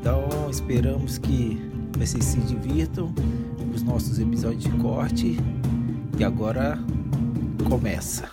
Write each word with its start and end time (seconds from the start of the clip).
Então 0.00 0.48
esperamos 0.48 1.18
que 1.18 1.60
vocês 1.98 2.24
se 2.24 2.38
divirtam 2.40 3.12
com 3.58 3.70
os 3.74 3.82
nossos 3.82 4.18
episódios 4.18 4.62
de 4.62 4.70
corte 4.70 5.36
e 6.16 6.24
agora 6.24 6.78
começa. 7.68 8.30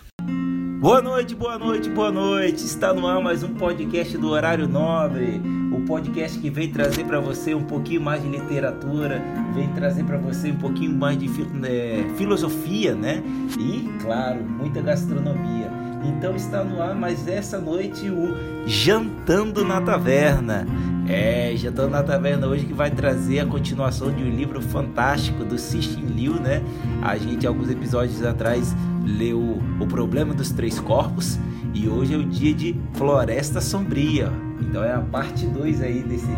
Boa 0.80 1.02
noite, 1.02 1.34
boa 1.34 1.58
noite, 1.58 1.90
boa 1.90 2.12
noite. 2.12 2.64
Está 2.64 2.94
no 2.94 3.08
ar 3.08 3.20
mais 3.20 3.42
um 3.42 3.56
podcast 3.56 4.16
do 4.16 4.30
Horário 4.30 4.68
Nobre, 4.68 5.42
o 5.76 5.82
podcast 5.86 6.38
que 6.38 6.52
vem 6.52 6.72
trazer 6.72 7.04
para 7.04 7.20
você 7.20 7.56
um 7.56 7.64
pouquinho 7.64 8.02
mais 8.02 8.22
de 8.22 8.30
literatura, 8.30 9.20
vem 9.56 9.68
trazer 9.70 10.04
para 10.04 10.18
você 10.18 10.52
um 10.52 10.58
pouquinho 10.58 10.96
mais 10.96 11.18
de 11.18 11.28
é, 11.64 12.06
filosofia, 12.16 12.94
né? 12.94 13.24
E, 13.60 13.90
claro, 14.04 14.44
muita 14.44 14.82
gastronomia. 14.82 15.75
Então 16.08 16.36
está 16.36 16.64
no 16.64 16.82
ar 16.82 16.96
mais 16.96 17.28
essa 17.28 17.60
noite 17.60 18.10
o 18.10 18.36
Jantando 18.68 19.64
na 19.64 19.82
Taverna. 19.82 20.66
É, 21.08 21.54
Jantando 21.56 21.90
na 21.92 22.04
Taverna 22.04 22.48
hoje 22.48 22.66
que 22.66 22.74
vai 22.74 22.92
trazer 22.92 23.40
a 23.40 23.46
continuação 23.46 24.12
de 24.12 24.24
um 24.24 24.30
livro 24.30 24.62
fantástico 24.62 25.44
do 25.44 25.58
Cixin 25.58 26.06
Liu, 26.06 26.34
né? 26.40 26.62
A 27.02 27.18
gente 27.18 27.46
alguns 27.46 27.70
episódios 27.70 28.24
atrás 28.24 28.76
leu 29.04 29.62
O 29.80 29.88
Problema 29.88 30.34
dos 30.34 30.52
Três 30.52 30.80
Corpos 30.80 31.40
e 31.74 31.88
hoje 31.88 32.14
é 32.14 32.18
o 32.18 32.26
dia 32.26 32.54
de 32.54 32.76
Floresta 32.94 33.60
Sombria. 33.62 34.32
Então 34.62 34.84
é 34.84 34.94
a 34.94 35.02
parte 35.02 35.46
2 35.46 35.82
aí 35.82 36.02
desse 36.04 36.30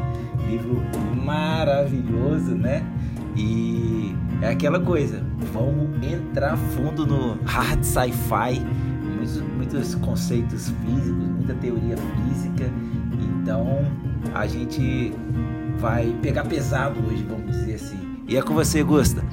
livro 0.50 0.82
maravilhoso, 1.24 2.56
né? 2.56 2.84
E 3.36 4.16
é 4.42 4.50
aquela 4.50 4.80
coisa, 4.80 5.24
vamos 5.54 5.90
entrar 6.06 6.58
fundo 6.58 7.06
no 7.06 7.38
hard 7.46 7.84
sci-fi 7.84 8.66
muitos, 9.68 9.96
conceitos 9.96 10.70
físicos, 10.70 11.12
muita 11.12 11.54
teoria 11.56 11.98
física. 11.98 12.72
Então 13.42 13.86
a 14.34 14.48
gente 14.48 15.14
vai 15.78 16.16
pegar 16.22 16.46
pesado 16.46 17.00
hoje, 17.06 17.24
vamos 17.28 17.52
dizer 17.52 17.76
assim. 17.76 17.98
E 18.28 18.38
é 18.38 18.42
com 18.42 18.54
você, 18.54 18.82
Gusta. 18.84 19.24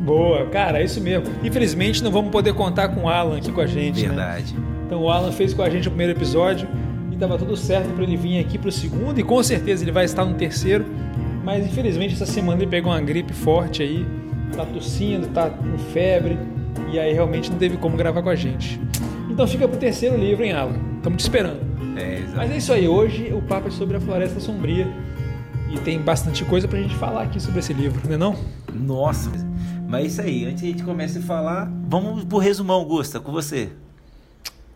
Boa, 0.00 0.46
cara, 0.46 0.80
é 0.80 0.84
isso 0.84 1.00
mesmo. 1.00 1.26
Infelizmente 1.44 2.02
não 2.02 2.10
vamos 2.10 2.30
poder 2.30 2.54
contar 2.54 2.88
com 2.88 3.02
o 3.02 3.08
Alan 3.08 3.36
aqui 3.36 3.52
com 3.52 3.60
a 3.60 3.66
gente. 3.66 4.02
Né? 4.02 4.08
Verdade. 4.08 4.54
Né? 4.54 4.60
Então 4.86 5.02
o 5.02 5.10
Alan 5.10 5.30
fez 5.32 5.52
com 5.52 5.62
a 5.62 5.68
gente 5.70 5.88
o 5.88 5.90
primeiro 5.90 6.18
episódio 6.18 6.66
e 7.10 7.14
estava 7.14 7.38
tudo 7.38 7.56
certo 7.56 7.92
para 7.94 8.02
ele 8.02 8.16
vir 8.16 8.40
aqui 8.40 8.58
para 8.58 8.68
o 8.68 8.72
segundo 8.72 9.18
e 9.20 9.22
com 9.22 9.42
certeza 9.42 9.84
ele 9.84 9.92
vai 9.92 10.04
estar 10.04 10.24
no 10.24 10.34
terceiro. 10.34 10.84
Mas 11.44 11.66
infelizmente 11.66 12.14
essa 12.14 12.26
semana 12.26 12.60
ele 12.62 12.70
pegou 12.70 12.92
uma 12.92 13.00
gripe 13.00 13.32
forte 13.32 13.82
aí, 13.82 14.06
tá 14.56 14.64
tossindo, 14.64 15.28
tá 15.28 15.48
com 15.48 15.78
febre 15.92 16.38
e 16.92 16.98
aí 16.98 17.12
realmente 17.12 17.50
não 17.50 17.58
teve 17.58 17.76
como 17.76 17.96
gravar 17.96 18.22
com 18.22 18.30
a 18.30 18.34
gente. 18.34 18.80
Então 19.30 19.46
fica 19.46 19.66
pro 19.68 19.78
terceiro 19.78 20.16
livro, 20.16 20.44
hein, 20.44 20.52
Alan? 20.52 20.76
Estamos 20.96 21.18
te 21.18 21.20
esperando. 21.20 21.60
É, 21.96 22.22
Mas 22.34 22.50
é 22.50 22.56
isso 22.56 22.72
aí, 22.72 22.88
hoje 22.88 23.32
o 23.32 23.40
papo 23.40 23.68
é 23.68 23.70
sobre 23.70 23.96
a 23.96 24.00
Floresta 24.00 24.40
Sombria 24.40 24.86
e 25.72 25.78
tem 25.78 26.00
bastante 26.00 26.44
coisa 26.44 26.66
pra 26.66 26.78
gente 26.78 26.94
falar 26.96 27.22
aqui 27.22 27.40
sobre 27.40 27.60
esse 27.60 27.72
livro, 27.72 28.00
não 28.06 28.14
é 28.14 28.18
não? 28.18 28.36
Nossa, 28.74 29.30
mas 29.88 30.02
é 30.02 30.06
isso 30.06 30.20
aí, 30.20 30.44
antes 30.44 30.62
de 30.62 30.68
a 30.68 30.70
gente 30.72 30.82
começar 30.82 31.20
a 31.20 31.22
falar, 31.22 31.72
vamos 31.86 32.24
pro 32.24 32.38
resumão, 32.38 32.84
Gusta, 32.84 33.20
com 33.20 33.30
você. 33.32 33.70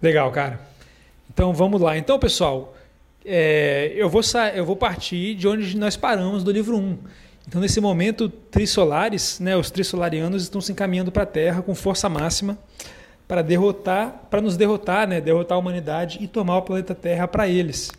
Legal, 0.01 0.31
cara. 0.31 0.61
Então 1.33 1.53
vamos 1.53 1.81
lá. 1.81 1.99
Então, 1.99 2.19
pessoal, 2.19 2.75
é, 3.25 3.93
eu, 3.97 4.09
vou 4.09 4.23
eu 4.55 4.65
vou 4.65 4.77
partir 4.77 5.35
de 5.35 5.49
onde 5.49 5.77
nós 5.77 5.97
paramos 5.97 6.45
do 6.45 6.51
livro 6.53 6.77
1. 6.77 6.99
Então, 7.47 7.61
nesse 7.61 7.81
momento, 7.81 8.29
trissolares, 8.29 9.41
né, 9.41 9.57
os 9.57 9.71
trissolarianos 9.71 10.45
estão 10.45 10.61
se 10.61 10.73
encaminhando 10.73 11.13
para 11.13 11.25
a 11.25 11.27
Terra 11.27 11.61
com 11.61 11.75
força 11.75 12.09
máxima 12.09 12.57
para 13.27 13.43
derrotar, 13.43 14.27
para 14.31 14.41
nos 14.41 14.57
derrotar, 14.57 15.09
né, 15.09 15.21
derrotar 15.21 15.57
a 15.57 15.59
humanidade 15.59 16.19
e 16.21 16.29
tomar 16.29 16.59
o 16.59 16.63
planeta 16.63 16.95
Terra 16.95 17.27
para 17.27 17.49
eles. 17.49 17.91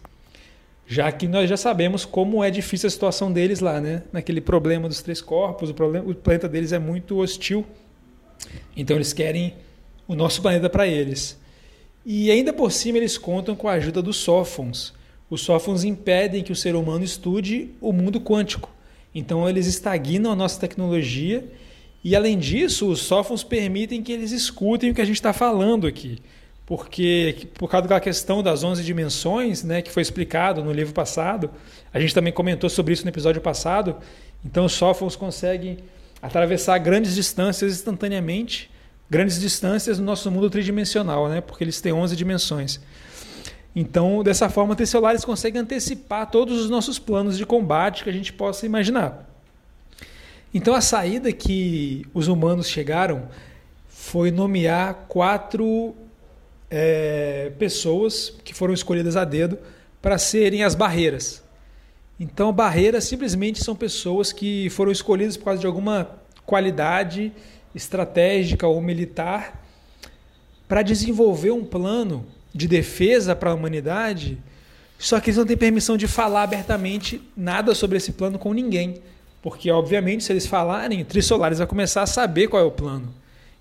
Já 0.88 1.12
que 1.12 1.28
nós 1.28 1.50
já 1.50 1.58
sabemos 1.58 2.06
como 2.06 2.44
é 2.44 2.52
difícil 2.52 2.88
a 2.88 2.92
situação 2.92 3.32
deles 3.32 3.60
lá, 3.60 3.82
né? 3.82 4.04
Naquele 4.14 4.40
problema 4.40 4.88
dos 4.88 5.02
três 5.02 5.20
corpos, 5.20 5.72
o, 5.72 5.74
problema, 5.74 6.08
o 6.08 6.14
planeta 6.14 6.48
deles 6.48 6.72
é 6.72 6.78
muito 6.78 7.18
hostil. 7.18 7.66
Então 8.78 8.96
eles 8.96 9.12
querem 9.12 9.56
o 10.08 10.14
nosso 10.14 10.44
planeta 10.44 10.70
para 10.70 10.86
eles. 10.86 11.40
E 12.06 12.30
ainda 12.30 12.54
por 12.54 12.72
cima 12.72 13.00
eles 13.00 13.18
contam 13.18 13.56
com 13.56 13.68
a 13.68 13.74
ajuda 13.74 14.00
dos 14.00 14.18
sófons. 14.18 14.94
Os 15.28 15.42
sófons 15.42 15.84
impedem 15.84 16.44
que 16.44 16.52
o 16.52 16.56
ser 16.56 16.76
humano 16.76 17.04
estude 17.04 17.72
o 17.82 17.92
mundo 17.92 18.22
quântico. 18.22 18.70
Então 19.14 19.50
eles 19.50 19.66
estagnam 19.66 20.32
a 20.32 20.36
nossa 20.36 20.60
tecnologia 20.60 21.44
e 22.06 22.16
além 22.16 22.38
disso, 22.38 22.88
os 22.88 23.00
softwares 23.00 23.44
permitem 23.44 24.04
que 24.04 24.12
eles 24.12 24.32
escutem 24.32 24.92
o 24.92 24.94
que 24.94 25.02
a 25.02 25.06
gente 25.06 25.16
está 25.16 25.34
falando 25.34 25.88
aqui. 25.88 26.20
Porque 26.64 27.48
por 27.56 27.68
causa 27.68 27.82
daquela 27.82 28.00
questão 28.00 28.44
das 28.44 28.64
11 28.64 28.84
dimensões, 28.84 29.64
né, 29.64 29.82
que 29.82 29.92
foi 29.92 30.04
explicado 30.04 30.64
no 30.64 30.72
livro 30.72 30.94
passado, 30.94 31.50
a 31.92 32.00
gente 32.00 32.14
também 32.14 32.32
comentou 32.32 32.70
sobre 32.70 32.94
isso 32.94 33.04
no 33.06 33.10
episódio 33.10 33.42
passado. 33.42 33.96
Então 34.46 34.66
os 34.66 34.74
softwares 34.74 35.16
conseguem 35.16 35.80
atravessar 36.22 36.78
grandes 36.78 37.16
distâncias 37.16 37.74
instantaneamente, 37.74 38.70
grandes 39.10 39.40
distâncias 39.40 39.98
no 39.98 40.06
nosso 40.06 40.30
mundo 40.30 40.48
tridimensional, 40.48 41.28
né, 41.28 41.42
porque 41.42 41.64
eles 41.64 41.82
têm 41.82 41.92
11 41.92 42.16
dimensões. 42.16 42.80
Então, 43.76 44.22
dessa 44.24 44.48
forma, 44.48 44.78
os 44.80 44.90
celulares 44.90 45.26
conseguem 45.26 45.60
antecipar 45.60 46.30
todos 46.30 46.62
os 46.62 46.70
nossos 46.70 47.00
planos 47.00 47.36
de 47.36 47.48
combate 47.48 48.04
que 48.04 48.12
a 48.12 48.14
gente 48.14 48.32
possa 48.32 48.64
imaginar. 48.64 49.35
Então, 50.58 50.74
a 50.74 50.80
saída 50.80 51.34
que 51.34 52.06
os 52.14 52.30
humanos 52.30 52.70
chegaram 52.70 53.28
foi 53.90 54.32
nomear 54.32 55.06
quatro 55.10 55.94
é, 56.72 57.52
pessoas 57.60 58.34
que 58.42 58.54
foram 58.54 58.74
escolhidas 58.74 59.18
a 59.18 59.26
dedo 59.26 59.60
para 60.02 60.18
serem 60.18 60.64
as 60.64 60.74
barreiras. 60.74 61.44
Então, 62.18 62.54
barreiras 62.54 63.04
simplesmente 63.04 63.62
são 63.62 63.76
pessoas 63.76 64.32
que 64.32 64.70
foram 64.70 64.94
escolhidas 64.94 65.36
por 65.36 65.44
causa 65.44 65.60
de 65.60 65.68
alguma 65.68 66.10
qualidade 66.46 67.34
estratégica 67.76 68.66
ou 68.66 68.82
militar 68.82 69.62
para 70.70 70.82
desenvolver 70.82 71.52
um 71.52 71.66
plano 71.66 72.26
de 72.54 72.66
defesa 72.66 73.36
para 73.36 73.52
a 73.52 73.54
humanidade, 73.54 74.38
só 74.98 75.20
que 75.20 75.32
eles 75.32 75.38
não 75.38 75.46
têm 75.46 75.58
permissão 75.58 75.98
de 75.98 76.08
falar 76.08 76.44
abertamente 76.44 77.22
nada 77.36 77.76
sobre 77.76 77.98
esse 77.98 78.14
plano 78.14 78.40
com 78.40 78.54
ninguém. 78.54 79.02
Porque, 79.46 79.70
obviamente, 79.70 80.24
se 80.24 80.34
eles 80.34 80.48
falarem, 80.48 81.06
Trissolares 81.06 81.60
vai 81.60 81.68
começar 81.68 82.02
a 82.02 82.08
saber 82.08 82.48
qual 82.48 82.64
é 82.64 82.66
o 82.66 82.72
plano. 82.72 83.14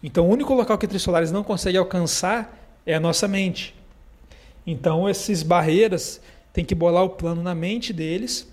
Então, 0.02 0.26
o 0.26 0.30
único 0.30 0.54
local 0.54 0.78
que 0.78 0.86
Trissolares 0.86 1.30
não 1.30 1.44
consegue 1.44 1.76
alcançar 1.76 2.58
é 2.86 2.94
a 2.94 2.98
nossa 2.98 3.28
mente. 3.28 3.74
Então, 4.66 5.06
essas 5.06 5.42
barreiras 5.42 6.22
têm 6.54 6.64
que 6.64 6.74
bolar 6.74 7.04
o 7.04 7.10
plano 7.10 7.42
na 7.42 7.54
mente 7.54 7.92
deles 7.92 8.50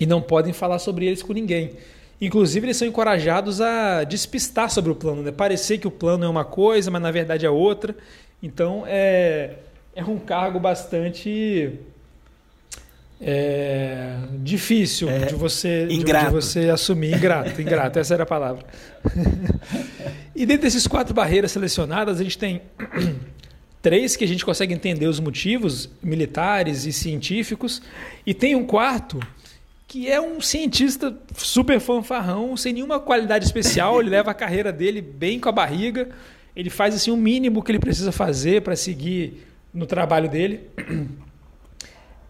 e 0.00 0.06
não 0.06 0.22
podem 0.22 0.54
falar 0.54 0.78
sobre 0.78 1.04
eles 1.04 1.22
com 1.22 1.34
ninguém. 1.34 1.72
Inclusive, 2.18 2.64
eles 2.68 2.78
são 2.78 2.88
encorajados 2.88 3.60
a 3.60 4.04
despistar 4.04 4.70
sobre 4.70 4.90
o 4.90 4.94
plano, 4.94 5.22
né? 5.22 5.30
parecer 5.30 5.76
que 5.76 5.86
o 5.86 5.90
plano 5.90 6.24
é 6.24 6.28
uma 6.28 6.46
coisa, 6.46 6.90
mas 6.90 7.02
na 7.02 7.10
verdade 7.10 7.44
é 7.44 7.50
outra. 7.50 7.94
Então 8.42 8.84
é, 8.86 9.56
é 9.94 10.02
um 10.02 10.18
cargo 10.18 10.58
bastante 10.58 11.78
é, 13.20 14.16
difícil 14.42 15.08
é, 15.08 15.26
de, 15.26 15.34
você, 15.34 15.86
de, 15.86 16.02
de, 16.02 16.30
você 16.30 16.68
assumir. 16.68 17.14
Ingrato, 17.14 17.60
ingrato, 17.60 17.98
essa 17.98 18.14
era 18.14 18.22
a 18.24 18.26
palavra. 18.26 18.64
e 20.34 20.44
dentro 20.44 20.62
desses 20.62 20.86
quatro 20.86 21.14
barreiras 21.14 21.52
selecionadas, 21.52 22.20
a 22.20 22.22
gente 22.22 22.38
tem 22.38 22.62
três 23.80 24.16
que 24.16 24.24
a 24.24 24.28
gente 24.28 24.44
consegue 24.44 24.74
entender 24.74 25.06
os 25.06 25.20
motivos 25.20 25.88
militares 26.02 26.84
e 26.84 26.92
científicos, 26.92 27.82
e 28.26 28.34
tem 28.34 28.54
um 28.54 28.64
quarto 28.64 29.20
que 29.88 30.10
é 30.10 30.20
um 30.20 30.40
cientista 30.40 31.16
super 31.36 31.78
fanfarrão, 31.78 32.56
sem 32.56 32.72
nenhuma 32.72 32.98
qualidade 32.98 33.44
especial, 33.44 34.00
ele 34.00 34.10
leva 34.10 34.32
a 34.32 34.34
carreira 34.34 34.72
dele 34.72 35.00
bem 35.00 35.38
com 35.38 35.48
a 35.48 35.52
barriga 35.52 36.08
ele 36.56 36.70
faz 36.70 36.94
assim 36.94 37.10
o 37.10 37.16
mínimo 37.16 37.62
que 37.62 37.70
ele 37.70 37.78
precisa 37.78 38.10
fazer 38.10 38.62
para 38.62 38.74
seguir 38.74 39.46
no 39.74 39.84
trabalho 39.84 40.28
dele. 40.28 40.62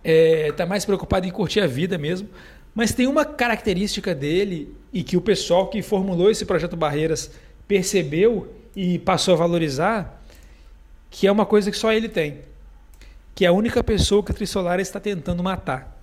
Está 0.06 0.49
é, 0.49 0.53
tá 0.53 0.67
mais 0.67 0.85
preocupado 0.85 1.26
em 1.26 1.31
curtir 1.31 1.61
a 1.61 1.67
vida 1.67 1.99
mesmo. 1.99 2.29
Mas 2.73 2.93
tem 2.93 3.08
uma 3.08 3.25
característica 3.25 4.14
dele 4.14 4.73
e 4.93 5.03
que 5.03 5.17
o 5.17 5.20
pessoal 5.20 5.67
que 5.67 5.82
formulou 5.82 6.31
esse 6.31 6.44
projeto 6.44 6.76
Barreiras 6.76 7.32
percebeu 7.67 8.55
e 8.76 8.99
passou 9.00 9.35
a 9.35 9.37
valorizar, 9.37 10.23
que 11.11 11.26
é 11.26 11.32
uma 11.32 11.44
coisa 11.44 11.70
que 11.70 11.76
só 11.76 11.93
ele 11.93 12.08
tem, 12.08 12.38
que 13.35 13.44
é 13.44 13.49
a 13.49 13.53
única 13.53 13.82
pessoa 13.82 14.23
que 14.23 14.31
a 14.31 14.35
Trissolar 14.35 14.79
está 14.79 15.00
tentando 15.00 15.43
matar. 15.43 16.00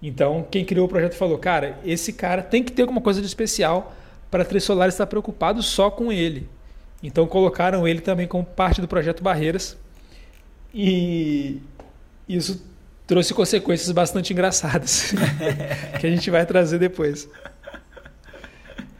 Então, 0.00 0.46
quem 0.48 0.64
criou 0.64 0.86
o 0.86 0.88
projeto 0.88 1.14
falou: 1.14 1.38
cara, 1.38 1.80
esse 1.84 2.12
cara 2.12 2.42
tem 2.42 2.62
que 2.62 2.70
ter 2.70 2.82
alguma 2.82 3.00
coisa 3.00 3.20
de 3.20 3.26
especial 3.26 3.96
para 4.30 4.42
a 4.42 4.46
Três 4.46 4.62
Solares 4.62 4.94
estar 4.94 5.06
preocupado 5.06 5.62
só 5.62 5.90
com 5.90 6.12
ele. 6.12 6.46
Então, 7.02 7.26
colocaram 7.26 7.88
ele 7.88 8.00
também 8.00 8.28
como 8.28 8.44
parte 8.44 8.80
do 8.80 8.86
projeto 8.86 9.22
Barreiras. 9.22 9.76
E 10.72 11.60
isso 12.28 12.62
trouxe 13.06 13.34
consequências 13.34 13.90
bastante 13.92 14.32
engraçadas 14.32 15.12
que 16.00 16.06
a 16.06 16.10
gente 16.10 16.30
vai 16.30 16.44
trazer 16.46 16.78
depois. 16.78 17.28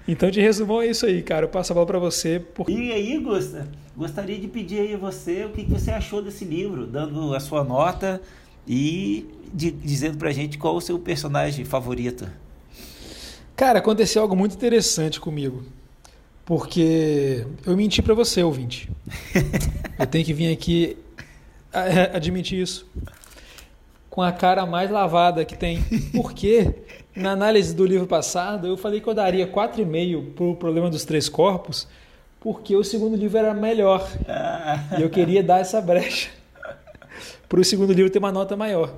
Então, 0.06 0.30
de 0.30 0.40
resumo, 0.40 0.82
é 0.82 0.88
isso 0.88 1.06
aí, 1.06 1.22
cara. 1.22 1.46
Eu 1.46 1.48
passo 1.48 1.72
a 1.72 1.74
bola 1.74 1.86
para 1.86 1.98
você. 1.98 2.38
Por... 2.38 2.68
E 2.68 2.92
aí, 2.92 3.18
Gusta, 3.18 3.66
gostaria 3.96 4.38
de 4.38 4.46
pedir 4.46 4.80
aí 4.80 4.94
a 4.94 4.98
você 4.98 5.44
o 5.44 5.50
que 5.50 5.64
você 5.64 5.90
achou 5.90 6.20
desse 6.22 6.44
livro, 6.44 6.86
dando 6.86 7.34
a 7.34 7.40
sua 7.40 7.64
nota 7.64 8.20
e 8.68 9.26
de, 9.52 9.70
dizendo 9.70 10.18
pra 10.18 10.30
gente 10.30 10.58
qual 10.58 10.76
o 10.76 10.80
seu 10.80 10.98
personagem 10.98 11.64
favorito. 11.64 12.28
Cara, 13.56 13.78
aconteceu 13.78 14.20
algo 14.20 14.36
muito 14.36 14.54
interessante 14.54 15.18
comigo. 15.18 15.64
Porque 16.44 17.46
eu 17.64 17.74
menti 17.74 18.02
para 18.02 18.12
você, 18.12 18.42
ouvinte. 18.42 18.90
eu 19.98 20.06
tenho 20.06 20.24
que 20.24 20.34
vir 20.34 20.52
aqui 20.52 20.98
admitir 22.12 22.60
isso. 22.60 22.86
Com 24.14 24.22
a 24.22 24.30
cara 24.30 24.64
mais 24.64 24.92
lavada 24.92 25.44
que 25.44 25.58
tem. 25.58 25.82
Porque 26.14 26.72
na 27.16 27.32
análise 27.32 27.74
do 27.74 27.84
livro 27.84 28.06
passado, 28.06 28.64
eu 28.64 28.76
falei 28.76 29.00
que 29.00 29.08
eu 29.08 29.12
daria 29.12 29.44
4,5 29.44 30.34
para 30.34 30.44
o 30.44 30.54
problema 30.54 30.88
dos 30.88 31.04
três 31.04 31.28
corpos, 31.28 31.88
porque 32.38 32.76
o 32.76 32.84
segundo 32.84 33.16
livro 33.16 33.38
era 33.38 33.52
melhor. 33.52 34.08
e 34.96 35.02
eu 35.02 35.10
queria 35.10 35.42
dar 35.42 35.58
essa 35.58 35.80
brecha 35.80 36.30
para 37.48 37.58
o 37.58 37.64
segundo 37.64 37.92
livro 37.92 38.08
ter 38.08 38.20
uma 38.20 38.30
nota 38.30 38.56
maior. 38.56 38.94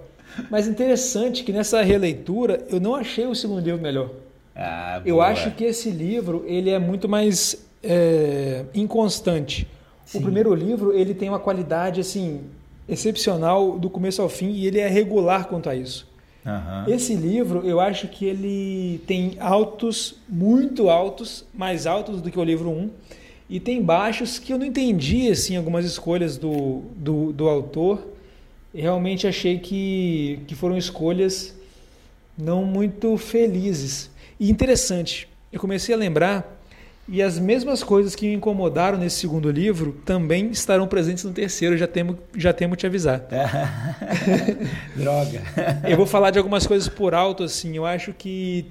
Mas 0.51 0.69
interessante 0.69 1.45
que 1.45 1.51
nessa 1.51 1.81
releitura 1.81 2.67
eu 2.69 2.79
não 2.79 2.95
achei 2.95 3.27
o 3.27 3.35
segundo 3.35 3.65
livro 3.65 3.81
melhor. 3.81 4.11
Ah, 4.55 5.01
eu 5.03 5.23
acho 5.23 5.51
que 5.53 5.65
esse 5.65 5.89
livro 5.89 6.45
ele 6.47 6.69
é 6.69 6.79
muito 6.79 7.09
mais 7.09 7.67
é, 7.83 8.67
inconstante. 8.75 9.67
Sim. 10.05 10.19
O 10.19 10.21
primeiro 10.21 10.55
livro 10.55 10.93
ele 10.93 11.15
tem 11.15 11.31
uma 11.31 11.39
qualidade 11.39 12.03
assim 12.03 12.43
excepcional 12.89 13.79
do 13.79 13.91
começo 13.91 14.23
ao 14.23 14.29
fim 14.29 14.51
e 14.51 14.67
ele 14.67 14.79
é 14.79 14.89
regular 14.89 15.47
quanto 15.47 15.69
a 15.69 15.75
isso. 15.75 16.07
Uhum. 16.45 16.95
Esse 16.95 17.15
livro 17.15 17.67
eu 17.67 17.81
acho 17.81 18.07
que 18.07 18.25
ele 18.25 19.01
tem 19.07 19.37
altos 19.41 20.15
muito 20.29 20.89
altos, 20.89 21.45
mais 21.53 21.87
altos 21.87 22.23
do 22.23 22.31
que 22.31 22.39
o 22.39 22.45
livro 22.45 22.71
1 22.71 22.91
e 23.51 23.61
tem 23.61 23.83
baixos 23.83 24.39
que 24.39 24.53
eu 24.53 24.59
não 24.59 24.67
entendi 24.67 25.29
assim 25.29 25.57
algumas 25.57 25.85
escolhas 25.85 26.37
do, 26.37 26.83
do, 26.97 27.33
do 27.33 27.49
autor. 27.49 28.07
Realmente 28.73 29.27
achei 29.27 29.59
que, 29.59 30.41
que 30.47 30.55
foram 30.55 30.77
escolhas 30.77 31.55
não 32.37 32.65
muito 32.65 33.17
felizes. 33.17 34.11
E 34.39 34.51
interessante, 34.51 35.29
eu 35.53 35.59
comecei 35.59 35.95
a 35.95 35.99
lembrar 35.99 36.56
e 37.09 37.23
as 37.23 37.39
mesmas 37.39 37.85
coisas 37.85 38.17
que 38.17 38.27
me 38.27 38.35
incomodaram 38.35 38.99
nesse 38.99 39.17
segundo 39.17 39.49
livro 39.51 39.93
também 40.05 40.51
estarão 40.51 40.89
presentes 40.89 41.23
no 41.23 41.33
terceiro, 41.33 41.77
já 41.77 41.87
temo, 41.87 42.19
já 42.37 42.53
temo 42.53 42.75
te 42.75 42.85
avisar. 42.85 43.25
Droga. 44.97 45.43
Eu 45.89 45.97
vou 45.97 46.07
falar 46.07 46.33
de 46.33 46.39
algumas 46.39 46.67
coisas 46.67 46.89
por 46.89 47.15
alto, 47.15 47.45
assim. 47.45 47.77
Eu 47.77 47.87
acho 47.87 48.13
que. 48.13 48.67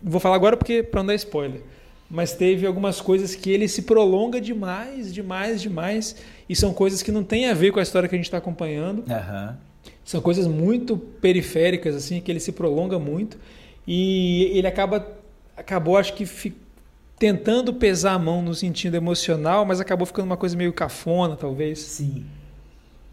Vou 0.00 0.20
falar 0.20 0.36
agora 0.36 0.56
porque 0.56 0.82
para 0.82 1.00
não 1.02 1.08
dar 1.08 1.14
spoiler. 1.16 1.60
Mas 2.08 2.34
teve 2.34 2.64
algumas 2.68 3.00
coisas 3.00 3.34
que 3.34 3.50
ele 3.50 3.66
se 3.66 3.82
prolonga 3.82 4.40
demais, 4.40 5.12
demais, 5.12 5.60
demais. 5.60 6.14
E 6.48 6.54
são 6.54 6.72
coisas 6.72 7.02
que 7.02 7.10
não 7.10 7.24
têm 7.24 7.50
a 7.50 7.54
ver 7.54 7.72
com 7.72 7.80
a 7.80 7.82
história 7.82 8.08
que 8.08 8.14
a 8.14 8.18
gente 8.18 8.26
está 8.26 8.38
acompanhando. 8.38 9.00
Uhum. 9.00 9.54
São 10.04 10.20
coisas 10.20 10.46
muito 10.46 10.96
periféricas, 10.96 11.96
assim, 11.96 12.20
que 12.20 12.30
ele 12.30 12.38
se 12.38 12.52
prolonga 12.52 12.96
muito. 12.96 13.36
E 13.88 14.52
ele 14.56 14.68
acaba 14.68 15.04
acabou 15.56 15.96
acho 15.96 16.12
que 16.12 16.26
fi, 16.26 16.54
tentando 17.18 17.72
pesar 17.74 18.12
a 18.12 18.18
mão 18.18 18.42
no 18.42 18.54
sentido 18.54 18.96
emocional, 18.96 19.64
mas 19.64 19.80
acabou 19.80 20.06
ficando 20.06 20.26
uma 20.26 20.36
coisa 20.36 20.56
meio 20.56 20.72
cafona, 20.72 21.36
talvez. 21.36 21.78
Sim. 21.78 22.24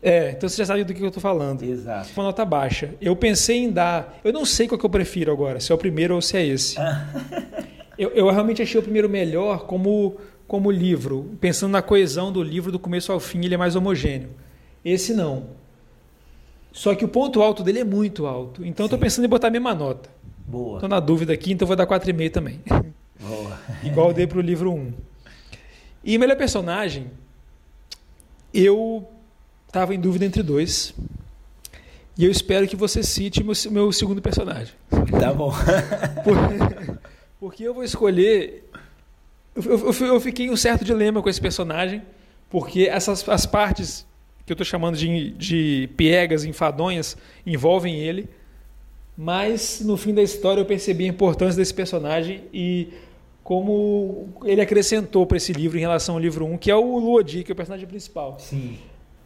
É, 0.02 0.32
então 0.32 0.50
você 0.50 0.58
já 0.58 0.66
sabe 0.66 0.84
do 0.84 0.94
que 0.94 1.02
eu 1.02 1.08
estou 1.08 1.22
falando. 1.22 1.64
Exato. 1.64 2.10
Uma 2.16 2.26
nota 2.26 2.44
baixa. 2.44 2.94
Eu 3.00 3.16
pensei 3.16 3.60
em 3.60 3.72
dar. 3.72 4.20
Eu 4.24 4.34
não 4.34 4.46
sei 4.46 4.68
qual 4.68 4.78
que 4.78 4.86
eu 4.86 4.90
prefiro 4.90 5.32
agora, 5.32 5.60
se 5.62 5.72
é 5.72 5.76
o 5.76 5.78
primeiro 5.78 6.14
ou 6.14 6.22
se 6.22 6.36
é 6.36 6.46
esse. 6.46 6.76
eu, 7.98 8.10
eu 8.10 8.30
realmente 8.30 8.62
achei 8.62 8.78
o 8.78 8.84
primeiro 8.84 9.10
melhor 9.10 9.66
como, 9.66 10.18
como 10.46 10.70
livro. 10.70 11.32
Pensando 11.40 11.72
na 11.72 11.82
coesão 11.82 12.34
do 12.34 12.44
livro, 12.44 12.72
do 12.72 12.80
começo 12.80 13.14
ao 13.14 13.20
fim, 13.20 13.46
ele 13.46 13.56
é 13.56 13.58
mais 13.58 13.78
homogêneo. 13.78 14.32
Esse 14.84 15.14
não. 15.14 15.46
Só 16.74 16.94
que 16.94 17.06
o 17.06 17.08
ponto 17.08 17.42
alto 17.42 17.64
dele 17.64 17.80
é 17.80 17.84
muito 17.86 18.26
alto. 18.26 18.66
Então 18.66 18.88
estou 18.88 19.00
pensando 19.00 19.24
em 19.24 19.30
botar 19.30 19.48
a 19.48 19.52
mesma 19.52 19.74
nota. 19.74 20.10
Boa. 20.46 20.78
Estou 20.78 20.90
na 20.90 21.00
dúvida 21.00 21.32
aqui, 21.32 21.54
então 21.54 21.66
vou 21.66 21.78
dar 21.78 21.88
4,5 21.88 22.30
também. 22.30 22.60
Boa. 23.28 23.60
Igual 23.84 24.10
eu 24.10 24.14
dei 24.14 24.28
para 24.28 24.38
o 24.38 24.42
livro 24.42 24.72
1. 24.72 24.94
E 26.04 26.18
melhor 26.18 26.36
personagem, 26.36 27.10
eu 28.54 29.08
estava 29.68 29.96
em 29.96 30.00
dúvida 30.00 30.26
entre 30.26 30.44
dois. 30.44 30.94
E 32.18 32.26
eu 32.26 32.30
espero 32.30 32.68
que 32.68 32.76
você 32.76 33.02
cite 33.02 33.44
meu, 33.44 33.54
meu 33.72 33.92
segundo 33.92 34.22
personagem. 34.22 34.74
Tá 35.20 35.34
bom. 35.34 35.52
porque 37.40 37.64
eu 37.64 37.74
vou 37.74 37.84
escolher. 37.84 38.70
Eu, 39.56 39.64
eu, 39.64 40.08
eu, 40.08 40.20
fiquei 40.20 40.48
em 40.48 40.52
um 40.52 40.58
certo 40.58 40.84
dilema 40.84 41.22
com 41.22 41.30
esse 41.30 41.42
personagem, 41.42 42.04
porque 42.50 42.84
essas 42.84 43.28
as 43.28 43.46
partes 43.46 44.06
que 44.46 44.52
eu 44.52 44.56
estou 44.56 44.66
chamando 44.66 44.98
de, 44.98 45.32
de 45.32 45.90
piegas, 45.96 46.44
enfadonhas, 46.44 47.18
envolvem 47.46 48.00
ele. 48.00 48.30
Mas 49.18 49.82
no 49.82 49.96
fim 49.96 50.14
da 50.14 50.22
história 50.22 50.60
eu 50.60 50.66
percebi 50.66 51.06
a 51.06 51.08
importância 51.08 51.56
desse 51.56 51.74
personagem 51.74 52.44
e 52.54 52.90
como 53.44 54.30
ele 54.46 54.62
acrescentou 54.62 55.26
para 55.26 55.38
esse 55.38 55.52
livro 55.52 55.78
em 55.78 55.82
relação 55.82 56.16
ao 56.16 56.22
livro 56.22 56.46
1, 56.46 56.58
que 56.58 56.72
é 56.72 56.76
o 56.76 56.98
Luodi, 56.98 57.44
que 57.44 57.52
é 57.52 57.54
o 57.54 57.56
personagem 57.56 57.86
principal. 57.86 58.38
Sim. 58.40 58.78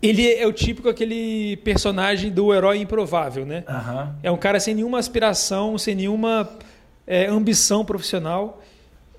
Ele 0.02 0.32
é 0.32 0.46
o 0.46 0.54
típico 0.54 0.90
aquele 0.90 1.58
personagem 1.58 2.32
do 2.32 2.54
herói 2.54 2.80
improvável, 2.80 3.46
né? 3.46 3.64
Uhum. 3.68 4.14
É 4.24 4.32
um 4.32 4.38
cara 4.38 4.60
sem 4.60 4.76
nenhuma 4.76 5.00
aspiração, 5.00 5.78
sem 5.78 5.96
nenhuma 5.96 6.50
é, 7.06 7.28
ambição 7.28 7.84
profissional. 7.84 8.62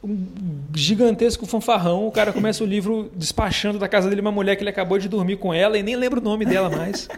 Um 0.02 0.26
gigantesco 0.74 1.46
fanfarrão. 1.46 2.06
O 2.06 2.12
cara 2.12 2.32
começa 2.32 2.62
o 2.62 2.66
livro 2.68 3.10
despachando 3.14 3.78
da 3.78 3.88
casa 3.88 4.08
dele 4.08 4.20
uma 4.20 4.30
mulher 4.30 4.54
que 4.54 4.62
ele 4.62 4.70
acabou 4.70 4.98
de 4.98 5.08
dormir 5.08 5.36
com 5.36 5.52
ela 5.52 5.76
e 5.78 5.82
nem 5.82 5.96
lembra 5.96 6.20
o 6.20 6.22
nome 6.22 6.44
dela 6.44 6.70
mais. 6.70 7.08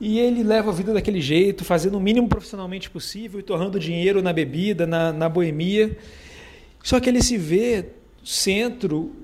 E 0.00 0.18
ele 0.18 0.42
leva 0.42 0.70
a 0.70 0.72
vida 0.72 0.92
daquele 0.92 1.20
jeito, 1.20 1.64
fazendo 1.64 1.96
o 1.96 2.00
mínimo 2.00 2.28
profissionalmente 2.28 2.88
possível 2.88 3.40
e 3.40 3.42
torrando 3.42 3.80
dinheiro 3.80 4.22
na 4.22 4.32
bebida, 4.32 4.86
na, 4.86 5.12
na 5.12 5.28
boemia. 5.28 5.96
Só 6.82 6.98
que 7.00 7.08
ele 7.08 7.22
se 7.22 7.36
vê 7.36 7.86
centro, 8.24 9.14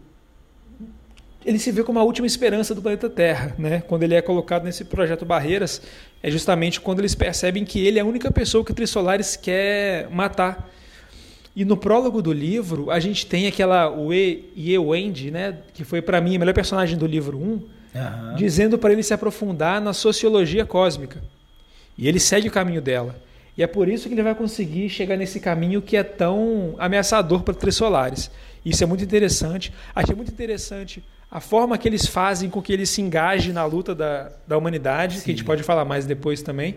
ele 1.45 1.59
se 1.59 1.71
vê 1.71 1.83
como 1.83 1.99
a 1.99 2.03
última 2.03 2.27
esperança 2.27 2.75
do 2.75 2.83
planeta 2.83 3.09
Terra, 3.09 3.55
né? 3.59 3.83
Quando 3.87 4.03
ele 4.03 4.15
é 4.15 4.23
colocado 4.23 4.65
nesse 4.65 4.85
projeto 4.85 5.25
Barreiras, 5.25 5.83
é 6.23 6.31
justamente 6.31 6.81
quando 6.81 7.01
eles 7.01 7.15
percebem 7.15 7.65
que 7.65 7.87
ele 7.87 7.99
é 7.99 8.03
a 8.03 8.05
única 8.05 8.31
pessoa 8.31 8.65
que 8.65 8.73
o 8.73 8.75
Trissolares 8.75 9.37
quer 9.37 10.09
matar. 10.11 10.71
E 11.55 11.65
no 11.65 11.77
prólogo 11.77 12.21
do 12.21 12.33
livro, 12.33 12.91
a 12.91 12.99
gente 12.99 13.27
tem 13.27 13.47
aquela 13.47 13.91
Ue 13.91 14.51
Ye 14.57 14.77
Wendy, 14.77 15.31
né? 15.31 15.59
Que 15.73 15.85
foi 15.85 16.03
para 16.03 16.21
mim 16.21 16.37
a 16.37 16.39
melhor 16.39 16.55
personagem 16.55 16.99
do 16.99 17.07
livro 17.07 17.39
1 17.39 17.43
uhum. 17.43 18.35
dizendo 18.37 18.77
para 18.77 18.93
ele 18.93 19.03
se 19.03 19.15
aprofundar 19.15 19.81
na 19.81 19.93
sociologia 19.93 20.67
cósmica. 20.67 21.23
E 21.97 22.09
ele 22.09 22.19
segue 22.19 22.49
o 22.49 22.51
caminho 22.51 22.83
dela. 22.83 23.15
E 23.57 23.63
é 23.63 23.67
por 23.67 23.89
isso 23.89 24.09
que 24.09 24.15
ele 24.15 24.23
vai 24.23 24.35
conseguir 24.35 24.89
chegar 24.89 25.17
nesse 25.17 25.39
caminho 25.39 25.81
que 25.81 25.97
é 25.97 26.03
tão 26.03 26.75
ameaçador 26.79 27.43
para 27.43 27.55
três 27.55 27.77
solares. 27.77 28.31
Isso 28.65 28.83
é 28.83 28.87
muito 28.87 29.05
interessante. 29.05 29.73
Achei 29.95 30.15
muito 30.15 30.33
interessante 30.33 31.05
a 31.31 31.41
forma 31.41 31.77
que 31.77 31.89
eles 31.89 32.07
fazem 32.07 32.49
com 32.49 32.63
que 32.63 32.73
ele 32.73 32.87
se 32.87 33.01
engaje 33.01 33.53
na 33.53 33.65
luta 33.65 33.95
da, 33.95 34.31
da 34.47 34.57
humanidade, 34.57 35.17
Sim. 35.17 35.25
que 35.25 35.31
a 35.31 35.35
gente 35.35 35.45
pode 35.45 35.63
falar 35.63 35.85
mais 35.85 36.07
depois 36.07 36.43
também. 36.43 36.77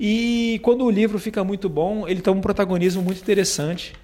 E 0.00 0.58
quando 0.62 0.84
o 0.84 0.90
livro 0.90 1.18
fica 1.18 1.44
muito 1.44 1.68
bom, 1.68 2.08
ele 2.08 2.20
toma 2.20 2.38
um 2.38 2.42
protagonismo 2.42 3.02
muito 3.02 3.20
interessante. 3.20 3.94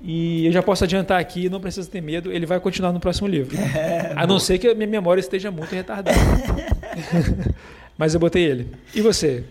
E 0.00 0.46
eu 0.46 0.52
já 0.52 0.62
posso 0.62 0.84
adiantar 0.84 1.20
aqui, 1.20 1.48
não 1.48 1.60
precisa 1.60 1.90
ter 1.90 2.00
medo, 2.00 2.30
ele 2.30 2.46
vai 2.46 2.60
continuar 2.60 2.92
no 2.92 3.00
próximo 3.00 3.26
livro. 3.26 3.56
É, 3.74 4.12
a 4.14 4.26
não 4.26 4.38
ser 4.38 4.58
que 4.58 4.68
a 4.68 4.74
minha 4.74 4.86
memória 4.86 5.20
esteja 5.20 5.50
muito 5.50 5.74
retardada. 5.74 6.16
Mas 7.96 8.14
eu 8.14 8.20
botei 8.20 8.44
ele. 8.44 8.70
E 8.94 9.00
você? 9.00 9.44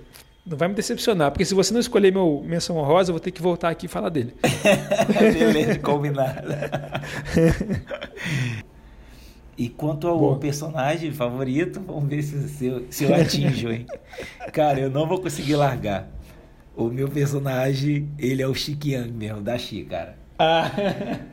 Não 0.49 0.57
vai 0.57 0.69
me 0.69 0.73
decepcionar, 0.73 1.29
porque 1.31 1.43
se 1.43 1.53
você 1.53 1.73
não 1.73 1.79
escolher 1.81 2.11
meu 2.11 2.41
menção 2.45 2.77
honrosa, 2.77 3.09
eu 3.09 3.13
vou 3.13 3.19
ter 3.19 3.31
que 3.31 3.41
voltar 3.41 3.69
aqui 3.69 3.85
e 3.85 3.89
falar 3.89 4.07
dele. 4.07 4.33
Beleza, 5.19 5.77
combinado. 5.79 6.47
E 9.57 9.67
quanto 9.67 10.07
ao 10.07 10.17
Boa. 10.17 10.37
personagem 10.37 11.11
favorito, 11.11 11.81
vamos 11.85 12.07
ver 12.07 12.21
se, 12.21 12.47
se, 12.47 12.67
eu, 12.67 12.85
se 12.89 13.03
eu 13.05 13.13
atinjo, 13.15 13.71
hein? 13.71 13.87
Cara, 14.53 14.79
eu 14.79 14.89
não 14.89 15.07
vou 15.07 15.19
conseguir 15.19 15.55
largar. 15.55 16.07
O 16.75 16.85
meu 16.85 17.09
personagem, 17.09 18.07
ele 18.19 18.41
é 18.41 18.47
o 18.47 18.53
Chiquiang 18.53 19.11
mesmo, 19.11 19.41
da 19.41 19.57
Chi, 19.57 19.83
cara. 19.83 20.15
Ah. 20.37 20.71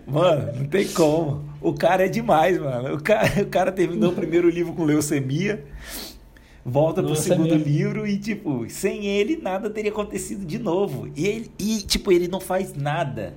Mano, 0.07 0.53
não 0.57 0.65
tem 0.65 0.89
como. 0.89 1.45
O 1.61 1.75
cara 1.75 2.07
é 2.07 2.09
demais, 2.09 2.59
mano. 2.59 2.95
O 2.95 3.03
cara, 3.03 3.43
o 3.43 3.47
cara 3.47 3.71
terminou 3.71 4.11
o 4.11 4.15
primeiro 4.15 4.49
livro 4.49 4.73
com 4.73 4.85
leucemia. 4.85 5.63
Volta 6.65 7.03
pro 7.03 7.11
Nossa, 7.11 7.23
é 7.23 7.37
segundo 7.37 7.55
livro 7.57 8.07
e, 8.07 8.19
tipo, 8.19 8.69
sem 8.71 9.07
ele 9.07 9.37
nada 9.37 9.69
teria 9.71 9.91
acontecido 9.91 10.45
de 10.45 10.59
novo. 10.59 11.09
E, 11.17 11.27
ele, 11.27 11.51
e, 11.59 11.79
tipo, 11.83 12.11
ele 12.13 12.29
não 12.29 12.41
faz 12.41 12.75
nada. 12.75 13.35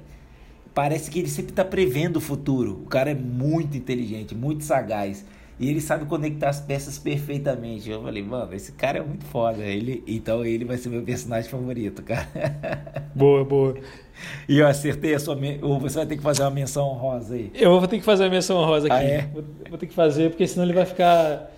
Parece 0.73 1.09
que 1.09 1.19
ele 1.19 1.27
sempre 1.29 1.53
tá 1.53 1.65
prevendo 1.65 2.17
o 2.17 2.21
futuro. 2.21 2.81
O 2.83 2.85
cara 2.85 3.09
é 3.11 3.15
muito 3.15 3.75
inteligente, 3.75 4.35
muito 4.35 4.63
sagaz. 4.63 5.25
E 5.59 5.67
ele 5.71 5.81
sabe 5.81 6.05
conectar 6.05 6.49
as 6.49 6.59
peças 6.59 6.99
perfeitamente. 6.99 7.89
Eu 7.89 8.03
falei, 8.03 8.21
mano, 8.21 8.53
esse 8.53 8.73
cara 8.73 8.99
é 8.99 9.01
muito 9.03 9.25
foda. 9.25 9.63
Ele, 9.63 10.03
então 10.05 10.45
ele 10.45 10.63
vai 10.65 10.77
ser 10.77 10.89
meu 10.89 11.01
personagem 11.01 11.49
favorito, 11.49 12.03
cara. 12.03 12.27
Boa, 13.15 13.43
boa. 13.43 13.75
E 14.47 14.59
eu 14.59 14.67
acertei 14.67 15.15
a 15.15 15.19
sua. 15.19 15.35
men- 15.35 15.57
você 15.59 15.95
vai 15.97 16.05
ter 16.05 16.17
que 16.17 16.21
fazer 16.21 16.43
uma 16.43 16.51
menção 16.51 16.87
honrosa 16.87 17.33
aí. 17.33 17.51
Eu 17.55 17.79
vou 17.79 17.87
ter 17.87 17.97
que 17.97 18.03
fazer 18.05 18.25
a 18.25 18.29
menção 18.29 18.63
rosa 18.63 18.85
aqui. 18.87 18.95
Ah, 18.95 19.03
é? 19.03 19.21
Vou, 19.33 19.43
vou 19.69 19.77
ter 19.79 19.87
que 19.87 19.93
fazer, 19.95 20.29
porque 20.29 20.45
senão 20.45 20.63
ele 20.65 20.73
vai 20.73 20.85
ficar. 20.85 21.51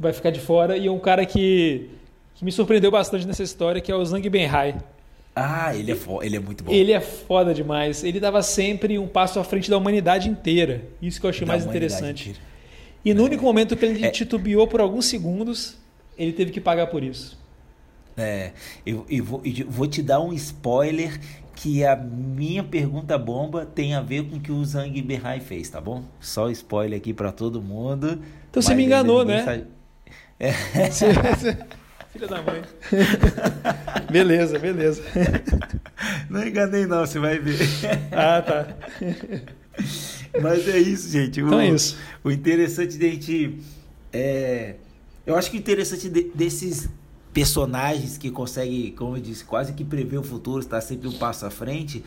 Vai 0.00 0.12
ficar 0.12 0.30
de 0.30 0.40
fora. 0.40 0.76
E 0.76 0.86
é 0.86 0.90
um 0.90 0.98
cara 0.98 1.26
que, 1.26 1.90
que 2.34 2.44
me 2.44 2.52
surpreendeu 2.52 2.90
bastante 2.90 3.26
nessa 3.26 3.42
história, 3.42 3.80
que 3.80 3.90
é 3.90 3.94
o 3.96 4.04
Zhang 4.04 4.28
Benhai. 4.28 4.76
Ah, 5.34 5.74
ele 5.74 5.92
é, 5.92 5.96
ele 6.22 6.36
é 6.36 6.40
muito 6.40 6.64
bom. 6.64 6.72
Ele 6.72 6.92
é 6.92 7.00
foda 7.00 7.52
demais. 7.54 8.02
Ele 8.04 8.18
dava 8.20 8.42
sempre 8.42 8.98
um 8.98 9.06
passo 9.08 9.38
à 9.38 9.44
frente 9.44 9.68
da 9.70 9.76
humanidade 9.76 10.28
inteira. 10.28 10.82
Isso 11.02 11.20
que 11.20 11.26
eu 11.26 11.30
achei 11.30 11.46
Da 11.46 11.52
mais 11.52 11.64
interessante. 11.66 12.30
inteira. 12.30 12.48
E 13.04 13.14
no 13.14 13.24
único 13.24 13.44
momento 13.44 13.76
que 13.76 13.84
ele 13.84 14.04
É. 14.04 14.10
titubeou 14.10 14.66
por 14.66 14.80
alguns 14.80 15.06
segundos, 15.06 15.76
ele 16.16 16.32
teve 16.32 16.50
que 16.50 16.60
pagar 16.60 16.88
por 16.88 17.02
isso. 17.02 17.38
É, 18.16 18.50
eu, 18.84 19.06
eu 19.08 19.24
vou, 19.24 19.40
eu 19.44 19.70
vou 19.70 19.86
te 19.86 20.02
dar 20.02 20.20
um 20.20 20.32
spoiler 20.32 21.20
que 21.54 21.84
a 21.84 21.94
minha 21.94 22.64
pergunta 22.64 23.16
bomba 23.16 23.64
tem 23.64 23.94
a 23.94 24.00
ver 24.00 24.24
com 24.24 24.36
o 24.36 24.40
que 24.40 24.50
o 24.50 24.64
Zhang 24.64 25.00
Berhai 25.02 25.38
fez, 25.38 25.68
tá 25.70 25.80
bom? 25.80 26.02
Só 26.20 26.50
spoiler 26.50 26.98
aqui 26.98 27.12
pra 27.12 27.30
todo 27.30 27.62
mundo. 27.62 28.20
Então 28.50 28.60
você 28.60 28.74
me 28.74 28.84
enganou, 28.84 29.24
né? 29.24 29.44
sabe- 29.44 29.66
Filha 32.12 32.26
da 32.28 32.42
mãe. 32.42 32.62
beleza, 34.10 34.58
beleza. 34.58 35.02
Não 36.30 36.46
enganei 36.46 36.86
não, 36.86 37.00
você 37.00 37.18
vai 37.18 37.38
ver. 37.38 37.58
Ah, 38.12 38.40
tá. 38.42 38.68
Mas 40.40 40.68
é 40.68 40.78
isso, 40.78 41.10
gente. 41.10 41.40
Então 41.40 41.58
o, 41.58 41.60
é 41.60 41.68
isso. 41.68 41.96
O 42.24 42.30
interessante 42.30 42.96
de 42.96 43.06
a 43.06 43.10
gente. 43.10 43.58
É, 44.12 44.76
eu 45.26 45.36
acho 45.36 45.50
que 45.50 45.56
o 45.56 45.60
interessante 45.60 46.08
de- 46.08 46.30
desses 46.34 46.88
personagens 47.32 48.16
que 48.16 48.30
conseguem, 48.30 48.90
como 48.92 49.16
eu 49.16 49.20
disse, 49.20 49.44
quase 49.44 49.72
que 49.72 49.84
prever 49.84 50.18
o 50.18 50.22
futuro, 50.22 50.60
estar 50.60 50.80
sempre 50.80 51.08
um 51.08 51.12
passo 51.12 51.44
à 51.46 51.50
frente, 51.50 52.04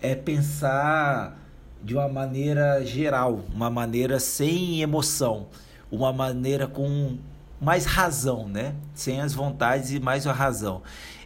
é 0.00 0.14
pensar 0.14 1.38
de 1.82 1.94
uma 1.94 2.08
maneira 2.08 2.84
geral, 2.84 3.44
uma 3.52 3.68
maneira 3.70 4.20
sem 4.20 4.80
emoção, 4.82 5.48
uma 5.90 6.12
maneira 6.12 6.66
com 6.66 7.18
mais 7.62 7.84
razão, 7.86 8.48
né? 8.48 8.74
Sem 8.92 9.20
as 9.20 9.32
vontades 9.32 9.92
e 9.92 10.00
mais 10.00 10.26
a 10.26 10.32
razão. 10.32 10.82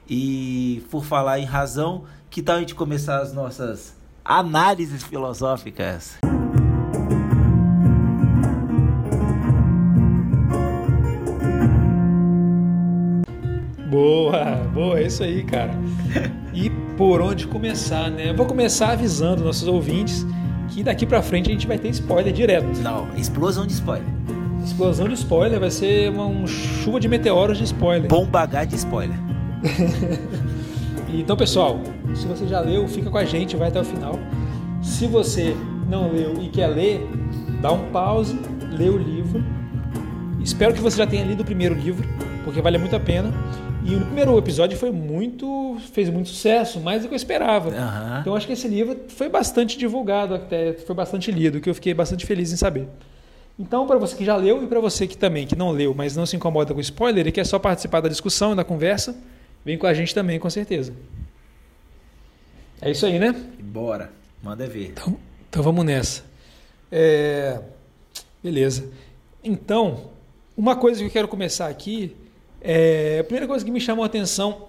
E 0.08 0.84
por 0.90 1.02
falar 1.02 1.40
em 1.40 1.44
razão, 1.44 2.04
que 2.28 2.42
tal 2.42 2.56
a 2.56 2.60
gente 2.60 2.74
começar 2.74 3.22
as 3.22 3.32
nossas 3.32 3.96
análises 4.22 5.02
filosóficas? 5.02 6.18
Boa, 13.90 14.56
boa, 14.74 14.98
é 15.00 15.06
isso 15.06 15.22
aí, 15.22 15.42
cara. 15.42 15.72
E 16.52 16.68
por 16.98 17.22
onde 17.22 17.46
começar, 17.46 18.10
né? 18.10 18.30
Eu 18.30 18.36
vou 18.36 18.44
começar 18.46 18.92
avisando 18.92 19.42
nossos 19.42 19.66
ouvintes 19.66 20.26
que 20.68 20.82
daqui 20.82 21.06
pra 21.06 21.22
frente 21.22 21.48
a 21.48 21.52
gente 21.52 21.66
vai 21.66 21.78
ter 21.78 21.88
spoiler 21.88 22.32
direto. 22.32 22.66
Não, 22.82 23.08
explosão 23.16 23.66
de 23.66 23.72
spoiler. 23.72 24.06
Explosão 24.66 25.08
de 25.08 25.14
spoiler 25.14 25.60
vai 25.60 25.70
ser 25.70 26.10
uma 26.10 26.26
um 26.26 26.44
chuva 26.44 26.98
de 26.98 27.08
meteoros 27.08 27.56
de 27.56 27.64
spoiler. 27.64 28.08
Bomba 28.08 28.40
H 28.40 28.64
de 28.64 28.74
spoiler. 28.74 29.16
Então, 31.08 31.36
pessoal, 31.36 31.80
se 32.14 32.26
você 32.26 32.46
já 32.46 32.60
leu, 32.60 32.86
fica 32.88 33.08
com 33.08 33.16
a 33.16 33.24
gente, 33.24 33.56
vai 33.56 33.68
até 33.68 33.80
o 33.80 33.84
final. 33.84 34.18
Se 34.82 35.06
você 35.06 35.56
não 35.88 36.12
leu 36.12 36.42
e 36.42 36.48
quer 36.48 36.66
ler, 36.66 37.08
dá 37.62 37.72
um 37.72 37.90
pause, 37.90 38.38
lê 38.76 38.88
o 38.88 38.98
livro. 38.98 39.42
Espero 40.42 40.74
que 40.74 40.80
você 40.80 40.98
já 40.98 41.06
tenha 41.06 41.24
lido 41.24 41.40
o 41.40 41.44
primeiro 41.44 41.74
livro, 41.74 42.06
porque 42.44 42.60
vale 42.60 42.76
muito 42.76 42.94
a 42.94 43.00
pena. 43.00 43.32
E 43.84 43.94
o 43.94 44.00
primeiro 44.00 44.36
episódio 44.36 44.76
foi 44.76 44.90
muito, 44.90 45.78
fez 45.92 46.10
muito 46.10 46.28
sucesso, 46.28 46.80
mais 46.80 47.02
do 47.02 47.08
que 47.08 47.14
eu 47.14 47.16
esperava. 47.16 47.70
Aham. 47.70 48.18
Então 48.20 48.34
acho 48.34 48.46
que 48.46 48.52
esse 48.52 48.66
livro 48.66 48.96
foi 49.08 49.28
bastante 49.28 49.78
divulgado 49.78 50.34
até, 50.34 50.74
foi 50.74 50.94
bastante 50.94 51.30
lido, 51.30 51.60
que 51.60 51.70
eu 51.70 51.74
fiquei 51.74 51.94
bastante 51.94 52.26
feliz 52.26 52.52
em 52.52 52.56
saber. 52.56 52.88
Então, 53.58 53.86
para 53.86 53.98
você 53.98 54.14
que 54.14 54.24
já 54.24 54.36
leu 54.36 54.62
e 54.62 54.66
para 54.66 54.80
você 54.80 55.06
que 55.06 55.16
também 55.16 55.46
que 55.46 55.56
não 55.56 55.70
leu, 55.70 55.94
mas 55.94 56.14
não 56.14 56.26
se 56.26 56.36
incomoda 56.36 56.74
com 56.74 56.80
spoiler 56.80 57.26
e 57.26 57.32
quer 57.32 57.44
só 57.46 57.58
participar 57.58 58.00
da 58.00 58.08
discussão 58.08 58.52
e 58.52 58.56
da 58.56 58.64
conversa, 58.64 59.16
vem 59.64 59.78
com 59.78 59.86
a 59.86 59.94
gente 59.94 60.14
também, 60.14 60.38
com 60.38 60.50
certeza. 60.50 60.92
É 62.80 62.90
isso 62.90 63.06
aí, 63.06 63.18
né? 63.18 63.34
Bora, 63.60 64.12
manda 64.42 64.66
ver. 64.66 64.88
Então, 64.88 65.16
então 65.48 65.62
vamos 65.62 65.84
nessa. 65.84 66.22
É, 66.92 67.58
Beleza. 68.46 68.92
Então, 69.42 70.10
uma 70.56 70.76
coisa 70.76 71.00
que 71.00 71.06
eu 71.06 71.10
quero 71.10 71.26
começar 71.26 71.66
aqui, 71.66 72.14
é... 72.60 73.18
a 73.18 73.24
primeira 73.24 73.48
coisa 73.48 73.64
que 73.64 73.72
me 73.72 73.80
chamou 73.80 74.04
a 74.04 74.06
atenção 74.06 74.64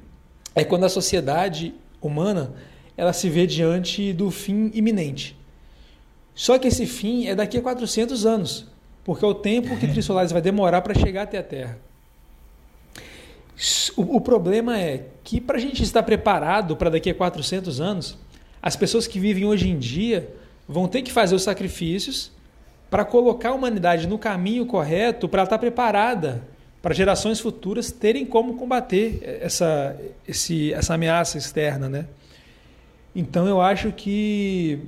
é 0.56 0.64
quando 0.64 0.84
a 0.84 0.88
sociedade 0.88 1.74
humana 2.00 2.54
ela 2.96 3.12
se 3.12 3.28
vê 3.28 3.46
diante 3.46 4.14
do 4.14 4.30
fim 4.30 4.70
iminente. 4.72 5.37
Só 6.38 6.56
que 6.56 6.68
esse 6.68 6.86
fim 6.86 7.26
é 7.26 7.34
daqui 7.34 7.58
a 7.58 7.60
400 7.60 8.24
anos, 8.24 8.64
porque 9.02 9.24
é 9.24 9.28
o 9.28 9.34
tempo 9.34 9.76
que 9.76 9.88
Trissolares 9.88 10.30
vai 10.30 10.40
demorar 10.40 10.82
para 10.82 10.94
chegar 10.94 11.22
até 11.22 11.38
a 11.38 11.42
Terra. 11.42 11.76
O, 13.96 14.18
o 14.18 14.20
problema 14.20 14.78
é 14.78 15.06
que 15.24 15.40
para 15.40 15.56
a 15.56 15.60
gente 15.60 15.82
estar 15.82 16.00
preparado 16.04 16.76
para 16.76 16.90
daqui 16.90 17.10
a 17.10 17.14
400 17.14 17.80
anos, 17.80 18.16
as 18.62 18.76
pessoas 18.76 19.08
que 19.08 19.18
vivem 19.18 19.46
hoje 19.46 19.68
em 19.68 19.76
dia 19.76 20.32
vão 20.68 20.86
ter 20.86 21.02
que 21.02 21.10
fazer 21.10 21.34
os 21.34 21.42
sacrifícios 21.42 22.30
para 22.88 23.04
colocar 23.04 23.48
a 23.48 23.54
humanidade 23.54 24.06
no 24.06 24.16
caminho 24.16 24.64
correto 24.64 25.28
para 25.28 25.42
estar 25.42 25.58
preparada 25.58 26.46
para 26.80 26.94
gerações 26.94 27.40
futuras 27.40 27.90
terem 27.90 28.24
como 28.24 28.54
combater 28.54 29.40
essa, 29.42 29.96
esse, 30.26 30.72
essa 30.72 30.94
ameaça 30.94 31.36
externa, 31.36 31.88
né? 31.88 32.06
Então 33.12 33.48
eu 33.48 33.60
acho 33.60 33.90
que 33.90 34.86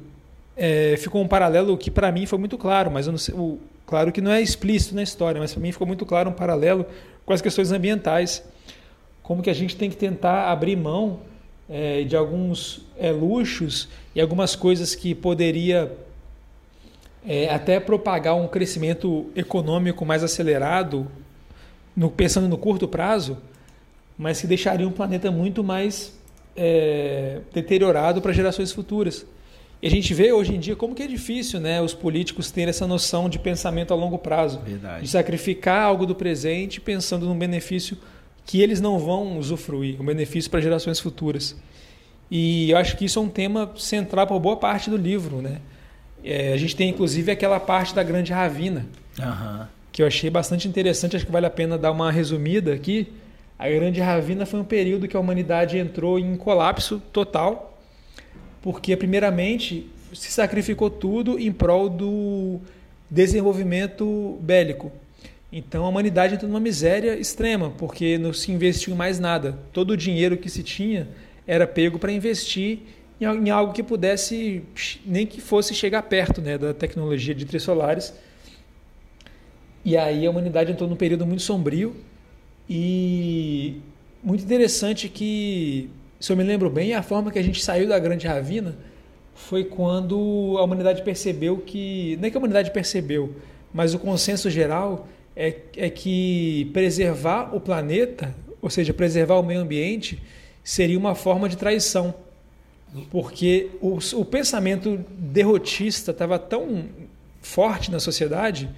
é, 0.63 0.95
ficou 0.99 1.23
um 1.23 1.27
paralelo 1.27 1.75
que 1.79 1.91
para 1.91 2.13
mim 2.13 2.27
foi 2.27 2.39
muito 2.39 2.59
claro, 2.59 2.91
mas 2.91 3.07
eu 3.07 3.13
não 3.13 3.19
sei, 3.19 3.35
o, 3.35 3.59
claro 3.87 4.13
que 4.13 4.21
não 4.21 4.31
é 4.31 4.43
explícito 4.43 4.95
na 4.95 5.03
história, 5.03 5.41
mas 5.41 5.55
para 5.55 5.63
mim 5.63 5.73
ficou 5.73 5.87
muito 5.87 6.05
claro 6.05 6.29
um 6.29 6.35
paralelo 6.35 6.85
com 7.25 7.33
as 7.33 7.41
questões 7.41 7.73
ambientais, 7.73 8.45
como 9.23 9.43
que 9.43 9.49
a 9.49 9.55
gente 9.55 9.75
tem 9.75 9.89
que 9.89 9.97
tentar 9.97 10.51
abrir 10.53 10.77
mão 10.77 11.21
é, 11.67 12.05
de 12.05 12.15
alguns 12.15 12.87
é, 12.99 13.11
luxos 13.11 13.89
e 14.15 14.21
algumas 14.21 14.55
coisas 14.55 14.95
que 14.95 15.15
poderia 15.15 15.97
é, 17.27 17.49
até 17.49 17.81
propagar 17.81 18.37
um 18.37 18.47
crescimento 18.47 19.31
econômico 19.35 20.05
mais 20.05 20.23
acelerado, 20.23 21.07
no, 21.97 22.11
pensando 22.11 22.49
no 22.49 22.59
curto 22.59 22.87
prazo, 22.87 23.39
mas 24.19 24.43
que 24.43 24.47
deixaria 24.47 24.87
um 24.87 24.93
planeta 24.93 25.31
muito 25.31 25.65
mais 25.65 26.13
é, 26.55 27.41
deteriorado 27.51 28.21
para 28.21 28.31
gerações 28.31 28.71
futuras. 28.73 29.25
E 29.83 29.87
a 29.87 29.91
gente 29.91 30.13
vê 30.13 30.31
hoje 30.33 30.55
em 30.55 30.59
dia 30.61 30.77
como 30.77 30.95
que 30.95 31.03
é 31.03 31.07
difícil 31.07 31.59
né, 31.59 31.81
os 31.81 31.95
políticos 31.95 32.51
terem 32.51 32.69
essa 32.69 32.87
noção 32.87 33.29
de 33.29 33.39
pensamento 33.39 33.95
a 33.95 33.97
longo 33.97 34.19
prazo, 34.19 34.61
Verdade. 34.61 35.03
de 35.03 35.09
sacrificar 35.09 35.83
algo 35.83 36.05
do 36.05 36.15
presente 36.15 36.81
pensando 36.81 37.27
num 37.27 37.39
benefício 37.39 37.97
que 38.45 38.61
eles 38.61 38.81
não 38.81 38.99
vão 38.99 39.39
usufruir, 39.39 40.01
um 40.01 40.05
benefício 40.05 40.51
para 40.51 40.61
gerações 40.61 41.01
futuras. 41.01 41.57
E 42.31 42.71
eu 42.71 42.77
acho 42.77 42.97
que 42.97 43.07
isso 43.07 43.19
é 43.19 43.23
um 43.23 43.29
tema 43.29 43.73
central 43.77 44.27
para 44.27 44.39
boa 44.39 44.57
parte 44.57 44.91
do 44.91 44.97
livro, 44.97 45.41
né? 45.41 45.61
É, 46.23 46.53
a 46.53 46.57
gente 46.57 46.77
tem 46.77 46.91
inclusive 46.91 47.33
aquela 47.33 47.59
parte 47.59 47.95
da 47.95 48.03
grande 48.03 48.33
ravina, 48.33 48.87
Aham. 49.19 49.69
que 49.91 50.03
eu 50.03 50.07
achei 50.07 50.29
bastante 50.29 50.69
interessante, 50.69 51.17
acho 51.17 51.25
que 51.25 51.33
vale 51.33 51.47
a 51.47 51.51
pena 51.51 51.79
dar 51.79 51.91
uma 51.91 52.13
resumida 52.13 52.75
aqui. 52.75 53.09
A 53.59 53.69
grande 53.69 54.01
ravina 54.01 54.45
foi 54.45 54.61
um 54.61 54.65
período 54.65 55.09
que 55.09 55.17
a 55.17 55.21
humanidade 55.21 55.79
entrou 55.79 56.19
em 56.19 56.37
colapso 56.37 57.03
total, 57.13 57.70
porque 58.63 58.97
primeiramente 58.97 59.87
se 60.13 60.31
sacrificou 60.33 60.91
tudo 60.91 61.39
em 61.39 61.53
prol 61.53 61.89
do 61.89 62.61
desenvolvimento 63.09 64.39
bélico. 64.41 64.93
Então 65.53 65.85
a 65.85 65.89
humanidade 65.89 66.35
entrou 66.35 66.49
numa 66.49 66.61
miséria 66.61 67.17
extrema, 67.19 67.71
porque 67.77 68.19
não 68.19 68.33
se 68.33 68.53
investiu 68.53 68.95
em 68.95 68.97
mais 68.97 69.19
nada. 69.19 69.59
Todo 69.73 69.91
o 69.91 69.97
dinheiro 69.97 70.37
que 70.37 70.49
se 70.49 70.63
tinha 70.63 71.09
era 71.47 71.67
pego 71.67 71.99
para 71.99 72.13
investir 72.13 72.81
em 73.21 73.25
al- 73.25 73.37
em 73.37 73.51
algo 73.51 73.73
que 73.73 73.83
pudesse, 73.83 74.63
nem 75.05 75.27
que 75.27 75.41
fosse 75.41 75.75
chegar 75.75 76.03
perto 76.03 76.41
né, 76.41 76.57
da 76.57 76.73
tecnologia 76.73 77.35
de 77.35 77.45
trissolares. 77.45 78.15
E 79.85 79.97
aí 79.97 80.27
a 80.27 80.31
humanidade 80.31 80.71
entrou 80.71 80.89
num 80.89 80.97
período 80.97 81.27
muito 81.27 81.43
sombrio 81.43 81.97
e 82.69 83.81
muito 84.23 84.45
interessante 84.45 85.09
que, 85.09 85.89
se 86.21 86.31
eu 86.31 86.37
me 86.37 86.45
lembro 86.45 86.69
bem, 86.69 86.93
a 86.93 87.03
forma 87.03 87.31
que 87.31 87.39
a 87.39 87.43
gente 87.43 87.65
saiu 87.65 87.89
da 87.89 87.99
grande 87.99 88.27
ravina 88.27 88.77
foi 89.35 89.65
quando 89.65 90.55
a 90.59 90.63
humanidade 90.63 91.03
percebeu 91.03 91.57
que, 91.57 92.19
não 92.21 92.29
é 92.29 92.31
que 92.31 92.37
a 92.37 92.39
humanidade 92.39 92.71
percebeu, 92.71 93.35
mas 93.73 93.95
o 93.95 93.99
consenso 93.99 94.51
geral 94.51 95.09
é, 95.35 95.57
é 95.79 95.89
que 95.89 96.69
preservar 96.75 97.57
o 97.57 97.61
planeta, 97.61 98.35
ou 98.61 98.69
seja, 98.69 98.93
preservar 98.93 99.37
o 99.37 99.43
meio 99.43 99.61
ambiente, 99.61 100.23
seria 100.63 100.99
uma 100.99 101.15
forma 101.15 101.49
de 101.49 101.57
traição. 101.57 102.15
Porque 103.11 103.71
o, 103.81 103.99
o 104.15 104.25
pensamento 104.25 105.03
derrotista 105.17 106.11
estava 106.11 106.39
tão 106.39 106.85
forte 107.41 107.91
na 107.91 107.99
sociedade 107.99 108.69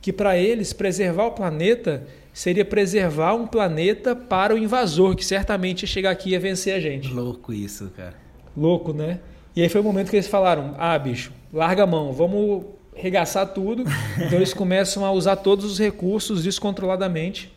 que, 0.00 0.12
para 0.12 0.36
eles, 0.36 0.72
preservar 0.72 1.26
o 1.26 1.32
planeta 1.32 2.04
seria 2.38 2.64
preservar 2.64 3.34
um 3.34 3.48
planeta 3.48 4.14
para 4.14 4.54
o 4.54 4.58
invasor, 4.58 5.16
que 5.16 5.24
certamente 5.24 5.82
ia 5.82 5.88
chegar 5.88 6.12
aqui 6.12 6.28
e 6.28 6.32
ia 6.34 6.40
vencer 6.40 6.72
a 6.72 6.78
gente. 6.78 7.12
Louco 7.12 7.52
isso, 7.52 7.90
cara. 7.96 8.14
Louco, 8.56 8.92
né? 8.92 9.18
E 9.56 9.62
aí 9.62 9.68
foi 9.68 9.80
o 9.80 9.84
momento 9.84 10.08
que 10.08 10.14
eles 10.14 10.28
falaram: 10.28 10.76
ah, 10.78 10.96
bicho, 10.96 11.32
larga 11.52 11.82
a 11.82 11.86
mão, 11.86 12.12
vamos 12.12 12.64
regaçar 12.94 13.44
tudo. 13.48 13.82
Então 14.24 14.38
eles 14.38 14.54
começam 14.54 15.04
a 15.04 15.10
usar 15.10 15.34
todos 15.34 15.64
os 15.64 15.80
recursos 15.80 16.44
descontroladamente. 16.44 17.52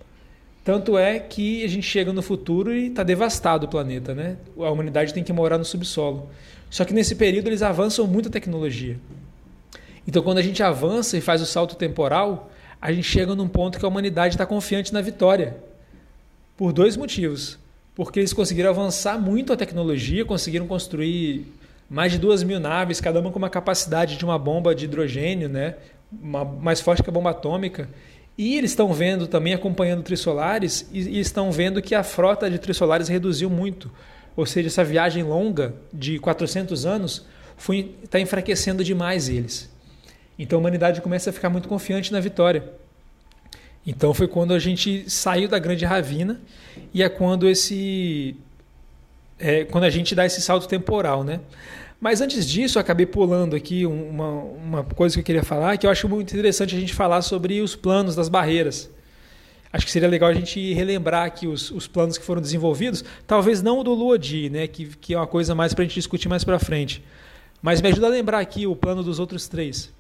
Tanto 0.64 0.98
é 0.98 1.20
que 1.20 1.64
a 1.64 1.68
gente 1.68 1.86
chega 1.86 2.12
no 2.12 2.24
futuro 2.24 2.74
e 2.74 2.88
está 2.88 3.04
devastado 3.04 3.68
o 3.68 3.70
planeta, 3.70 4.16
né? 4.16 4.38
A 4.58 4.72
humanidade 4.72 5.14
tem 5.14 5.24
que 5.24 5.32
morar 5.32 5.60
no 5.60 5.66
subsolo. 5.66 6.28
Só 6.72 6.86
que 6.86 6.94
nesse 6.94 7.14
período 7.14 7.48
eles 7.48 7.62
avançam 7.62 8.08
muito 8.08 8.30
a 8.30 8.32
tecnologia. 8.32 8.98
Então 10.08 10.24
quando 10.24 10.40
a 10.40 10.44
gente 10.44 10.64
avança 10.64 11.16
e 11.18 11.22
faz 11.22 11.40
o 11.40 11.46
salto 11.46 11.76
temporal, 11.76 12.51
a 12.82 12.92
gente 12.92 13.08
chega 13.08 13.36
num 13.36 13.48
ponto 13.48 13.78
que 13.78 13.86
a 13.86 13.88
humanidade 13.88 14.34
está 14.34 14.46
confiante 14.46 14.92
na 14.92 15.02
vitória. 15.02 15.56
Por 16.58 16.74
dois 16.74 16.98
motivos. 16.98 17.60
Porque 17.96 18.20
eles 18.20 18.34
conseguiram 18.34 18.72
avançar 18.72 19.20
muito 19.20 19.54
a 19.54 19.58
tecnologia, 19.58 20.26
conseguiram 20.26 20.66
construir 20.66 21.46
mais 21.90 22.12
de 22.14 22.18
duas 22.18 22.42
mil 22.42 22.60
naves, 22.60 23.00
cada 23.00 23.20
uma 23.20 23.32
com 23.32 23.38
uma 23.38 23.50
capacidade 23.50 24.18
de 24.18 24.26
uma 24.26 24.40
bomba 24.40 24.74
de 24.74 24.86
hidrogênio, 24.86 25.48
né? 25.48 25.76
Uma, 26.12 26.44
mais 26.44 26.82
forte 26.82 27.04
que 27.04 27.10
a 27.10 27.14
bomba 27.14 27.30
atômica. 27.30 27.88
E 28.38 28.58
eles 28.58 28.72
estão 28.72 28.92
vendo 28.94 29.28
também, 29.28 29.54
acompanhando 29.54 30.02
Trissolares, 30.02 30.90
e, 30.92 31.02
e 31.02 31.20
estão 31.20 31.52
vendo 31.52 31.82
que 31.82 31.94
a 31.94 32.02
frota 32.02 32.50
de 32.50 32.58
Trissolares 32.58 33.08
reduziu 33.08 33.50
muito. 33.50 33.92
Ou 34.36 34.46
seja, 34.46 34.68
essa 34.68 34.84
viagem 34.84 35.24
longa 35.24 35.76
de 35.94 36.18
400 36.18 36.86
anos 36.86 37.26
está 38.04 38.20
enfraquecendo 38.20 38.84
demais 38.84 39.30
eles. 39.30 39.71
Então 40.42 40.58
a 40.58 40.60
humanidade 40.60 41.02
começa 41.02 41.30
a 41.30 41.34
ficar 41.34 41.52
muito 41.52 41.70
confiante 41.70 42.12
na 42.12 42.20
vitória. 42.20 42.64
Então 43.86 44.12
foi 44.12 44.28
quando 44.28 44.56
a 44.56 44.60
gente 44.60 45.08
saiu 45.08 45.48
da 45.48 45.60
grande 45.60 45.86
ravina 45.86 46.42
e 46.92 47.04
é 47.04 47.10
quando 47.10 47.48
esse 47.48 48.36
é, 49.38 49.66
quando 49.66 49.84
a 49.84 49.90
gente 49.92 50.16
dá 50.16 50.26
esse 50.26 50.42
salto 50.42 50.68
temporal, 50.68 51.24
né? 51.24 51.42
Mas 52.00 52.22
antes 52.22 52.48
disso, 52.48 52.80
acabei 52.80 53.06
pulando 53.06 53.56
aqui 53.56 53.86
uma, 53.86 54.30
uma 54.32 54.84
coisa 54.84 55.14
que 55.14 55.20
eu 55.20 55.24
queria 55.24 55.44
falar, 55.44 55.78
que 55.78 55.86
eu 55.86 55.92
acho 55.92 56.10
muito 56.10 56.34
interessante 56.34 56.76
a 56.76 56.80
gente 56.80 56.96
falar 56.96 57.22
sobre 57.22 57.62
os 57.62 57.76
planos 57.76 58.16
das 58.16 58.28
barreiras. 58.28 58.90
Acho 59.72 59.86
que 59.86 59.92
seria 59.92 60.10
legal 60.10 60.32
a 60.32 60.34
gente 60.34 60.74
relembrar 60.74 61.26
aqui 61.26 61.46
os, 61.46 61.70
os 61.70 61.86
planos 61.86 62.18
que 62.18 62.26
foram 62.26 62.42
desenvolvidos, 62.42 63.06
talvez 63.28 63.62
não 63.62 63.78
o 63.78 63.84
do 63.84 63.94
Luodi, 63.94 64.50
né, 64.50 64.66
que, 64.66 64.88
que 64.88 65.14
é 65.14 65.18
uma 65.18 65.28
coisa 65.28 65.54
mais 65.54 65.76
para 65.76 65.84
a 65.84 65.88
gente 65.88 65.94
discutir 65.94 66.28
mais 66.28 66.44
para 66.44 66.58
frente. 66.58 67.04
Mas 67.62 67.80
me 67.80 67.90
ajuda 67.90 68.08
a 68.08 68.10
lembrar 68.10 68.40
aqui 68.40 68.66
o 68.66 68.76
plano 68.76 69.04
dos 69.04 69.20
outros 69.20 69.48
três. 69.48 69.94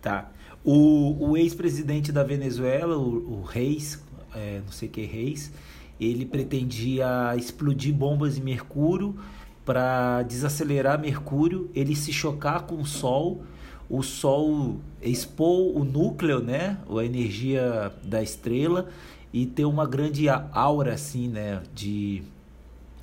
Tá. 0.00 0.30
O, 0.64 1.30
o 1.30 1.36
ex-presidente 1.36 2.12
da 2.12 2.22
Venezuela, 2.22 2.96
o, 2.96 3.40
o 3.40 3.42
Reis, 3.42 4.02
é, 4.34 4.60
não 4.64 4.72
sei 4.72 4.88
que 4.88 5.02
Reis, 5.02 5.52
ele 6.00 6.24
pretendia 6.24 7.34
explodir 7.36 7.94
bombas 7.94 8.36
de 8.36 8.42
mercúrio 8.42 9.14
para 9.64 10.22
desacelerar 10.22 10.98
Mercúrio, 10.98 11.70
ele 11.74 11.94
se 11.94 12.12
chocar 12.12 12.62
com 12.62 12.76
o 12.76 12.86
Sol, 12.86 13.42
o 13.88 14.02
Sol 14.02 14.80
expor 15.02 15.76
o 15.76 15.84
núcleo, 15.84 16.40
né, 16.40 16.78
a 16.88 17.04
energia 17.04 17.92
da 18.02 18.22
estrela 18.22 18.88
e 19.32 19.46
ter 19.46 19.64
uma 19.64 19.86
grande 19.86 20.28
aura 20.28 20.94
assim, 20.94 21.28
né, 21.28 21.62
de 21.74 22.22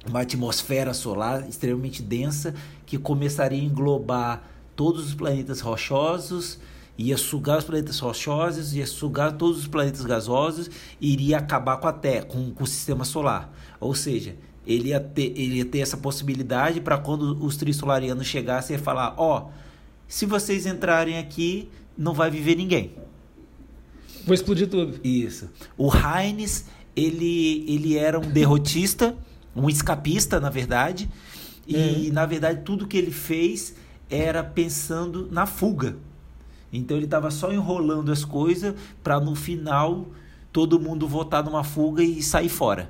uma 0.05 0.21
atmosfera 0.21 0.93
solar 0.93 1.47
extremamente 1.47 2.01
densa 2.01 2.53
que 2.86 2.97
começaria 2.97 3.62
a 3.62 3.63
englobar 3.63 4.43
todos 4.75 5.07
os 5.07 5.13
planetas 5.13 5.60
rochosos, 5.60 6.60
ia 6.97 7.17
sugar 7.17 7.60
os 7.60 7.63
planetas 7.63 7.99
rochosos, 7.99 8.73
ia 8.73 8.88
sugar 8.88 9.33
todos 9.33 9.60
os 9.60 9.67
planetas 9.67 10.01
gasosos 10.01 10.69
e 10.99 11.13
iria 11.13 11.38
acabar 11.38 11.77
com 11.77 11.88
a 11.88 11.93
Terra, 11.93 12.25
com, 12.25 12.51
com 12.51 12.63
o 12.63 12.67
sistema 12.67 13.05
solar. 13.05 13.53
Ou 13.79 13.93
seja, 13.93 14.36
ele 14.65 14.89
ia 14.89 14.99
ter, 14.99 15.33
ele 15.36 15.57
ia 15.57 15.65
ter 15.65 15.79
essa 15.79 15.95
possibilidade 15.95 16.81
para 16.81 16.97
quando 16.97 17.43
os 17.43 17.55
trissolarianos 17.55 18.25
chegassem 18.25 18.75
e 18.75 18.79
falar: 18.79 19.13
ó, 19.17 19.45
oh, 19.45 19.49
se 20.07 20.25
vocês 20.25 20.65
entrarem 20.65 21.17
aqui, 21.17 21.69
não 21.97 22.13
vai 22.13 22.31
viver 22.31 22.55
ninguém. 22.55 22.93
Vou 24.25 24.33
explodir 24.33 24.67
tudo. 24.67 24.99
Isso. 25.03 25.49
O 25.77 25.89
Heinz, 25.89 26.65
ele, 26.95 27.63
ele 27.67 27.97
era 27.97 28.19
um 28.19 28.29
derrotista, 28.29 29.15
um 29.55 29.69
escapista, 29.69 30.39
na 30.39 30.49
verdade. 30.49 31.10
E, 31.65 32.07
uhum. 32.07 32.13
na 32.13 32.25
verdade, 32.25 32.62
tudo 32.63 32.88
que 32.88 32.97
ele 32.97 33.12
fez 33.12 33.75
era 34.10 34.43
pensando 34.43 35.29
na 35.31 35.45
fuga. 35.45 35.95
Então, 36.71 36.97
ele 36.97 37.06
estava 37.06 37.32
só 37.32 37.51
enrolando 37.51 38.12
as 38.12 38.25
coisas 38.25 38.75
para 39.03 39.19
no 39.19 39.36
final 39.36 40.08
todo 40.51 40.80
mundo 40.80 41.08
votar 41.08 41.43
numa 41.43 41.63
fuga 41.63 42.03
e 42.03 42.21
sair 42.21 42.49
fora. 42.49 42.89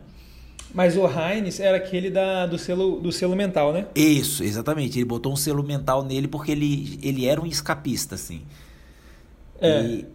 Mas 0.74 0.98
o 0.98 1.06
Heinz 1.08 1.60
era 1.60 1.78
aquele 1.78 2.10
da, 2.10 2.46
do, 2.46 2.58
selo, 2.58 3.00
do 3.00 3.12
selo 3.12 3.36
mental, 3.36 3.74
né? 3.74 3.88
Isso, 3.96 4.44
exatamente. 4.44 4.98
Ele 4.98 5.06
botou 5.06 5.32
um 5.32 5.36
selo 5.36 5.64
mental 5.64 6.04
nele 6.04 6.28
porque 6.28 6.52
ele, 6.52 7.00
ele 7.02 7.26
era 7.26 7.42
um 7.42 7.46
escapista, 7.46 8.16
assim. 8.16 8.42
É. 9.60 9.82
E, 9.82 10.06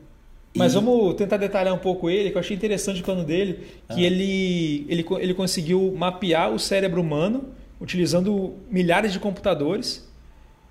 mas 0.55 0.73
e... 0.73 0.75
vamos 0.75 1.15
tentar 1.15 1.37
detalhar 1.39 1.75
um 1.75 1.79
pouco 1.79 2.09
ele, 2.09 2.31
que 2.31 2.37
eu 2.37 2.41
achei 2.41 2.57
interessante 2.57 3.01
o 3.01 3.05
plano 3.05 3.25
dele, 3.25 3.61
que 3.89 4.05
ah. 4.05 4.07
ele, 4.07 4.87
ele, 4.89 5.05
ele 5.19 5.35
conseguiu 5.35 5.93
mapear 5.97 6.53
o 6.53 6.59
cérebro 6.59 7.01
humano 7.01 7.45
utilizando 7.81 8.55
milhares 8.71 9.13
de 9.13 9.19
computadores. 9.19 10.09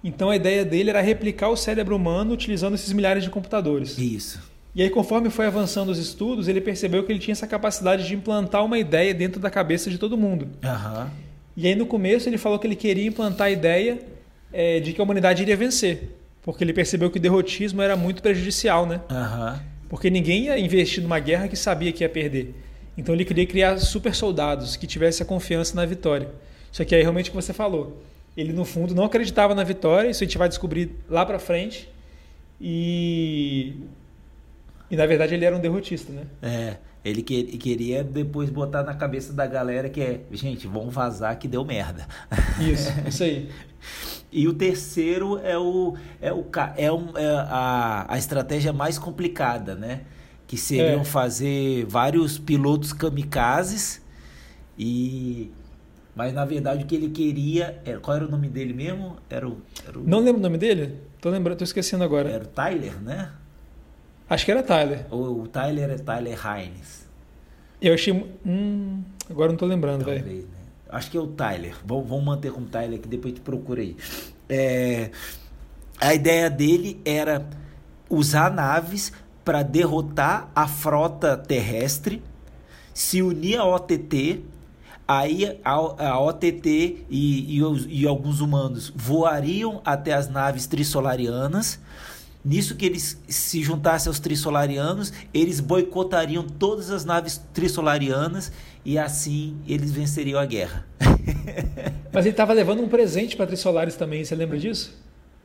Então 0.04 0.30
a 0.30 0.36
ideia 0.36 0.66
dele 0.66 0.90
era 0.90 1.02
replicar 1.02 1.50
o 1.50 1.56
cérebro 1.56 1.96
humano 1.96 2.34
utilizando 2.34 2.74
esses 2.74 2.92
milhares 2.92 3.24
de 3.24 3.30
computadores. 3.30 3.98
Isso. 3.98 4.52
E 4.74 4.82
aí, 4.82 4.90
conforme 4.90 5.30
foi 5.30 5.48
avançando 5.48 5.90
os 5.90 5.98
estudos, 5.98 6.48
ele 6.48 6.62
percebeu 6.62 7.04
que 7.04 7.12
ele 7.12 7.20
tinha 7.20 7.34
essa 7.34 7.46
capacidade 7.46 8.08
de 8.08 8.16
implantar 8.16 8.64
uma 8.64 8.80
ideia 8.80 9.14
dentro 9.14 9.40
da 9.40 9.50
cabeça 9.50 9.90
de 9.90 9.98
todo 9.98 10.18
mundo. 10.18 10.48
Uhum. 10.64 11.08
E 11.58 11.68
aí, 11.68 11.76
no 11.76 11.86
começo, 11.86 12.30
ele 12.30 12.38
falou 12.38 12.58
que 12.58 12.66
ele 12.66 12.76
queria 12.76 13.06
implantar 13.06 13.48
a 13.48 13.52
ideia 13.52 14.00
é, 14.54 14.80
de 14.80 14.94
que 14.94 15.02
a 15.02 15.04
humanidade 15.04 15.42
iria 15.42 15.58
vencer, 15.58 16.16
porque 16.42 16.64
ele 16.64 16.72
percebeu 16.72 17.12
que 17.12 17.18
o 17.18 17.22
derrotismo 17.22 17.82
era 17.82 17.98
muito 17.98 18.22
prejudicial, 18.22 18.86
né? 18.86 19.02
Uhum. 19.10 19.60
Porque 19.90 20.10
ninguém 20.10 20.46
ia 20.46 20.58
investir 20.58 21.04
numa 21.04 21.20
guerra 21.20 21.50
que 21.50 21.58
sabia 21.58 21.92
que 21.92 22.06
ia 22.06 22.10
perder. 22.10 22.56
Então, 22.98 23.14
ele 23.14 23.26
queria 23.26 23.46
criar 23.46 23.78
super 23.78 24.16
soldados 24.16 24.78
que 24.78 24.88
tivessem 24.88 25.26
a 25.26 25.28
confiança 25.28 25.76
na 25.76 25.86
vitória. 25.86 26.30
Isso 26.72 26.82
aqui 26.82 26.96
é 26.96 27.02
realmente 27.02 27.30
o 27.30 27.32
que 27.34 27.36
você 27.36 27.52
falou. 27.52 28.02
Ele, 28.42 28.54
no 28.54 28.66
fundo, 28.66 28.94
não 28.94 29.06
acreditava 29.06 29.56
na 29.56 29.64
vitória, 29.64 30.10
isso 30.10 30.24
a 30.24 30.28
gente 30.28 30.38
vai 30.38 30.50
descobrir 30.50 30.96
lá 31.10 31.26
para 31.26 31.40
frente. 31.40 31.90
E 32.60 33.76
e 34.92 34.96
na 34.98 35.06
verdade 35.06 35.34
ele 35.34 35.46
era 35.46 35.56
um 35.56 35.60
derrotista, 35.60 36.12
né? 36.12 36.24
É. 36.42 36.76
Ele 37.04 37.24
que, 37.24 37.44
queria 37.58 38.04
depois 38.04 38.50
botar 38.50 38.84
na 38.84 38.94
cabeça 38.94 39.34
da 39.34 39.48
galera 39.48 39.90
que 39.90 40.02
é, 40.02 40.22
gente, 40.34 40.68
vamos 40.68 40.94
vazar 40.94 41.40
que 41.40 41.48
deu 41.48 41.66
merda. 41.66 42.06
Isso, 42.60 42.92
isso 43.08 43.24
aí. 43.24 43.50
e 44.32 44.48
o 44.48 44.54
terceiro 44.54 45.40
é 45.44 45.58
o 45.58 45.96
é 46.22 46.32
o 46.32 46.46
é, 46.78 46.92
um, 46.92 47.18
é 47.18 47.26
a, 47.48 48.06
a 48.08 48.18
estratégia 48.20 48.72
mais 48.72 49.00
complicada, 49.00 49.74
né? 49.74 50.02
Que 50.46 50.58
seriam 50.58 51.02
é. 51.02 51.06
fazer 51.06 51.86
vários 51.86 52.38
pilotos 52.38 52.92
kamikazes 52.94 54.02
e 54.78 55.50
mas 56.16 56.34
na 56.34 56.46
verdade 56.46 56.84
o 56.84 56.88
que 56.88 56.96
ele 56.96 57.10
queria 57.10 57.82
era, 57.86 58.00
qual 58.00 58.18
era 58.18 58.26
o 58.26 58.30
nome 58.30 58.50
dele 58.50 58.74
mesmo? 58.74 59.18
Era 59.30 59.48
o, 59.48 59.62
era 59.88 59.98
o... 59.98 60.04
Não 60.04 60.20
lembro 60.20 60.40
o 60.40 60.44
nome 60.44 60.58
dele? 60.58 60.98
Tô 61.20 61.30
lembrando, 61.30 61.60
tô 61.60 61.64
esquecendo 61.64 62.04
agora. 62.04 62.30
Era 62.30 62.44
o 62.44 62.48
Tyler, 62.48 63.02
né? 63.02 63.32
Acho 64.30 64.46
que 64.46 64.52
era 64.52 64.64
Tyler. 64.64 65.06
O, 65.12 65.42
o 65.42 65.48
Tyler 65.48 65.90
é 65.90 65.98
Tyler 65.98 66.40
Hines. 66.46 67.08
Eu 67.82 67.94
achei. 67.94 68.14
Hum, 68.46 69.04
agora 69.30 69.52
não 69.52 69.58
tô 69.58 69.66
lembrando, 69.66 70.06
velho. 70.06 70.24
Né? 70.24 70.44
Acho 70.90 71.10
que 71.10 71.18
é 71.18 71.20
o 71.20 71.28
Tyler. 71.28 71.76
Vamos, 71.86 72.08
vamos 72.08 72.26
manter 72.26 72.52
como 72.52 72.68
Tyler 72.68 73.00
que 73.00 73.08
depois 73.08 73.34
te 73.34 73.42
procura 73.42 73.82
aí. 73.82 73.96
É, 74.50 75.12
a 76.00 76.14
ideia 76.14 76.50
dele 76.50 77.00
era 77.06 77.46
usar 78.10 78.52
naves 78.52 79.14
para 79.44 79.64
derrotar 79.64 80.52
a 80.56 80.68
frota 80.68 81.38
terrestre, 81.38 82.22
se 82.94 83.22
unir 83.22 83.58
à 83.58 83.66
OTT, 83.66 84.44
aí 85.20 85.60
a, 85.64 85.72
a 85.72 86.20
OTT 86.20 87.06
e, 87.10 87.58
e, 87.58 87.64
os, 87.64 87.86
e 87.90 88.08
alguns 88.08 88.40
humanos 88.40 88.92
voariam 88.96 89.82
até 89.84 90.14
as 90.14 90.30
naves 90.30 90.68
trissolarianas 90.68 91.80
Nisso 92.44 92.76
que 92.76 92.86
eles 92.88 93.22
se 93.28 93.62
juntassem 93.62 94.10
aos 94.10 94.20
trissolarianos, 94.20 95.14
eles 95.32 95.60
boicotariam 95.60 96.44
todas 96.44 96.90
as 96.90 97.06
naves 97.06 97.40
trissolarianas 97.54 98.52
e 98.84 98.98
assim 98.98 99.58
eles 99.68 99.92
venceriam 99.92 100.40
a 100.40 100.46
guerra. 100.46 100.88
Mas 102.12 102.26
ele 102.26 102.34
estava 102.34 102.52
levando 102.52 102.82
um 102.82 102.90
presente 102.90 103.38
para 103.38 103.46
Trissolares 103.46 103.96
também, 103.96 104.26
você 104.26 104.36
lembra 104.36 104.58
disso? 104.58 105.00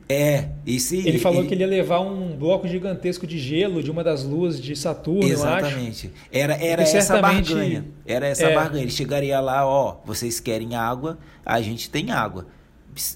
É, 0.09 0.49
esse 0.65 1.05
Ele 1.05 1.19
falou 1.19 1.39
ele... 1.39 1.49
que 1.49 1.53
ele 1.53 1.63
ia 1.63 1.67
levar 1.67 1.99
um 1.99 2.37
bloco 2.37 2.65
gigantesco 2.65 3.27
de 3.27 3.37
gelo 3.37 3.83
de 3.83 3.91
uma 3.91 4.03
das 4.03 4.23
luas 4.23 4.61
de 4.61 4.73
Saturno, 4.73 5.27
Exatamente. 5.27 6.11
Era, 6.31 6.53
era 6.55 6.81
essa 6.81 7.01
certamente... 7.01 7.53
barganha. 7.53 7.85
Era 8.05 8.27
essa 8.27 8.45
é. 8.45 8.55
barganha. 8.55 8.83
Ele 8.83 8.91
chegaria 8.91 9.39
lá, 9.41 9.67
ó, 9.67 9.97
vocês 10.05 10.39
querem 10.39 10.75
água, 10.75 11.17
a 11.45 11.61
gente 11.61 11.89
tem 11.89 12.11
água. 12.11 12.47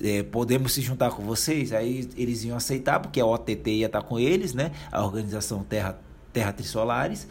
É, 0.03 0.21
podemos 0.23 0.73
se 0.73 0.81
juntar 0.81 1.11
com 1.11 1.23
vocês? 1.23 1.71
Aí 1.71 2.09
eles 2.17 2.43
iam 2.43 2.57
aceitar, 2.57 2.99
porque 2.99 3.21
a 3.21 3.25
OTT 3.25 3.71
ia 3.71 3.85
estar 3.85 4.01
com 4.01 4.19
eles, 4.19 4.53
né? 4.53 4.71
A 4.91 5.03
Organização 5.03 5.63
Terra, 5.63 5.97
Terra 6.33 6.51
Trissolares. 6.51 7.27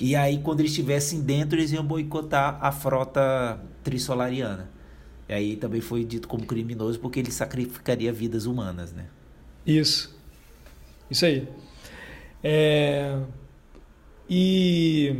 E 0.00 0.14
aí, 0.14 0.38
quando 0.38 0.60
eles 0.60 0.72
estivessem 0.72 1.20
dentro, 1.20 1.58
eles 1.58 1.72
iam 1.72 1.84
boicotar 1.84 2.58
a 2.60 2.70
frota 2.72 3.60
trissolariana. 3.82 4.70
E 5.28 5.32
aí 5.32 5.56
também 5.56 5.80
foi 5.80 6.04
dito 6.04 6.26
como 6.26 6.46
criminoso 6.46 6.98
porque 6.98 7.20
ele 7.20 7.30
sacrificaria 7.30 8.12
vidas 8.12 8.46
humanas, 8.46 8.92
né? 8.92 9.06
Isso. 9.66 10.16
Isso 11.10 11.26
aí. 11.26 11.46
É... 12.42 13.20
E... 14.28 15.14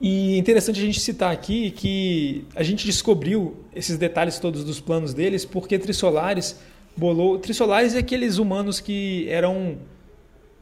E 0.00 0.38
interessante 0.38 0.80
a 0.80 0.82
gente 0.82 0.98
citar 0.98 1.30
aqui 1.30 1.70
que 1.72 2.46
a 2.56 2.62
gente 2.62 2.86
descobriu 2.86 3.62
esses 3.74 3.98
detalhes 3.98 4.38
todos 4.38 4.64
dos 4.64 4.80
planos 4.80 5.12
deles 5.12 5.44
porque 5.44 5.78
Trissolares 5.78 6.58
bolou... 6.96 7.38
Trissolares 7.38 7.94
é 7.94 7.98
aqueles 7.98 8.38
humanos 8.38 8.80
que 8.80 9.28
eram 9.28 9.76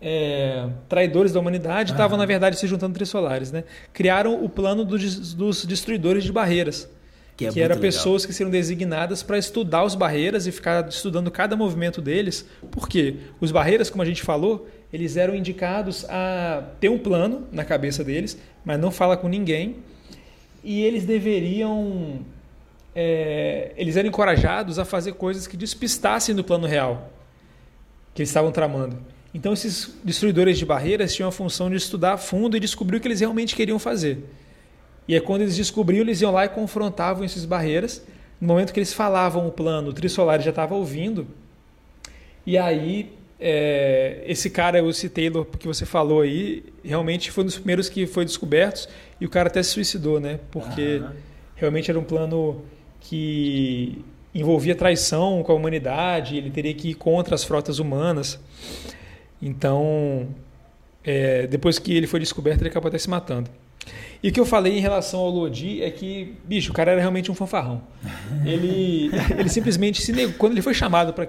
é, 0.00 0.68
traidores 0.88 1.32
da 1.32 1.40
humanidade 1.40 1.92
estavam, 1.92 2.16
na 2.16 2.26
verdade, 2.26 2.58
se 2.58 2.66
juntando 2.66 2.94
trissolares. 2.94 3.50
Né? 3.50 3.64
Criaram 3.92 4.42
o 4.42 4.48
plano 4.48 4.84
dos, 4.84 5.34
dos 5.34 5.64
destruidores 5.64 6.24
de 6.24 6.32
barreiras. 6.32 6.88
Que, 7.36 7.46
é 7.46 7.52
que 7.52 7.60
era 7.60 7.76
pessoas 7.76 8.26
que 8.26 8.32
seriam 8.32 8.50
designadas 8.50 9.22
para 9.22 9.38
estudar 9.38 9.84
os 9.84 9.94
barreiras 9.94 10.48
e 10.48 10.50
ficar 10.50 10.88
estudando 10.88 11.30
cada 11.30 11.56
movimento 11.56 12.02
deles. 12.02 12.44
Por 12.68 12.88
quê? 12.88 13.14
Os 13.40 13.52
barreiras, 13.52 13.88
como 13.88 14.02
a 14.02 14.04
gente 14.04 14.22
falou, 14.22 14.68
eles 14.92 15.16
eram 15.16 15.36
indicados 15.36 16.04
a 16.08 16.64
ter 16.80 16.88
um 16.88 16.98
plano 16.98 17.46
na 17.52 17.64
cabeça 17.64 18.02
deles, 18.02 18.36
mas 18.64 18.80
não 18.80 18.90
fala 18.90 19.16
com 19.16 19.28
ninguém. 19.28 19.76
E 20.64 20.82
eles 20.82 21.04
deveriam. 21.04 22.20
É, 22.92 23.70
eles 23.76 23.96
eram 23.96 24.08
encorajados 24.08 24.76
a 24.76 24.84
fazer 24.84 25.12
coisas 25.12 25.46
que 25.46 25.56
despistassem 25.56 26.34
do 26.34 26.42
plano 26.42 26.66
real 26.66 27.12
que 28.12 28.22
eles 28.22 28.30
estavam 28.30 28.50
tramando. 28.50 28.98
Então, 29.38 29.52
esses 29.52 29.94
destruidores 30.02 30.58
de 30.58 30.66
barreiras 30.66 31.14
tinham 31.14 31.28
a 31.28 31.32
função 31.32 31.70
de 31.70 31.76
estudar 31.76 32.14
a 32.14 32.18
fundo 32.18 32.56
e 32.56 32.60
descobrir 32.60 32.96
o 32.96 33.00
que 33.00 33.06
eles 33.06 33.20
realmente 33.20 33.54
queriam 33.54 33.78
fazer. 33.78 34.18
E 35.06 35.14
é 35.14 35.20
quando 35.20 35.42
eles 35.42 35.56
descobriam, 35.56 36.00
eles 36.00 36.20
iam 36.20 36.32
lá 36.32 36.44
e 36.44 36.48
confrontavam 36.48 37.22
essas 37.22 37.44
barreiras. 37.44 38.04
No 38.40 38.48
momento 38.48 38.72
que 38.72 38.80
eles 38.80 38.92
falavam 38.92 39.46
o 39.46 39.52
plano, 39.52 39.90
o 39.90 39.92
Trissolar 39.92 40.40
já 40.40 40.50
estava 40.50 40.74
ouvindo. 40.74 41.24
E 42.44 42.58
aí, 42.58 43.12
é, 43.38 44.24
esse 44.26 44.50
cara, 44.50 44.84
esse 44.88 45.08
Taylor 45.08 45.44
que 45.44 45.68
você 45.68 45.86
falou 45.86 46.22
aí, 46.22 46.64
realmente 46.82 47.30
foi 47.30 47.44
um 47.44 47.46
dos 47.46 47.58
primeiros 47.58 47.88
que 47.88 48.08
foi 48.08 48.24
descobertos. 48.24 48.88
E 49.20 49.24
o 49.24 49.28
cara 49.28 49.46
até 49.46 49.62
se 49.62 49.70
suicidou, 49.70 50.18
né? 50.18 50.40
Porque 50.50 51.00
realmente 51.54 51.88
era 51.88 52.00
um 52.00 52.02
plano 52.04 52.64
que 53.00 54.04
envolvia 54.34 54.74
traição 54.74 55.44
com 55.44 55.52
a 55.52 55.54
humanidade, 55.54 56.36
ele 56.36 56.50
teria 56.50 56.74
que 56.74 56.90
ir 56.90 56.94
contra 56.94 57.36
as 57.36 57.44
frotas 57.44 57.78
humanas. 57.78 58.40
Então, 59.40 60.28
é, 61.04 61.46
depois 61.46 61.78
que 61.78 61.96
ele 61.96 62.06
foi 62.06 62.20
descoberto, 62.20 62.62
ele 62.62 62.68
acabou 62.70 62.88
até 62.88 62.98
se 62.98 63.08
matando. 63.08 63.50
E 64.22 64.28
o 64.28 64.32
que 64.32 64.40
eu 64.40 64.44
falei 64.44 64.76
em 64.76 64.80
relação 64.80 65.20
ao 65.20 65.30
Lodi 65.30 65.82
é 65.82 65.90
que, 65.90 66.34
bicho, 66.44 66.72
o 66.72 66.74
cara 66.74 66.92
era 66.92 67.00
realmente 67.00 67.30
um 67.30 67.34
fanfarrão. 67.34 67.82
Ele, 68.44 69.10
ele 69.38 69.48
simplesmente 69.48 70.02
se 70.02 70.12
negou. 70.12 70.34
Quando 70.36 70.52
ele 70.52 70.62
foi 70.62 70.74
chamado 70.74 71.12
para 71.12 71.24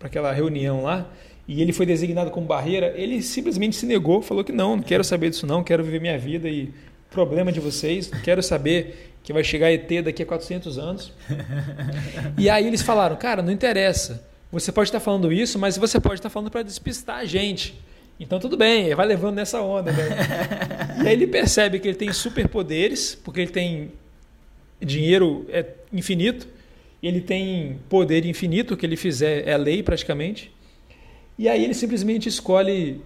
aquela 0.00 0.32
reunião 0.32 0.82
lá, 0.82 1.06
e 1.46 1.60
ele 1.60 1.72
foi 1.72 1.84
designado 1.84 2.30
como 2.30 2.46
barreira, 2.46 2.92
ele 2.96 3.22
simplesmente 3.22 3.76
se 3.76 3.86
negou, 3.86 4.22
falou 4.22 4.42
que 4.42 4.52
não, 4.52 4.76
não 4.76 4.82
quero 4.82 5.04
saber 5.04 5.30
disso 5.30 5.46
não, 5.46 5.62
quero 5.62 5.84
viver 5.84 6.00
minha 6.00 6.18
vida 6.18 6.48
e 6.48 6.72
problema 7.10 7.52
de 7.52 7.60
vocês, 7.60 8.10
não 8.10 8.20
quero 8.20 8.42
saber 8.42 9.14
que 9.22 9.32
vai 9.32 9.44
chegar 9.44 9.70
ET 9.72 9.88
daqui 10.02 10.22
a 10.22 10.26
400 10.26 10.78
anos. 10.78 11.12
E 12.36 12.50
aí 12.50 12.66
eles 12.66 12.82
falaram, 12.82 13.16
cara, 13.16 13.42
não 13.42 13.52
interessa. 13.52 14.26
Você 14.54 14.70
pode 14.70 14.88
estar 14.88 15.00
falando 15.00 15.32
isso, 15.32 15.58
mas 15.58 15.76
você 15.76 15.98
pode 15.98 16.14
estar 16.14 16.30
falando 16.30 16.48
para 16.48 16.62
despistar 16.62 17.18
a 17.18 17.24
gente. 17.24 17.74
Então 18.20 18.38
tudo 18.38 18.56
bem, 18.56 18.94
vai 18.94 19.04
levando 19.04 19.34
nessa 19.34 19.60
onda. 19.60 19.90
Né? 19.90 21.02
e 21.02 21.08
aí 21.08 21.12
ele 21.12 21.26
percebe 21.26 21.80
que 21.80 21.88
ele 21.88 21.96
tem 21.96 22.12
superpoderes, 22.12 23.16
porque 23.16 23.40
ele 23.40 23.50
tem 23.50 23.90
dinheiro 24.80 25.44
é 25.48 25.66
infinito, 25.92 26.46
ele 27.02 27.20
tem 27.20 27.80
poder 27.88 28.24
infinito, 28.24 28.74
o 28.74 28.76
que 28.76 28.86
ele 28.86 28.96
fizer 28.96 29.48
é 29.48 29.56
lei 29.56 29.82
praticamente. 29.82 30.54
E 31.36 31.48
aí 31.48 31.64
ele 31.64 31.74
simplesmente 31.74 32.28
escolhe 32.28 33.00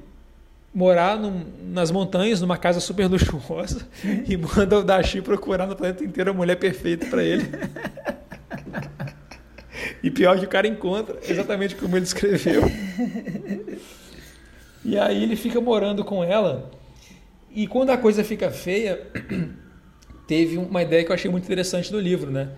morar 0.75 1.19
num, 1.19 1.47
nas 1.63 1.91
montanhas, 1.91 2.43
numa 2.43 2.59
casa 2.59 2.79
super 2.79 3.09
luxuosa, 3.09 3.89
e 4.05 4.37
manda 4.37 4.79
o 4.79 4.85
Dashi 4.85 5.23
procurar 5.23 5.67
no 5.67 5.75
planeta 5.75 6.05
inteiro 6.05 6.31
a 6.31 6.35
mulher 6.35 6.57
perfeita 6.57 7.07
para 7.07 7.25
ele. 7.25 7.45
E 10.09 10.11
pior 10.11 10.39
que 10.39 10.47
o 10.47 10.49
cara 10.49 10.67
encontra 10.67 11.19
exatamente 11.29 11.77
como 11.77 11.95
ele 11.95 12.07
escreveu. 12.07 12.63
E 14.83 14.97
aí 14.97 15.23
ele 15.23 15.37
fica 15.37 15.61
morando 15.61 16.03
com 16.03 16.25
ela. 16.25 16.71
E 17.55 17.67
quando 17.67 17.91
a 17.91 17.99
coisa 17.99 18.25
fica 18.25 18.51
feia, 18.51 19.07
teve 20.27 20.57
uma 20.57 20.83
ideia 20.83 21.05
que 21.05 21.11
eu 21.11 21.15
achei 21.15 21.31
muito 21.31 21.45
interessante 21.45 21.93
do 21.93 22.01
livro, 22.01 22.31
né? 22.31 22.53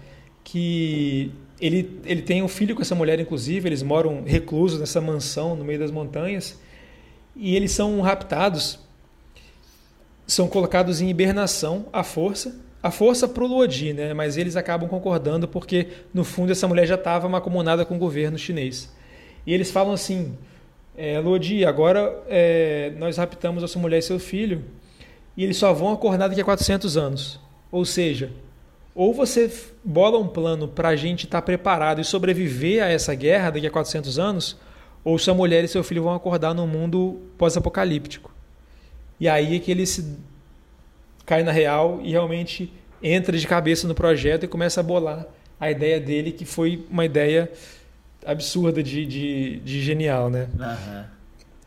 Que 0.44 1.32
ele, 1.60 1.98
ele 2.04 2.22
tem 2.22 2.40
um 2.40 2.46
filho 2.46 2.76
com 2.76 2.82
essa 2.82 2.94
mulher, 2.94 3.18
inclusive, 3.18 3.68
eles 3.68 3.82
moram 3.82 4.22
reclusos 4.22 4.78
nessa 4.78 5.00
mansão 5.00 5.56
no 5.56 5.64
meio 5.64 5.80
das 5.80 5.90
montanhas. 5.90 6.56
E 7.34 7.56
eles 7.56 7.72
são 7.72 8.00
raptados, 8.00 8.78
são 10.24 10.46
colocados 10.46 11.00
em 11.00 11.10
hibernação 11.10 11.86
à 11.92 12.04
força 12.04 12.69
a 12.82 12.90
força 12.90 13.28
para 13.28 13.44
o 13.44 13.46
Luodi, 13.46 13.92
né? 13.92 14.14
mas 14.14 14.36
eles 14.36 14.56
acabam 14.56 14.88
concordando 14.88 15.46
porque, 15.46 15.88
no 16.14 16.24
fundo, 16.24 16.52
essa 16.52 16.66
mulher 16.66 16.86
já 16.86 16.94
estava 16.94 17.28
macomunada 17.28 17.84
com 17.84 17.96
o 17.96 17.98
governo 17.98 18.38
chinês. 18.38 18.94
E 19.46 19.52
eles 19.52 19.70
falam 19.70 19.92
assim: 19.92 20.36
é, 20.96 21.18
Luodi, 21.18 21.64
agora 21.64 22.22
é, 22.28 22.92
nós 22.98 23.16
raptamos 23.16 23.62
a 23.62 23.68
sua 23.68 23.82
mulher 23.82 23.98
e 23.98 24.02
seu 24.02 24.18
filho 24.18 24.64
e 25.36 25.44
eles 25.44 25.56
só 25.56 25.72
vão 25.72 25.92
acordar 25.92 26.28
daqui 26.28 26.40
a 26.40 26.44
400 26.44 26.96
anos. 26.96 27.40
Ou 27.70 27.84
seja, 27.84 28.30
ou 28.94 29.14
você 29.14 29.50
bola 29.84 30.18
um 30.18 30.28
plano 30.28 30.68
para 30.68 30.88
a 30.88 30.96
gente 30.96 31.24
estar 31.24 31.40
tá 31.40 31.42
preparado 31.42 32.00
e 32.00 32.04
sobreviver 32.04 32.82
a 32.82 32.88
essa 32.88 33.14
guerra 33.14 33.50
daqui 33.50 33.66
a 33.66 33.70
400 33.70 34.18
anos, 34.18 34.56
ou 35.04 35.18
sua 35.18 35.34
mulher 35.34 35.64
e 35.64 35.68
seu 35.68 35.82
filho 35.82 36.02
vão 36.02 36.14
acordar 36.14 36.52
num 36.52 36.66
mundo 36.66 37.20
pós-apocalíptico. 37.38 38.30
E 39.18 39.28
aí 39.28 39.56
é 39.56 39.58
que 39.58 39.70
eles 39.70 39.90
se 39.90 40.18
cai 41.24 41.42
na 41.42 41.52
real 41.52 42.00
e 42.02 42.10
realmente 42.10 42.72
entra 43.02 43.36
de 43.36 43.46
cabeça 43.46 43.86
no 43.88 43.94
projeto 43.94 44.44
e 44.44 44.48
começa 44.48 44.80
a 44.80 44.82
bolar 44.82 45.26
a 45.58 45.70
ideia 45.70 46.00
dele, 46.00 46.32
que 46.32 46.44
foi 46.44 46.84
uma 46.90 47.04
ideia 47.04 47.50
absurda 48.24 48.82
de, 48.82 49.06
de, 49.06 49.60
de 49.60 49.82
genial, 49.82 50.30
né? 50.30 50.48
Uhum. 50.58 51.04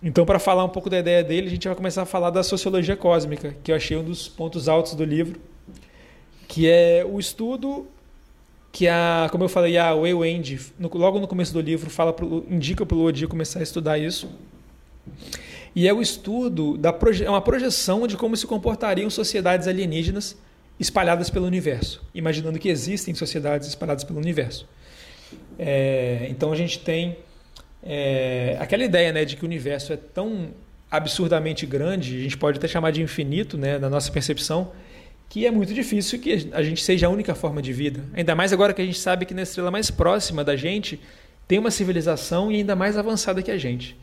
Então, 0.01 0.25
para 0.25 0.37
falar 0.37 0.65
um 0.65 0.69
pouco 0.69 0.89
da 0.89 0.99
ideia 0.99 1.23
dele, 1.23 1.47
a 1.47 1.49
gente 1.49 1.67
vai 1.67 1.75
começar 1.75 2.01
a 2.01 2.05
falar 2.05 2.29
da 2.29 2.43
sociologia 2.43 2.95
cósmica, 2.95 3.55
que 3.63 3.71
eu 3.71 3.75
achei 3.75 3.95
um 3.95 4.03
dos 4.03 4.27
pontos 4.27 4.67
altos 4.67 4.95
do 4.95 5.05
livro, 5.05 5.39
que 6.47 6.67
é 6.67 7.05
o 7.07 7.19
estudo 7.19 7.87
que 8.73 8.87
a, 8.87 9.29
como 9.31 9.43
eu 9.43 9.49
falei, 9.49 9.77
a 9.77 9.93
Wei 9.93 10.13
Wendy, 10.15 10.59
logo 10.93 11.19
no 11.19 11.27
começo 11.27 11.53
do 11.53 11.61
livro, 11.61 11.91
fala 11.91 12.11
pro, 12.11 12.43
indica 12.49 12.83
para 12.83 12.97
o 12.97 13.01
Lodi 13.01 13.27
começar 13.27 13.59
a 13.59 13.63
estudar 13.63 13.99
isso. 13.99 14.27
E 15.75 15.87
é 15.87 15.93
o 15.93 16.01
estudo, 16.01 16.77
da 16.77 16.95
é 17.23 17.29
uma 17.29 17.41
projeção 17.41 18.05
de 18.05 18.15
como 18.15 18.37
se 18.37 18.45
comportariam 18.45 19.09
sociedades 19.09 19.67
alienígenas 19.67 20.37
espalhadas 20.79 21.29
pelo 21.29 21.45
universo, 21.45 22.03
imaginando 22.13 22.59
que 22.59 22.69
existem 22.69 23.13
sociedades 23.15 23.67
espalhadas 23.67 24.03
pelo 24.03 24.19
universo. 24.19 24.67
É, 25.57 26.27
então 26.29 26.51
a 26.51 26.55
gente 26.55 26.79
tem 26.79 27.17
é, 27.81 28.55
aquela 28.59 28.83
ideia 28.83 29.11
né, 29.11 29.25
de 29.25 29.35
que 29.35 29.43
o 29.43 29.45
universo 29.45 29.93
é 29.93 29.97
tão 29.97 30.49
absurdamente 30.89 31.65
grande, 31.65 32.17
a 32.17 32.21
gente 32.21 32.37
pode 32.37 32.59
até 32.59 32.67
chamar 32.67 32.91
de 32.91 33.01
infinito 33.01 33.57
né, 33.57 33.79
na 33.79 33.89
nossa 33.89 34.11
percepção, 34.11 34.71
que 35.27 35.47
é 35.47 35.49
muito 35.49 35.73
difícil 35.73 36.19
que 36.19 36.49
a 36.51 36.61
gente 36.61 36.83
seja 36.83 37.07
a 37.07 37.09
única 37.09 37.33
forma 37.33 37.61
de 37.61 37.73
vida. 37.73 38.03
Ainda 38.13 38.35
mais 38.35 38.53
agora 38.53 38.73
que 38.73 38.81
a 38.81 38.85
gente 38.85 38.99
sabe 38.99 39.25
que 39.25 39.33
na 39.33 39.41
estrela 39.41 39.71
mais 39.71 39.89
próxima 39.89 40.43
da 40.43 40.55
gente 40.55 40.99
tem 41.47 41.57
uma 41.57 41.71
civilização 41.71 42.51
e 42.51 42.57
ainda 42.57 42.75
mais 42.75 42.95
avançada 42.95 43.41
que 43.41 43.49
a 43.49 43.57
gente. 43.57 43.97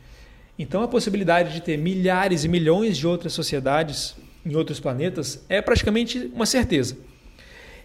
Então 0.61 0.83
a 0.83 0.87
possibilidade 0.87 1.53
de 1.53 1.59
ter 1.59 1.75
milhares 1.75 2.43
e 2.43 2.47
milhões 2.47 2.95
de 2.95 3.07
outras 3.07 3.33
sociedades 3.33 4.15
em 4.45 4.55
outros 4.55 4.79
planetas 4.79 5.43
é 5.49 5.59
praticamente 5.59 6.29
uma 6.35 6.45
certeza. 6.45 6.95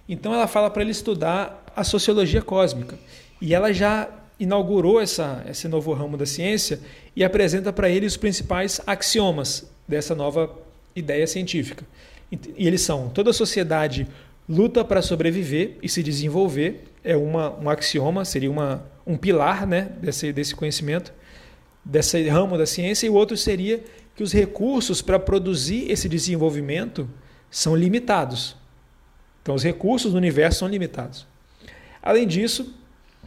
Então 0.07 0.35
ela 0.35 0.47
fala 0.47 0.69
para 0.69 0.83
ele 0.83 0.91
estudar 0.91 1.65
a 1.75 1.83
sociologia 1.83 2.43
cósmica 2.43 2.99
e 3.41 3.55
ela 3.55 3.73
já 3.73 4.11
inaugurou 4.39 5.01
essa, 5.01 5.43
esse 5.49 5.67
novo 5.67 5.95
ramo 5.95 6.19
da 6.19 6.27
ciência 6.27 6.79
e 7.17 7.25
apresenta 7.25 7.73
para 7.73 7.89
ele 7.89 8.05
os 8.05 8.19
principais 8.19 8.79
axiomas 8.87 9.65
dessa 9.89 10.15
nova 10.15 10.55
ideia 10.95 11.27
científica. 11.27 11.83
E 12.31 12.67
eles 12.67 12.83
são: 12.83 13.09
toda 13.09 13.33
sociedade 13.33 14.07
luta 14.47 14.85
para 14.85 15.01
sobreviver 15.01 15.79
e 15.83 15.89
se 15.89 16.03
desenvolver, 16.03 16.85
é 17.03 17.17
uma, 17.17 17.59
um 17.59 17.71
axioma, 17.71 18.23
seria 18.27 18.51
uma, 18.51 18.85
um 19.07 19.17
pilar 19.17 19.67
né, 19.67 19.93
desse, 19.99 20.31
desse 20.31 20.55
conhecimento, 20.55 21.11
desse 21.87 22.29
ramo 22.29 22.59
da 22.59 22.67
ciência, 22.67 23.07
e 23.07 23.11
o 23.11 23.15
outro 23.15 23.37
seria 23.37 23.83
que 24.17 24.23
os 24.23 24.33
recursos 24.33 25.01
para 25.01 25.19
produzir 25.19 25.91
esse 25.91 26.09
desenvolvimento 26.09 27.09
são 27.49 27.77
limitados. 27.77 28.57
Então, 29.41 29.55
os 29.55 29.63
recursos 29.63 30.13
no 30.13 30.19
universo 30.19 30.61
são 30.61 30.69
limitados. 30.69 31.27
Além 32.03 32.27
disso, 32.27 32.75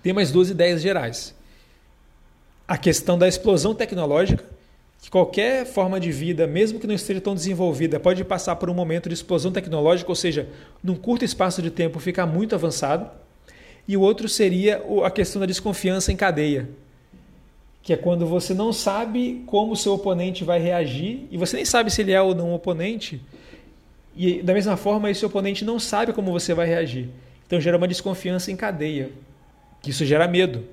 tem 0.03 0.11
mais 0.11 0.31
duas 0.31 0.49
ideias 0.49 0.81
gerais. 0.81 1.33
A 2.67 2.77
questão 2.77 3.17
da 3.17 3.27
explosão 3.27 3.73
tecnológica, 3.73 4.43
que 5.01 5.09
qualquer 5.09 5.65
forma 5.65 5.97
de 5.97 6.11
vida, 6.11 6.45
mesmo 6.45 6.79
que 6.79 6.87
não 6.87 6.93
esteja 6.93 7.21
tão 7.21 7.33
desenvolvida, 7.33 7.99
pode 7.99 8.23
passar 8.25 8.57
por 8.57 8.69
um 8.69 8.73
momento 8.73 9.07
de 9.07 9.15
explosão 9.15 9.51
tecnológica, 9.53 10.11
ou 10.11 10.15
seja, 10.15 10.49
num 10.83 10.95
curto 10.95 11.23
espaço 11.23 11.61
de 11.61 11.71
tempo 11.71 11.99
ficar 11.99 12.25
muito 12.25 12.53
avançado. 12.53 13.09
E 13.87 13.95
o 13.95 14.01
outro 14.01 14.27
seria 14.27 14.83
a 15.05 15.09
questão 15.09 15.39
da 15.39 15.45
desconfiança 15.45 16.11
em 16.11 16.17
cadeia, 16.17 16.69
que 17.89 17.93
é 17.93 17.97
quando 17.97 18.27
você 18.27 18.53
não 18.53 18.71
sabe 18.71 19.43
como 19.47 19.71
o 19.71 19.75
seu 19.75 19.93
oponente 19.93 20.43
vai 20.43 20.59
reagir 20.59 21.27
e 21.31 21.37
você 21.39 21.55
nem 21.55 21.65
sabe 21.65 21.89
se 21.89 22.01
ele 22.01 22.11
é 22.11 22.21
ou 22.21 22.35
não 22.35 22.51
um 22.51 22.53
oponente. 22.53 23.19
E 24.15 24.43
da 24.43 24.53
mesma 24.53 24.77
forma, 24.77 25.09
esse 25.09 25.25
oponente 25.25 25.65
não 25.65 25.79
sabe 25.79 26.13
como 26.13 26.31
você 26.31 26.53
vai 26.53 26.67
reagir. 26.67 27.09
Então 27.47 27.59
gera 27.59 27.77
uma 27.77 27.87
desconfiança 27.87 28.51
em 28.51 28.55
cadeia, 28.55 29.09
que 29.81 29.89
isso 29.89 30.05
gera 30.05 30.27
medo, 30.27 30.67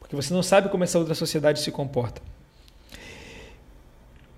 porque 0.00 0.16
você 0.16 0.34
não 0.34 0.42
sabe 0.42 0.68
como 0.68 0.82
essa 0.82 0.98
outra 0.98 1.14
sociedade 1.14 1.60
se 1.60 1.70
comporta. 1.70 2.20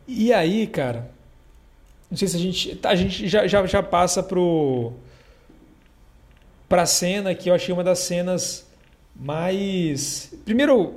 E 0.06 0.30
aí, 0.30 0.66
cara, 0.66 1.10
não 2.10 2.18
sei 2.18 2.28
se 2.28 2.36
a 2.36 2.38
gente 2.38 2.80
a 2.82 2.94
gente 2.94 3.28
já, 3.28 3.46
já, 3.46 3.64
já 3.64 3.82
passa 3.82 4.22
pro 4.22 4.92
para 6.68 6.82
a 6.82 6.86
cena 6.86 7.34
que 7.34 7.48
eu 7.48 7.54
achei 7.54 7.72
uma 7.72 7.82
das 7.82 8.00
cenas 8.00 8.70
mais. 9.16 10.34
Primeiro, 10.44 10.96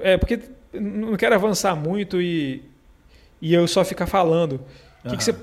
é 0.00 0.16
porque 0.16 0.40
não 0.72 1.16
quero 1.16 1.34
avançar 1.34 1.74
muito 1.74 2.20
e, 2.20 2.62
e 3.40 3.52
eu 3.54 3.66
só 3.66 3.84
ficar 3.84 4.06
falando. 4.06 4.60
O 5.04 5.10
que, 5.10 5.16
que 5.16 5.24
você 5.24 5.34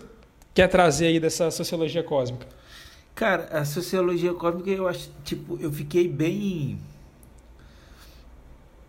quer 0.54 0.68
trazer 0.68 1.08
aí 1.08 1.20
dessa 1.20 1.52
sociologia 1.52 2.04
cósmica? 2.04 2.48
Cara, 3.16 3.46
a 3.52 3.66
sociologia 3.66 4.34
cósmica 4.34 4.70
eu 4.70 4.88
acho, 4.88 5.12
tipo, 5.24 5.58
eu 5.60 5.72
fiquei 5.72 6.08
bem 6.08 6.80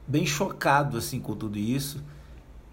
bem 0.06 0.26
chocado 0.26 0.98
assim 0.98 1.20
com 1.20 1.34
tudo 1.36 1.58
isso, 1.58 2.02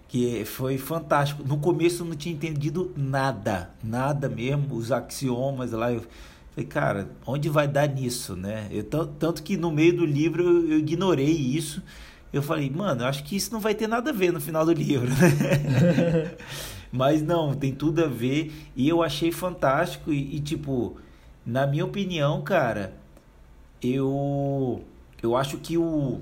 que 0.07 0.43
foi 0.45 0.77
fantástico. 0.77 1.43
No 1.43 1.57
começo 1.57 2.03
eu 2.03 2.07
não 2.07 2.15
tinha 2.15 2.33
entendido 2.33 2.91
nada, 2.95 3.69
nada 3.83 4.27
mesmo, 4.27 4.75
os 4.75 4.91
axiomas 4.91 5.71
lá, 5.71 5.91
eu 5.91 6.03
Falei, 6.57 6.67
cara, 6.67 7.09
onde 7.23 7.49
vai 7.49 7.67
dar 7.67 7.87
nisso, 7.87 8.35
né? 8.35 8.67
Eu, 8.71 8.83
tanto 8.83 9.43
que 9.43 9.55
no 9.55 9.69
meio 9.69 9.95
do 9.95 10.03
livro 10.03 10.41
eu, 10.41 10.71
eu, 10.71 10.79
ignorei 10.79 11.29
isso. 11.29 11.83
Eu 12.31 12.41
falei, 12.41 12.69
mano, 12.69 13.03
eu 13.03 13.07
acho 13.07 13.23
que 13.23 13.35
isso 13.35 13.51
não 13.51 13.59
vai 13.59 13.73
ter 13.73 13.87
nada 13.87 14.09
a 14.09 14.13
ver 14.13 14.31
no 14.33 14.41
final 14.41 14.65
do 14.65 14.73
livro, 14.73 15.07
né? 15.09 16.31
Mas 16.91 17.21
não, 17.21 17.53
tem 17.53 17.73
tudo 17.73 18.03
a 18.03 18.07
ver. 18.07 18.51
E 18.75 18.87
eu 18.87 19.01
achei 19.01 19.31
fantástico. 19.31 20.11
E, 20.11 20.35
e, 20.35 20.39
tipo, 20.39 20.97
na 21.45 21.65
minha 21.65 21.85
opinião, 21.85 22.41
cara, 22.41 22.93
eu, 23.81 24.83
eu 25.21 25.35
acho 25.35 25.57
que 25.57 25.77
o. 25.77 26.19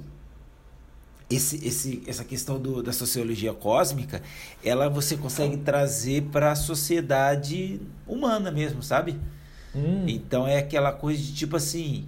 Esse, 1.27 1.67
esse, 1.67 2.03
essa 2.05 2.23
questão 2.23 2.59
do, 2.59 2.83
da 2.83 2.93
sociologia 2.93 3.51
cósmica, 3.51 4.21
ela 4.63 4.87
você 4.87 5.17
consegue 5.17 5.57
trazer 5.57 6.23
para 6.31 6.51
a 6.51 6.55
sociedade 6.55 7.81
humana 8.05 8.51
mesmo, 8.51 8.83
sabe? 8.83 9.19
Hum. 9.73 10.05
Então 10.07 10.47
é 10.47 10.57
aquela 10.57 10.91
coisa 10.91 11.21
de 11.21 11.33
tipo 11.33 11.55
assim. 11.55 12.05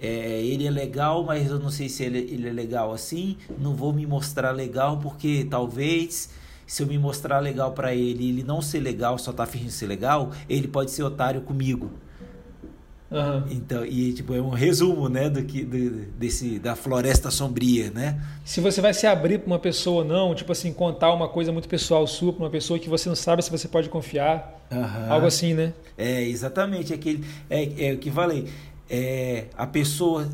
É, 0.00 0.40
ele 0.42 0.66
é 0.66 0.70
legal, 0.70 1.24
mas 1.24 1.50
eu 1.50 1.58
não 1.58 1.70
sei 1.70 1.88
se 1.88 2.04
ele, 2.04 2.18
ele 2.18 2.48
é 2.48 2.52
legal 2.52 2.92
assim. 2.92 3.36
Não 3.58 3.74
vou 3.74 3.92
me 3.92 4.06
mostrar 4.06 4.52
legal 4.52 4.98
porque 4.98 5.46
talvez 5.48 6.30
se 6.66 6.82
eu 6.82 6.86
me 6.86 6.98
mostrar 6.98 7.40
legal 7.40 7.72
para 7.72 7.94
ele 7.94 8.28
ele 8.28 8.42
não 8.42 8.60
ser 8.60 8.80
legal, 8.80 9.18
só 9.18 9.32
tá 9.32 9.46
fingindo 9.46 9.70
ser 9.70 9.86
legal, 9.86 10.30
ele 10.48 10.68
pode 10.68 10.90
ser 10.90 11.02
otário 11.02 11.40
comigo. 11.40 11.90
Uhum. 13.10 13.44
Então, 13.50 13.86
e 13.86 14.12
tipo, 14.12 14.34
é 14.34 14.40
um 14.40 14.50
resumo, 14.50 15.08
né, 15.08 15.30
do 15.30 15.42
que 15.42 15.64
do, 15.64 16.04
desse 16.18 16.58
da 16.58 16.76
floresta 16.76 17.30
sombria, 17.30 17.90
né? 17.90 18.20
Se 18.44 18.60
você 18.60 18.82
vai 18.82 18.92
se 18.92 19.06
abrir 19.06 19.38
para 19.38 19.46
uma 19.46 19.58
pessoa 19.58 20.02
ou 20.02 20.04
não, 20.04 20.34
tipo 20.34 20.52
assim, 20.52 20.74
contar 20.74 21.10
uma 21.14 21.26
coisa 21.26 21.50
muito 21.50 21.66
pessoal 21.68 22.06
sua 22.06 22.34
para 22.34 22.44
uma 22.44 22.50
pessoa 22.50 22.78
que 22.78 22.88
você 22.88 23.08
não 23.08 23.16
sabe 23.16 23.42
se 23.42 23.50
você 23.50 23.66
pode 23.66 23.88
confiar, 23.88 24.62
uhum. 24.70 25.10
algo 25.12 25.26
assim, 25.26 25.54
né? 25.54 25.72
É, 25.96 26.22
exatamente, 26.22 26.92
aquele 26.92 27.24
é, 27.48 27.88
é 27.88 27.92
o 27.94 27.98
que 27.98 28.10
falei, 28.10 28.46
é, 28.88 29.46
a 29.56 29.66
pessoa 29.66 30.28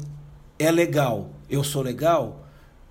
é 0.58 0.70
legal, 0.70 1.30
eu 1.48 1.64
sou 1.64 1.82
legal, 1.82 2.46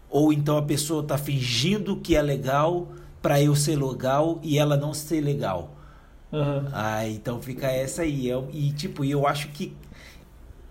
ou 0.10 0.32
então 0.32 0.58
a 0.58 0.62
pessoa 0.62 1.02
está 1.02 1.18
fingindo 1.18 1.98
que 1.98 2.16
é 2.16 2.22
legal 2.22 2.90
para 3.22 3.42
eu 3.42 3.56
ser 3.56 3.82
legal 3.82 4.40
e 4.44 4.60
ela 4.60 4.76
não 4.76 4.94
ser 4.94 5.22
legal. 5.22 5.76
Uhum. 6.32 6.68
Ah, 6.74 7.08
então 7.08 7.42
fica 7.42 7.68
essa 7.68 8.02
aí. 8.02 8.28
Eu, 8.28 8.50
e 8.52 8.72
tipo, 8.72 9.06
eu 9.06 9.26
acho 9.26 9.50
que 9.50 9.76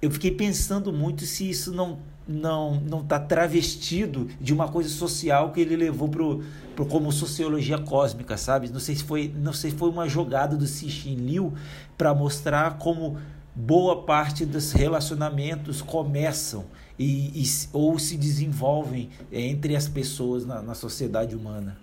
eu 0.01 0.11
fiquei 0.11 0.33
pensando 0.33 0.93
muito 0.93 1.25
se 1.25 1.49
isso 1.49 1.73
não 1.73 1.99
não 2.27 2.81
não 2.81 3.05
tá 3.05 3.19
travestido 3.19 4.29
de 4.41 4.53
uma 4.53 4.69
coisa 4.69 4.89
social 4.89 5.51
que 5.51 5.61
ele 5.61 5.75
levou 5.77 6.09
pro, 6.09 6.45
pro 6.75 6.87
como 6.87 7.11
sociologia 7.11 7.79
cósmica, 7.79 8.37
sabe? 8.37 8.69
Não 8.69 8.81
sei 8.81 8.97
se 8.97 9.05
foi 9.05 9.33
não 9.35 9.53
sei 9.53 9.71
se 9.71 9.77
foi 9.77 9.89
uma 9.89 10.09
jogada 10.09 10.57
do 10.57 10.67
Cixin 10.67 11.17
Liu 11.17 11.53
para 11.97 12.15
mostrar 12.15 12.79
como 12.79 13.19
boa 13.55 14.03
parte 14.03 14.47
dos 14.47 14.73
relacionamentos 14.73 15.83
começam 15.83 16.65
e, 16.99 17.43
e, 17.43 17.45
ou 17.73 17.99
se 17.99 18.17
desenvolvem 18.17 19.11
entre 19.31 19.77
as 19.77 19.89
pessoas 19.89 20.47
na, 20.47 20.63
na 20.63 20.75
sociedade 20.75 21.37
humana. 21.37 21.77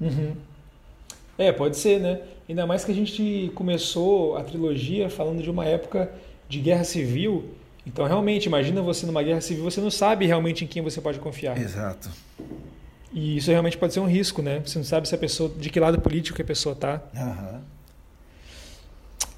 Uhum. 0.00 0.34
É, 1.38 1.50
pode 1.52 1.76
ser, 1.76 2.00
né? 2.00 2.20
Ainda 2.48 2.66
mais 2.66 2.84
que 2.84 2.92
a 2.92 2.94
gente 2.94 3.50
começou 3.54 4.36
a 4.36 4.44
trilogia 4.44 5.08
falando 5.08 5.42
de 5.42 5.50
uma 5.50 5.64
época 5.64 6.12
de 6.48 6.60
guerra 6.60 6.84
civil. 6.84 7.54
Então, 7.86 8.06
realmente, 8.06 8.46
imagina 8.46 8.82
você 8.82 9.06
numa 9.06 9.22
guerra 9.22 9.40
civil, 9.40 9.64
você 9.64 9.80
não 9.80 9.90
sabe 9.90 10.26
realmente 10.26 10.64
em 10.64 10.66
quem 10.66 10.82
você 10.82 11.00
pode 11.00 11.18
confiar. 11.18 11.56
Exato. 11.56 12.10
E 13.12 13.38
isso 13.38 13.50
realmente 13.50 13.78
pode 13.78 13.94
ser 13.94 14.00
um 14.00 14.06
risco, 14.06 14.42
né? 14.42 14.60
Você 14.64 14.78
não 14.78 14.84
sabe 14.84 15.08
se 15.08 15.14
a 15.14 15.18
pessoa, 15.18 15.50
de 15.56 15.70
que 15.70 15.80
lado 15.80 16.00
político 16.00 16.40
a 16.40 16.44
pessoa 16.44 16.74
tá. 16.74 17.02
Uhum. 17.14 17.60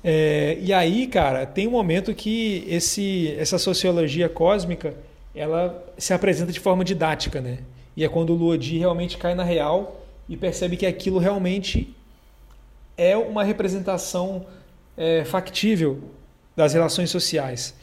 É, 0.05 0.59
e 0.61 0.73
aí, 0.73 1.07
cara, 1.07 1.47
tem 1.47 1.69
um 1.69 1.71
momento 1.71 2.15
que 2.15 2.65
esse, 2.69 3.35
essa 3.39 3.59
sociologia 3.59 4.29
cósmica 4.29 4.95
ela 5.35 5.85
se 5.97 6.13
apresenta 6.13 6.53
de 6.53 6.61
forma 6.61 6.85
didática, 6.85 7.41
né? 7.41 7.59
E 7.97 8.05
é 8.05 8.09
quando 8.09 8.31
o 8.31 8.35
Luodi 8.35 8.79
realmente 8.79 9.17
cai 9.17 9.35
na 9.35 9.45
real 9.45 10.05
e 10.29 10.37
percebe 10.37 10.77
que 10.77 10.87
aquilo 10.87 11.19
realmente 11.19 11.95
é 12.97 13.17
uma 13.17 13.45
representação 13.45 14.47
é, 14.97 15.25
factível 15.25 16.01
das 16.57 16.75
relações 16.75 17.11
sociais, 17.11 17.75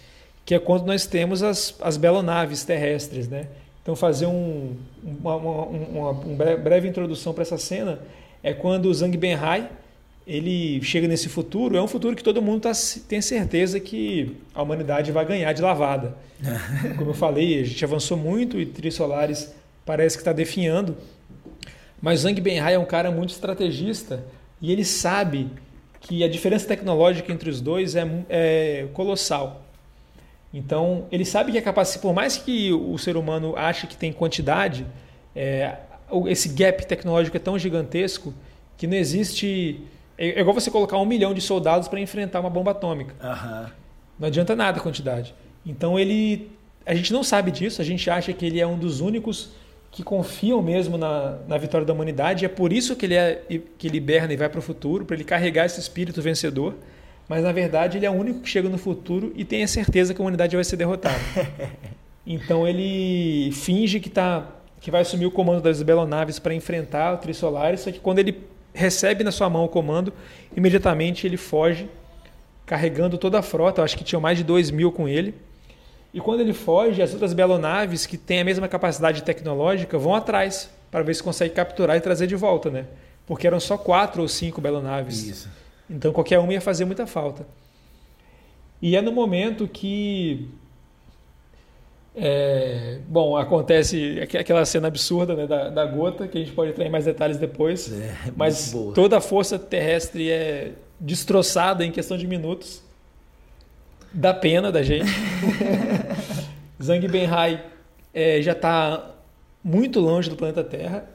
que 0.45 0.53
é 0.53 0.59
quando 0.59 0.85
nós 0.85 1.05
temos 1.05 1.41
as, 1.41 1.75
as 1.81 1.97
belonaves 1.97 2.63
terrestres. 2.63 3.27
Né? 3.27 3.47
Então, 3.81 3.95
fazer 3.95 4.25
um, 4.25 4.75
uma, 5.03 5.35
uma, 5.35 6.11
uma 6.11 6.57
breve 6.57 6.87
introdução 6.87 7.33
para 7.33 7.41
essa 7.41 7.57
cena 7.57 7.99
é 8.43 8.53
quando 8.53 8.85
o 8.85 8.93
Zhang 8.93 9.15
Benhai 9.17 9.69
ele 10.29 10.79
chega 10.83 11.07
nesse 11.07 11.27
futuro, 11.27 11.75
é 11.75 11.81
um 11.81 11.87
futuro 11.87 12.15
que 12.15 12.23
todo 12.23 12.39
mundo 12.39 12.61
tá, 12.61 12.71
tem 13.07 13.19
certeza 13.19 13.79
que 13.79 14.37
a 14.53 14.61
humanidade 14.61 15.11
vai 15.11 15.25
ganhar 15.25 15.51
de 15.53 15.61
lavada. 15.63 16.15
Como 16.97 17.09
eu 17.09 17.15
falei, 17.15 17.59
a 17.59 17.65
gente 17.65 17.83
avançou 17.83 18.15
muito 18.15 18.59
e 18.59 18.65
Tri 18.67 18.91
Solares 18.91 19.51
parece 19.83 20.15
que 20.15 20.21
está 20.21 20.31
definhando, 20.31 20.95
mas 21.99 22.19
Zhang 22.19 22.39
Benhai 22.39 22.75
é 22.75 22.79
um 22.79 22.85
cara 22.85 23.09
muito 23.09 23.31
estrategista 23.31 24.23
e 24.61 24.71
ele 24.71 24.85
sabe 24.85 25.49
que 25.99 26.23
a 26.23 26.29
diferença 26.29 26.67
tecnológica 26.67 27.31
entre 27.33 27.49
os 27.49 27.59
dois 27.59 27.95
é, 27.95 28.07
é 28.29 28.87
colossal. 28.93 29.63
Então, 30.53 31.07
ele 31.11 31.25
sabe 31.25 31.51
que 31.51 31.57
é 31.57 31.61
capaz, 31.61 31.97
por 31.97 32.13
mais 32.13 32.37
que 32.37 32.71
o 32.71 32.97
ser 32.99 33.17
humano 33.17 33.55
ache 33.57 33.87
que 33.87 33.97
tem 33.97 34.13
quantidade, 34.13 34.85
é, 35.35 35.75
esse 36.27 36.49
gap 36.49 36.85
tecnológico 36.85 37.35
é 37.35 37.39
tão 37.39 37.57
gigantesco 37.57 38.31
que 38.77 38.85
não 38.85 38.95
existe. 38.95 39.81
É, 40.19 40.31
é 40.31 40.39
igual 40.41 40.53
você 40.53 40.69
colocar 40.69 40.97
um 40.97 41.05
milhão 41.05 41.33
de 41.33 41.39
soldados 41.39 41.87
para 41.87 42.01
enfrentar 42.01 42.41
uma 42.41 42.49
bomba 42.49 42.71
atômica. 42.71 43.15
Uhum. 43.23 43.69
Não 44.19 44.27
adianta 44.27 44.53
nada 44.53 44.79
a 44.79 44.83
quantidade. 44.83 45.33
Então, 45.65 45.97
ele. 45.97 46.51
A 46.85 46.93
gente 46.93 47.13
não 47.13 47.23
sabe 47.23 47.51
disso, 47.51 47.81
a 47.81 47.85
gente 47.85 48.09
acha 48.09 48.33
que 48.33 48.45
ele 48.45 48.59
é 48.59 48.67
um 48.67 48.77
dos 48.77 48.99
únicos 48.99 49.51
que 49.91 50.03
confiam 50.03 50.61
mesmo 50.61 50.97
na, 50.97 51.37
na 51.47 51.57
vitória 51.57 51.85
da 51.85 51.93
humanidade. 51.93 52.43
É 52.43 52.47
por 52.47 52.73
isso 52.73 52.95
que 52.95 53.05
ele, 53.05 53.15
é, 53.15 53.41
que 53.77 53.87
ele 53.87 53.97
hiberna 53.97 54.33
e 54.33 54.37
vai 54.37 54.49
para 54.49 54.59
o 54.59 54.61
futuro, 54.61 55.05
para 55.05 55.15
ele 55.15 55.23
carregar 55.23 55.65
esse 55.65 55.79
espírito 55.79 56.21
vencedor. 56.21 56.75
Mas 57.27 57.43
na 57.43 57.51
verdade 57.51 57.97
ele 57.97 58.05
é 58.05 58.09
o 58.09 58.13
único 58.13 58.39
que 58.39 58.49
chega 58.49 58.67
no 58.67 58.77
futuro 58.77 59.31
e 59.35 59.45
tem 59.45 59.63
a 59.63 59.67
certeza 59.67 60.13
que 60.13 60.21
a 60.21 60.23
humanidade 60.23 60.55
vai 60.55 60.65
ser 60.65 60.77
derrotada. 60.77 61.19
então 62.25 62.67
ele 62.67 63.51
finge 63.51 63.99
que, 63.99 64.09
tá, 64.09 64.47
que 64.81 64.89
vai 64.89 65.01
assumir 65.01 65.27
o 65.27 65.31
comando 65.31 65.61
das 65.61 65.81
belonaves 65.83 66.39
para 66.39 66.55
enfrentar 66.55 67.13
o 67.13 67.17
Trisolaris, 67.17 67.81
só 67.81 67.91
que 67.91 67.99
quando 67.99 68.17
ele 68.17 68.49
recebe 68.73 69.23
na 69.23 69.31
sua 69.31 69.49
mão 69.49 69.65
o 69.65 69.69
comando, 69.69 70.13
imediatamente 70.55 71.25
ele 71.25 71.37
foge, 71.37 71.89
carregando 72.65 73.17
toda 73.17 73.39
a 73.39 73.41
frota. 73.41 73.83
Acho 73.83 73.97
que 73.97 74.03
tinha 74.03 74.19
mais 74.19 74.37
de 74.37 74.43
2 74.43 74.71
mil 74.71 74.91
com 74.91 75.07
ele. 75.07 75.33
E 76.13 76.19
quando 76.19 76.39
ele 76.41 76.53
foge, 76.53 77.01
as 77.01 77.13
outras 77.13 77.33
belonaves 77.33 78.05
que 78.05 78.17
têm 78.17 78.41
a 78.41 78.43
mesma 78.43 78.67
capacidade 78.67 79.23
tecnológica 79.23 79.97
vão 79.97 80.15
atrás 80.15 80.69
para 80.89 81.03
ver 81.03 81.13
se 81.13 81.21
consegue 81.21 81.53
capturar 81.53 81.97
e 81.97 82.01
trazer 82.01 82.25
de 82.25 82.35
volta, 82.35 82.69
né? 82.69 82.85
Porque 83.27 83.45
eram 83.45 83.59
só 83.59 83.77
quatro 83.77 84.21
ou 84.23 84.27
cinco 84.27 84.59
belonaves. 84.59 85.23
Isso. 85.23 85.49
Então 85.89 86.11
qualquer 86.11 86.39
uma 86.39 86.51
ia 86.51 86.61
fazer 86.61 86.85
muita 86.85 87.05
falta. 87.05 87.45
E 88.81 88.95
é 88.95 89.01
no 89.01 89.11
momento 89.11 89.67
que 89.67 90.47
é, 92.15 92.99
bom, 93.07 93.37
acontece 93.37 94.19
aquela 94.21 94.65
cena 94.65 94.87
absurda 94.87 95.35
né, 95.35 95.47
da, 95.47 95.69
da, 95.69 95.85
gota, 95.85 96.27
que 96.27 96.37
a 96.37 96.41
gente 96.41 96.53
pode 96.53 96.71
entrar 96.71 96.85
em 96.85 96.89
mais 96.89 97.05
detalhes 97.05 97.37
depois. 97.37 97.91
É, 97.91 98.31
mas 98.35 98.75
toda 98.93 99.17
a 99.17 99.21
força 99.21 99.59
terrestre 99.59 100.29
é 100.29 100.71
destroçada 100.99 101.85
em 101.85 101.91
questão 101.91 102.17
de 102.17 102.27
minutos. 102.27 102.83
Dá 104.11 104.33
pena 104.33 104.71
da 104.71 104.81
gente. 104.81 105.09
Zhang 106.81 107.07
Benhai 107.07 107.63
é, 108.13 108.41
já 108.41 108.53
está 108.53 109.15
muito 109.63 109.99
longe 109.99 110.29
do 110.29 110.35
planeta 110.35 110.63
Terra, 110.63 111.07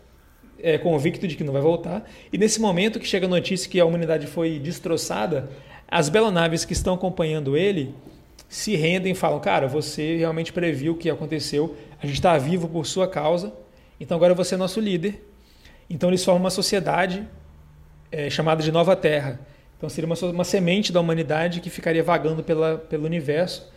é, 0.62 0.78
convicto 0.78 1.26
de 1.26 1.34
que 1.34 1.42
não 1.42 1.52
vai 1.52 1.62
voltar. 1.62 2.08
E 2.32 2.38
nesse 2.38 2.60
momento 2.60 3.00
que 3.00 3.06
chega 3.06 3.26
a 3.26 3.28
notícia 3.28 3.68
que 3.68 3.80
a 3.80 3.84
humanidade 3.84 4.26
foi 4.26 4.58
destroçada, 4.58 5.50
as 5.88 6.08
belonaves 6.08 6.64
que 6.64 6.72
estão 6.72 6.94
acompanhando 6.94 7.56
ele 7.56 7.94
se 8.54 8.76
rendem 8.76 9.10
e 9.10 9.14
falam: 9.16 9.40
Cara, 9.40 9.66
você 9.66 10.16
realmente 10.16 10.52
previu 10.52 10.92
o 10.92 10.96
que 10.96 11.10
aconteceu, 11.10 11.76
a 12.00 12.06
gente 12.06 12.14
está 12.14 12.38
vivo 12.38 12.68
por 12.68 12.86
sua 12.86 13.08
causa, 13.08 13.52
então 13.98 14.16
agora 14.16 14.32
você 14.32 14.54
é 14.54 14.56
nosso 14.56 14.78
líder. 14.78 15.28
Então 15.90 16.08
eles 16.08 16.24
formam 16.24 16.44
uma 16.44 16.50
sociedade 16.50 17.26
é, 18.12 18.30
chamada 18.30 18.62
de 18.62 18.70
Nova 18.70 18.94
Terra. 18.94 19.40
Então 19.76 19.88
seria 19.88 20.06
uma, 20.06 20.30
uma, 20.30 20.44
semente 20.44 20.92
da 20.92 21.00
humanidade 21.00 21.60
que 21.60 21.68
ficaria 21.68 22.02
vagando 22.02 22.44
pela, 22.44 22.78
pelo 22.78 23.04
universo 23.04 23.68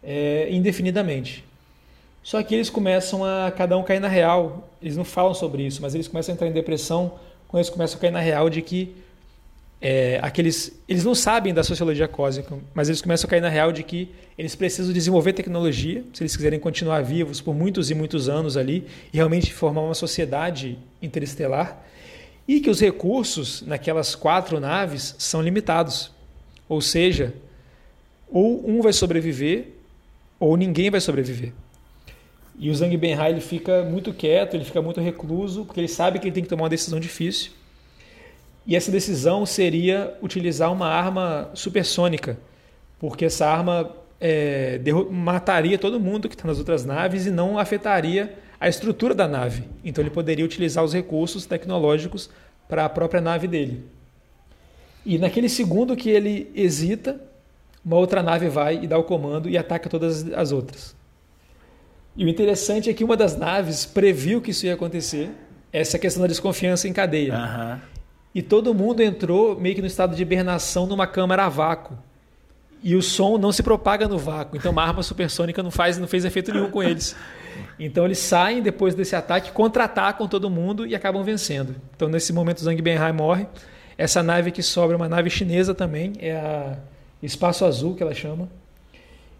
é, 0.00 0.46
indefinidamente. 0.48 1.44
Só 2.22 2.40
que 2.40 2.54
eles 2.54 2.70
começam 2.70 3.24
a 3.24 3.50
cada 3.50 3.76
um 3.76 3.82
cair 3.82 3.98
na 3.98 4.06
real. 4.06 4.70
Eles 4.80 4.96
não 4.96 5.04
falam 5.04 5.34
sobre 5.34 5.64
isso, 5.64 5.82
mas 5.82 5.92
eles 5.92 6.06
começam 6.06 6.32
a 6.32 6.34
entrar 6.36 6.46
em 6.46 6.52
depressão 6.52 7.18
quando 7.48 7.62
eles 7.62 7.70
começam 7.70 7.98
a 7.98 8.00
cair 8.00 8.12
na 8.12 8.20
real 8.20 8.48
de 8.48 8.62
que 8.62 8.94
é, 9.80 10.18
aqueles, 10.22 10.78
eles 10.86 11.04
não 11.04 11.14
sabem 11.14 11.54
da 11.54 11.64
sociologia 11.64 12.06
cósmica, 12.06 12.58
mas 12.74 12.88
eles 12.88 13.00
começam 13.00 13.26
a 13.26 13.30
cair 13.30 13.40
na 13.40 13.48
real 13.48 13.72
de 13.72 13.82
que 13.82 14.10
eles 14.36 14.54
precisam 14.54 14.92
desenvolver 14.92 15.32
tecnologia 15.32 16.04
se 16.12 16.22
eles 16.22 16.36
quiserem 16.36 16.60
continuar 16.60 17.02
vivos 17.02 17.40
por 17.40 17.54
muitos 17.54 17.90
e 17.90 17.94
muitos 17.94 18.28
anos 18.28 18.56
ali 18.58 18.86
e 19.12 19.16
realmente 19.16 19.52
formar 19.54 19.80
uma 19.80 19.94
sociedade 19.94 20.78
interestelar 21.00 21.82
e 22.46 22.60
que 22.60 22.68
os 22.68 22.80
recursos 22.80 23.62
naquelas 23.62 24.14
quatro 24.14 24.60
naves 24.60 25.14
são 25.18 25.40
limitados. 25.40 26.10
Ou 26.68 26.80
seja, 26.80 27.32
ou 28.28 28.68
um 28.68 28.82
vai 28.82 28.92
sobreviver 28.92 29.68
ou 30.38 30.56
ninguém 30.56 30.90
vai 30.90 31.00
sobreviver. 31.00 31.52
E 32.58 32.68
o 32.68 32.74
Zhang 32.74 32.94
Benhai 32.96 33.30
ele 33.30 33.40
fica 33.40 33.82
muito 33.84 34.12
quieto, 34.12 34.54
ele 34.54 34.64
fica 34.64 34.82
muito 34.82 35.00
recluso, 35.00 35.64
porque 35.64 35.80
ele 35.80 35.88
sabe 35.88 36.18
que 36.18 36.26
ele 36.26 36.34
tem 36.34 36.42
que 36.42 36.48
tomar 36.48 36.64
uma 36.64 36.68
decisão 36.68 37.00
difícil. 37.00 37.52
E 38.70 38.76
essa 38.76 38.92
decisão 38.92 39.44
seria 39.44 40.16
utilizar 40.22 40.72
uma 40.72 40.86
arma 40.86 41.50
supersônica, 41.54 42.38
porque 43.00 43.24
essa 43.24 43.44
arma 43.44 43.90
é, 44.20 44.80
mataria 45.10 45.76
todo 45.76 45.98
mundo 45.98 46.28
que 46.28 46.36
está 46.36 46.46
nas 46.46 46.60
outras 46.60 46.84
naves 46.84 47.26
e 47.26 47.32
não 47.32 47.58
afetaria 47.58 48.32
a 48.60 48.68
estrutura 48.68 49.12
da 49.12 49.26
nave. 49.26 49.64
Então 49.84 50.00
ele 50.00 50.10
poderia 50.10 50.44
utilizar 50.44 50.84
os 50.84 50.92
recursos 50.92 51.46
tecnológicos 51.46 52.30
para 52.68 52.84
a 52.84 52.88
própria 52.88 53.20
nave 53.20 53.48
dele. 53.48 53.84
E 55.04 55.18
naquele 55.18 55.48
segundo 55.48 55.96
que 55.96 56.08
ele 56.08 56.48
hesita, 56.54 57.20
uma 57.84 57.96
outra 57.96 58.22
nave 58.22 58.48
vai 58.48 58.84
e 58.84 58.86
dá 58.86 58.96
o 58.96 59.02
comando 59.02 59.48
e 59.50 59.58
ataca 59.58 59.90
todas 59.90 60.32
as 60.32 60.52
outras. 60.52 60.94
E 62.16 62.24
o 62.24 62.28
interessante 62.28 62.88
é 62.88 62.94
que 62.94 63.02
uma 63.02 63.16
das 63.16 63.36
naves 63.36 63.84
previu 63.84 64.40
que 64.40 64.52
isso 64.52 64.64
ia 64.64 64.74
acontecer, 64.74 65.28
essa 65.72 65.98
questão 65.98 66.22
da 66.22 66.28
desconfiança 66.28 66.86
em 66.86 66.92
cadeia. 66.92 67.34
Uhum. 67.34 67.99
E 68.34 68.42
todo 68.42 68.72
mundo 68.72 69.00
entrou 69.02 69.58
meio 69.58 69.74
que 69.74 69.80
no 69.80 69.86
estado 69.86 70.14
de 70.14 70.22
hibernação 70.22 70.86
numa 70.86 71.06
câmara 71.06 71.46
a 71.46 71.48
vácuo. 71.48 71.98
E 72.82 72.94
o 72.94 73.02
som 73.02 73.36
não 73.36 73.52
se 73.52 73.62
propaga 73.62 74.08
no 74.08 74.16
vácuo. 74.16 74.56
Então 74.56 74.72
uma 74.72 74.82
arma 74.82 75.02
supersônica 75.02 75.62
não 75.62 75.70
faz, 75.70 75.98
não 75.98 76.06
fez 76.06 76.24
efeito 76.24 76.52
nenhum 76.52 76.70
com 76.70 76.82
eles. 76.82 77.14
Então 77.78 78.04
eles 78.04 78.18
saem 78.18 78.62
depois 78.62 78.94
desse 78.94 79.14
ataque, 79.14 79.50
contra-atacam 79.50 80.26
todo 80.28 80.48
mundo 80.48 80.86
e 80.86 80.94
acabam 80.94 81.22
vencendo. 81.22 81.74
Então 81.94 82.08
nesse 82.08 82.32
momento 82.32 82.62
Zhang 82.62 82.80
Benhai 82.80 83.12
morre. 83.12 83.46
Essa 83.98 84.22
nave 84.22 84.50
que 84.50 84.62
sobra 84.62 84.94
é 84.94 84.96
uma 84.96 85.10
nave 85.10 85.28
chinesa 85.28 85.74
também, 85.74 86.14
é 86.20 86.32
a 86.32 86.78
Espaço 87.22 87.66
Azul 87.66 87.94
que 87.94 88.02
ela 88.02 88.14
chama. 88.14 88.48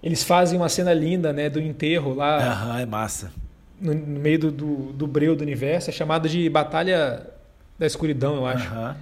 Eles 0.02 0.22
fazem 0.22 0.58
uma 0.58 0.68
cena 0.68 0.92
linda, 0.92 1.32
né, 1.32 1.48
do 1.48 1.58
enterro 1.58 2.12
lá. 2.12 2.36
Aham, 2.36 2.80
é 2.80 2.84
massa. 2.84 3.32
No, 3.80 3.94
no 3.94 4.20
meio 4.20 4.38
do, 4.38 4.50
do, 4.50 4.74
do 4.92 5.06
breu 5.06 5.34
do 5.34 5.40
universo, 5.40 5.88
é 5.88 5.92
chamada 5.94 6.28
de 6.28 6.46
Batalha 6.50 7.26
da 7.80 7.86
escuridão, 7.86 8.36
eu 8.36 8.46
acho. 8.46 8.72
Uhum. 8.74 8.94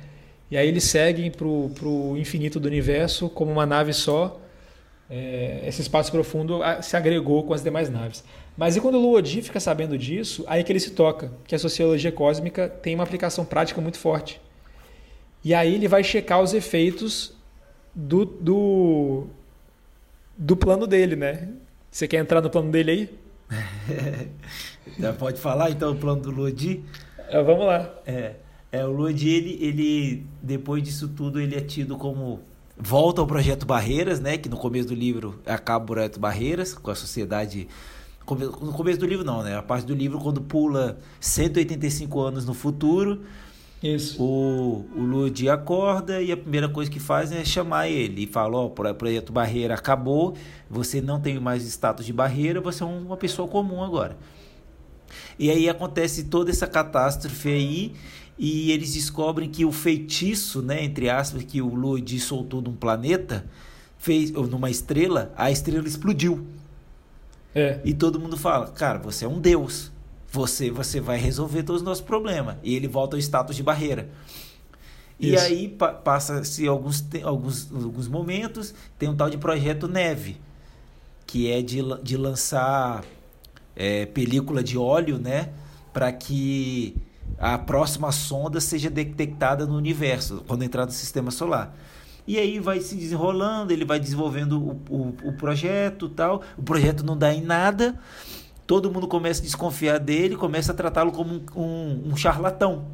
E 0.52 0.56
aí 0.56 0.68
eles 0.68 0.84
seguem 0.84 1.32
para 1.32 1.44
o 1.44 2.16
infinito 2.16 2.60
do 2.60 2.66
universo 2.68 3.28
como 3.28 3.50
uma 3.50 3.66
nave 3.66 3.92
só. 3.92 4.40
É, 5.10 5.64
esse 5.66 5.82
espaço 5.82 6.12
profundo 6.12 6.60
se 6.80 6.96
agregou 6.96 7.42
com 7.42 7.52
as 7.52 7.62
demais 7.62 7.90
naves. 7.90 8.22
Mas 8.56 8.76
e 8.76 8.80
quando 8.80 8.94
o 8.94 9.00
Luodi 9.00 9.42
fica 9.42 9.58
sabendo 9.58 9.98
disso, 9.98 10.44
aí 10.46 10.62
que 10.62 10.70
ele 10.70 10.78
se 10.78 10.92
toca, 10.92 11.32
que 11.44 11.56
a 11.56 11.58
sociologia 11.58 12.12
cósmica 12.12 12.68
tem 12.68 12.94
uma 12.94 13.02
aplicação 13.02 13.44
prática 13.44 13.80
muito 13.80 13.98
forte. 13.98 14.40
E 15.42 15.52
aí 15.52 15.74
ele 15.74 15.88
vai 15.88 16.04
checar 16.04 16.40
os 16.40 16.54
efeitos 16.54 17.36
do, 17.92 18.24
do, 18.24 19.26
do 20.36 20.56
plano 20.56 20.86
dele, 20.86 21.16
né? 21.16 21.48
Você 21.90 22.06
quer 22.06 22.18
entrar 22.18 22.40
no 22.40 22.50
plano 22.50 22.70
dele 22.70 22.90
aí? 22.92 24.28
Já 24.98 25.12
pode 25.12 25.40
falar 25.40 25.70
então 25.70 25.92
o 25.92 25.96
plano 25.96 26.22
do 26.22 26.30
Luodi? 26.30 26.84
É, 27.28 27.42
vamos 27.42 27.66
lá. 27.66 27.92
É. 28.06 28.34
É, 28.70 28.84
o 28.84 28.90
Luigi, 28.90 29.30
ele, 29.30 29.58
ele, 29.60 30.26
depois 30.42 30.82
disso 30.82 31.08
tudo, 31.08 31.40
ele 31.40 31.56
é 31.56 31.60
tido 31.60 31.96
como. 31.96 32.40
Volta 32.76 33.20
ao 33.20 33.26
projeto 33.26 33.66
Barreiras, 33.66 34.20
né? 34.20 34.36
Que 34.36 34.48
no 34.48 34.56
começo 34.56 34.88
do 34.88 34.94
livro 34.94 35.40
acaba 35.46 35.84
o 35.84 35.86
projeto 35.86 36.20
Barreiras, 36.20 36.74
com 36.74 36.90
a 36.90 36.94
sociedade. 36.94 37.66
No 38.60 38.72
começo 38.72 39.00
do 39.00 39.06
livro, 39.06 39.24
não, 39.24 39.42
né? 39.42 39.56
A 39.56 39.62
parte 39.62 39.86
do 39.86 39.94
livro, 39.94 40.18
quando 40.18 40.42
pula 40.42 40.98
185 41.18 42.20
anos 42.20 42.44
no 42.44 42.52
futuro. 42.52 43.22
Isso. 43.82 44.22
O, 44.22 44.84
o 44.94 45.00
Ludi 45.00 45.48
acorda 45.48 46.20
e 46.20 46.32
a 46.32 46.36
primeira 46.36 46.68
coisa 46.68 46.90
que 46.90 46.98
faz 46.98 47.32
é 47.32 47.44
chamar 47.44 47.88
ele 47.88 48.24
e 48.24 48.26
fala: 48.26 48.58
Ó, 48.58 48.64
oh, 48.64 48.66
o 48.66 48.94
projeto 48.94 49.32
Barreira 49.32 49.74
acabou, 49.74 50.34
você 50.68 51.00
não 51.00 51.20
tem 51.20 51.38
mais 51.40 51.62
status 51.62 52.04
de 52.04 52.12
barreira, 52.12 52.60
você 52.60 52.82
é 52.82 52.86
uma 52.86 53.16
pessoa 53.16 53.46
comum 53.46 53.82
agora. 53.82 54.18
E 55.38 55.48
aí 55.50 55.68
acontece 55.68 56.24
toda 56.24 56.50
essa 56.50 56.66
catástrofe 56.66 57.48
aí 57.48 57.94
e 58.38 58.70
eles 58.70 58.94
descobrem 58.94 59.50
que 59.50 59.64
o 59.64 59.72
feitiço, 59.72 60.62
né, 60.62 60.84
entre 60.84 61.10
aspas, 61.10 61.42
que 61.42 61.60
o 61.60 61.74
Lodi 61.74 62.20
soltou 62.20 62.62
de 62.62 62.70
um 62.70 62.76
planeta, 62.76 63.44
fez, 63.98 64.32
ou 64.34 64.46
numa 64.46 64.70
estrela, 64.70 65.32
a 65.36 65.50
estrela 65.50 65.88
explodiu. 65.88 66.46
É. 67.52 67.80
E 67.84 67.92
todo 67.92 68.20
mundo 68.20 68.36
fala, 68.36 68.68
cara, 68.68 68.98
você 68.98 69.24
é 69.24 69.28
um 69.28 69.40
deus. 69.40 69.90
Você, 70.30 70.70
você 70.70 71.00
vai 71.00 71.18
resolver 71.18 71.64
todos 71.64 71.82
os 71.82 71.86
nossos 71.86 72.04
problemas. 72.04 72.56
E 72.62 72.76
ele 72.76 72.86
volta 72.86 73.16
ao 73.16 73.20
status 73.20 73.56
de 73.56 73.62
barreira. 73.62 74.08
Isso. 75.18 75.32
E 75.32 75.36
aí 75.36 75.68
pa 75.68 75.92
passa-se 75.92 76.68
alguns, 76.68 77.04
alguns, 77.24 77.72
alguns 77.72 78.06
momentos, 78.06 78.72
tem 78.96 79.08
um 79.08 79.16
tal 79.16 79.28
de 79.28 79.36
projeto 79.36 79.88
Neve, 79.88 80.36
que 81.26 81.50
é 81.50 81.60
de, 81.60 81.80
de 82.04 82.16
lançar 82.16 83.02
é, 83.74 84.06
película 84.06 84.62
de 84.62 84.78
óleo, 84.78 85.18
né? 85.18 85.50
Para 85.92 86.12
que 86.12 86.94
a 87.38 87.58
próxima 87.58 88.10
sonda 88.12 88.60
seja 88.60 88.88
detectada 88.88 89.66
no 89.66 89.76
universo, 89.76 90.42
quando 90.46 90.62
entrar 90.62 90.86
no 90.86 90.92
sistema 90.92 91.30
solar. 91.30 91.76
E 92.26 92.36
aí 92.36 92.60
vai 92.60 92.80
se 92.80 92.94
desenrolando, 92.94 93.72
ele 93.72 93.86
vai 93.86 93.98
desenvolvendo 93.98 94.60
o, 94.60 94.80
o, 94.90 95.14
o 95.28 95.32
projeto 95.32 96.10
tal. 96.10 96.42
O 96.58 96.62
projeto 96.62 97.02
não 97.02 97.16
dá 97.16 97.32
em 97.32 97.40
nada. 97.40 97.98
Todo 98.66 98.92
mundo 98.92 99.08
começa 99.08 99.40
a 99.40 99.44
desconfiar 99.44 99.98
dele, 99.98 100.36
começa 100.36 100.72
a 100.72 100.74
tratá-lo 100.74 101.10
como 101.10 101.36
um, 101.36 101.42
um, 101.56 102.08
um, 102.10 102.16
charlatão. 102.16 102.84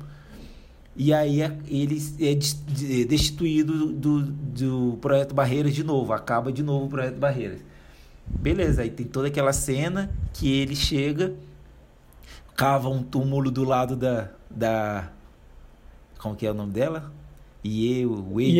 E 0.94 1.12
aí 1.12 1.42
é, 1.42 1.58
ele 1.66 2.00
é 2.20 3.04
destituído 3.04 3.92
do, 3.92 4.22
do 4.22 4.98
projeto 5.00 5.34
Barreiras 5.34 5.74
de 5.74 5.82
novo, 5.82 6.12
acaba 6.12 6.52
de 6.52 6.62
novo 6.62 6.86
o 6.86 6.88
projeto 6.88 7.16
Barreiras. 7.16 7.60
Beleza, 8.24 8.82
aí 8.82 8.90
tem 8.90 9.04
toda 9.04 9.26
aquela 9.26 9.52
cena 9.52 10.10
que 10.32 10.48
ele 10.48 10.76
chega 10.76 11.34
cava 12.54 12.88
um 12.88 13.02
túmulo 13.02 13.50
do 13.50 13.64
lado 13.64 13.96
da. 13.96 14.28
da 14.50 15.10
como 16.18 16.34
que 16.34 16.46
é 16.46 16.50
o 16.50 16.54
nome 16.54 16.72
dela? 16.72 17.12
Ye 17.64 18.06
Wendy. 18.06 18.58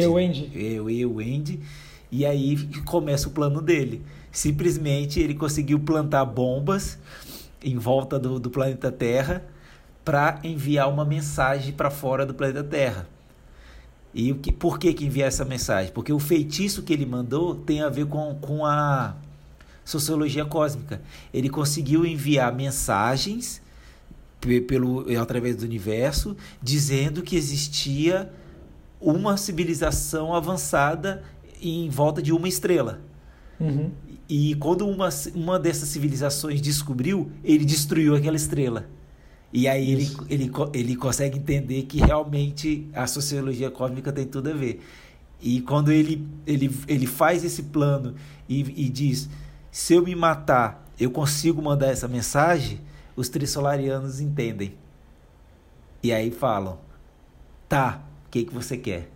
Ye 0.55 1.07
Wendy. 1.07 1.61
E 2.11 2.25
aí 2.25 2.57
começa 2.85 3.29
o 3.29 3.33
plano 3.33 3.61
dele. 3.61 4.03
Simplesmente 4.31 5.21
ele 5.21 5.35
conseguiu 5.35 5.81
plantar 5.81 6.25
bombas 6.25 6.99
em 7.63 7.77
volta 7.79 8.19
do, 8.19 8.39
do 8.39 8.51
planeta 8.51 8.93
Terra 8.93 9.45
para 10.05 10.39
enviar 10.45 10.89
uma 10.91 11.05
mensagem 11.05 11.73
para 11.73 11.91
fora 11.91 12.27
do 12.27 12.35
planeta 12.35 12.63
Terra. 12.63 13.09
E 14.13 14.31
o 14.31 14.37
que, 14.37 14.53
por 14.53 14.79
que, 14.79 14.93
que 14.93 15.05
enviar 15.05 15.29
essa 15.29 15.45
mensagem? 15.45 15.91
Porque 15.93 16.13
o 16.13 16.19
feitiço 16.19 16.83
que 16.83 16.93
ele 16.93 17.07
mandou 17.07 17.55
tem 17.55 17.83
a 17.83 17.89
ver 17.89 18.07
com, 18.07 18.35
com 18.41 18.65
a 18.65 19.17
sociologia 19.85 20.45
cósmica. 20.45 21.03
Ele 21.33 21.49
conseguiu 21.49 22.07
enviar 22.07 22.55
mensagens 22.55 23.61
pelo 24.67 25.07
através 25.21 25.57
do 25.57 25.65
universo 25.65 26.37
dizendo 26.63 27.23
que 27.23 27.37
existia 27.37 28.31
uma 29.01 29.37
civilização 29.37 30.35
avançada 30.35 31.23
em 31.61 31.89
volta 31.89 32.23
de 32.23 32.33
uma 32.33 32.49
estrela. 32.49 33.01
Uhum. 33.61 33.91
E 34.29 34.55
quando 34.57 34.87
uma, 34.87 35.09
uma 35.35 35.59
dessas 35.59 35.89
civilizações 35.89 36.61
descobriu, 36.61 37.31
ele 37.43 37.65
destruiu 37.65 38.15
aquela 38.15 38.37
estrela. 38.37 38.87
E 39.53 39.69
aí 39.69 39.93
ele, 39.93 40.17
ele, 40.29 40.51
ele 40.73 40.97
consegue 40.97 41.39
entender 41.39 41.83
que 41.83 41.99
realmente 41.99 42.89
a 42.93 43.07
sociologia 43.07 43.71
cósmica 43.71 44.13
tem 44.13 44.27
tudo 44.27 44.51
a 44.51 44.53
ver. 44.53 44.81
E 45.41 45.61
quando 45.61 45.93
ele, 45.93 46.27
ele, 46.47 46.75
ele 46.89 47.07
faz 47.07 47.45
esse 47.45 47.65
plano 47.65 48.15
e, 48.49 48.61
e 48.87 48.89
diz: 48.89 49.29
se 49.71 49.95
eu 49.95 50.03
me 50.03 50.15
matar, 50.15 50.91
eu 50.99 51.11
consigo 51.11 51.61
mandar 51.63 51.89
essa 51.89 52.09
mensagem, 52.09 52.81
os 53.17 53.29
trissolarianos 53.29 54.21
entendem. 54.21 54.75
E 56.03 56.13
aí 56.13 56.31
falam: 56.31 56.79
tá, 57.69 58.03
o 58.27 58.31
que, 58.31 58.45
que 58.45 58.55
você 58.55 58.77
quer? 58.77 59.09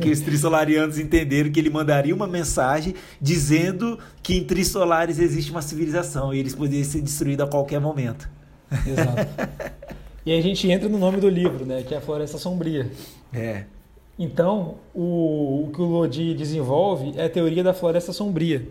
que 0.00 0.10
os 0.10 0.20
trissolarianos 0.20 0.98
entenderam 0.98 1.50
que 1.50 1.60
ele 1.60 1.68
mandaria 1.68 2.14
uma 2.14 2.26
mensagem 2.26 2.94
dizendo 3.20 3.98
que 4.22 4.34
em 4.34 4.44
Trissolares 4.44 5.18
existe 5.18 5.50
uma 5.50 5.60
civilização 5.60 6.32
e 6.32 6.38
eles 6.38 6.54
poderiam 6.54 6.84
ser 6.84 7.02
destruídos 7.02 7.46
a 7.46 7.48
qualquer 7.48 7.80
momento. 7.80 8.28
Exato. 8.86 9.28
e 10.24 10.32
aí 10.32 10.38
a 10.38 10.42
gente 10.42 10.70
entra 10.70 10.88
no 10.88 10.98
nome 10.98 11.20
do 11.20 11.28
livro, 11.28 11.66
né, 11.66 11.82
que 11.82 11.94
é 11.94 11.98
a 11.98 12.00
Floresta 12.00 12.38
Sombria. 12.38 12.90
É. 13.32 13.64
Então, 14.18 14.76
o, 14.94 15.66
o 15.66 15.70
que 15.72 15.80
o 15.80 15.84
Lodi 15.84 16.34
desenvolve 16.34 17.12
é 17.16 17.26
a 17.26 17.30
teoria 17.30 17.62
da 17.62 17.72
Floresta 17.72 18.12
Sombria, 18.12 18.66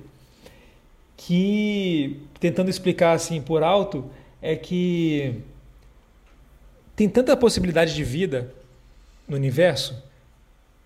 que, 1.17 2.19
tentando 2.39 2.69
explicar 2.69 3.13
assim 3.13 3.41
por 3.41 3.61
alto, 3.61 4.05
é 4.41 4.55
que 4.55 5.41
tem 6.95 7.07
tanta 7.07 7.35
possibilidade 7.35 7.93
de 7.95 8.03
vida 8.03 8.53
no 9.27 9.35
universo. 9.35 10.01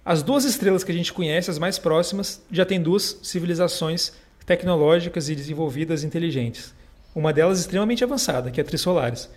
As 0.06 0.22
duas 0.22 0.44
estrelas 0.44 0.84
que 0.84 0.92
a 0.92 0.96
gente 0.96 1.14
conhece, 1.14 1.50
as 1.50 1.58
mais 1.58 1.80
próximas, 1.80 2.42
já 2.52 2.66
tem 2.66 2.82
duas 2.82 3.20
civilizações 3.24 4.14
tecnológicas 4.46 5.30
e 5.30 5.36
desenvolvidas 5.36 6.04
inteligentes. 6.04 6.74
Uma 7.16 7.32
delas 7.32 7.60
extremamente 7.60 8.04
avançada, 8.04 8.52
que 8.52 8.60
é 8.60 8.64
a 8.64 8.66
Trissolares. 8.66 9.30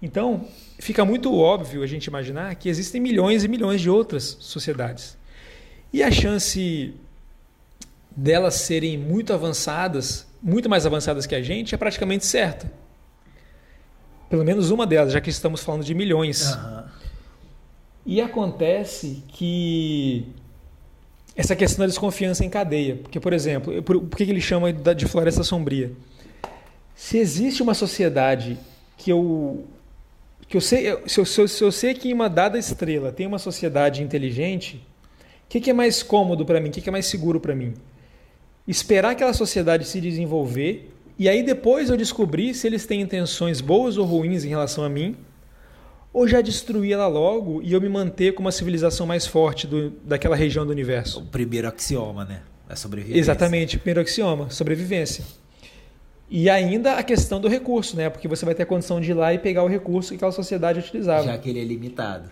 Então, 0.00 0.48
fica 0.78 1.04
muito 1.04 1.34
óbvio 1.34 1.82
a 1.82 1.86
gente 1.86 2.06
imaginar 2.06 2.54
que 2.54 2.68
existem 2.68 3.00
milhões 3.00 3.44
e 3.44 3.48
milhões 3.48 3.80
de 3.80 3.90
outras 3.90 4.36
sociedades. 4.40 5.16
E 5.92 6.02
a 6.02 6.10
chance 6.10 6.94
delas 8.16 8.54
serem 8.54 8.96
muito 8.96 9.32
avançadas, 9.32 10.26
muito 10.42 10.68
mais 10.68 10.86
avançadas 10.86 11.26
que 11.26 11.34
a 11.34 11.42
gente, 11.42 11.74
é 11.74 11.78
praticamente 11.78 12.24
certa. 12.24 12.70
Pelo 14.34 14.44
menos 14.44 14.72
uma 14.72 14.84
delas, 14.84 15.12
já 15.12 15.20
que 15.20 15.30
estamos 15.30 15.62
falando 15.62 15.84
de 15.84 15.94
milhões. 15.94 16.56
Uhum. 16.56 16.82
E 18.04 18.20
acontece 18.20 19.22
que 19.28 20.26
essa 21.36 21.54
questão 21.54 21.84
da 21.84 21.86
desconfiança 21.86 22.44
em 22.44 22.50
cadeia. 22.50 22.96
Porque, 22.96 23.20
por 23.20 23.32
exemplo, 23.32 23.80
por, 23.84 24.00
por 24.00 24.16
que 24.16 24.24
ele 24.24 24.40
chama 24.40 24.72
de 24.72 25.06
floresta 25.06 25.44
sombria? 25.44 25.92
Se 26.96 27.16
existe 27.16 27.62
uma 27.62 27.74
sociedade 27.74 28.58
que 28.96 29.12
eu 29.12 29.64
que 30.48 30.56
eu 30.56 30.60
sei, 30.60 30.98
se 31.06 31.20
eu, 31.20 31.24
se 31.24 31.40
eu, 31.40 31.46
se 31.46 31.62
eu 31.62 31.70
sei 31.70 31.94
que 31.94 32.08
em 32.08 32.12
uma 32.12 32.28
dada 32.28 32.58
estrela 32.58 33.12
tem 33.12 33.28
uma 33.28 33.38
sociedade 33.38 34.02
inteligente, 34.02 34.84
o 35.44 35.48
que, 35.48 35.60
que, 35.60 35.70
é 35.70 35.72
mais 35.72 36.02
cômodo 36.02 36.44
para 36.44 36.60
mim? 36.60 36.70
O 36.70 36.72
que, 36.72 36.80
que, 36.80 36.88
é 36.88 36.92
mais 36.92 37.06
seguro 37.06 37.38
para 37.38 37.54
mim? 37.54 37.72
Esperar 38.66 39.10
aquela 39.10 39.32
sociedade 39.32 39.86
se 39.86 40.00
desenvolver 40.00 40.92
e 41.18 41.28
aí 41.28 41.42
depois 41.42 41.90
eu 41.90 41.96
descobrir 41.96 42.54
se 42.54 42.66
eles 42.66 42.86
têm 42.86 43.00
intenções 43.00 43.60
boas 43.60 43.96
ou 43.96 44.04
ruins 44.04 44.44
em 44.44 44.48
relação 44.48 44.84
a 44.84 44.88
mim, 44.88 45.16
ou 46.12 46.28
já 46.28 46.40
destruir 46.40 46.92
ela 46.92 47.08
logo 47.08 47.60
e 47.62 47.72
eu 47.72 47.80
me 47.80 47.88
manter 47.88 48.34
com 48.34 48.40
uma 48.40 48.52
civilização 48.52 49.06
mais 49.06 49.26
forte 49.26 49.66
do, 49.66 49.90
daquela 50.04 50.36
região 50.36 50.64
do 50.64 50.70
universo. 50.70 51.20
O 51.20 51.26
primeiro 51.26 51.66
axioma, 51.66 52.24
né? 52.24 52.42
A 52.68 52.76
sobrevivência. 52.76 53.18
Exatamente, 53.18 53.76
o 53.76 53.80
primeiro 53.80 54.00
axioma, 54.00 54.48
sobrevivência. 54.50 55.24
E 56.30 56.48
ainda 56.48 56.94
a 56.94 57.02
questão 57.02 57.40
do 57.40 57.48
recurso, 57.48 57.96
né? 57.96 58.08
Porque 58.08 58.26
você 58.26 58.44
vai 58.44 58.54
ter 58.54 58.62
a 58.62 58.66
condição 58.66 59.00
de 59.00 59.10
ir 59.10 59.14
lá 59.14 59.34
e 59.34 59.38
pegar 59.38 59.62
o 59.62 59.68
recurso 59.68 60.10
que 60.10 60.16
aquela 60.16 60.32
sociedade 60.32 60.78
utilizava. 60.78 61.24
Já 61.24 61.36
que 61.36 61.50
ele 61.50 61.60
é 61.60 61.64
limitado. 61.64 62.30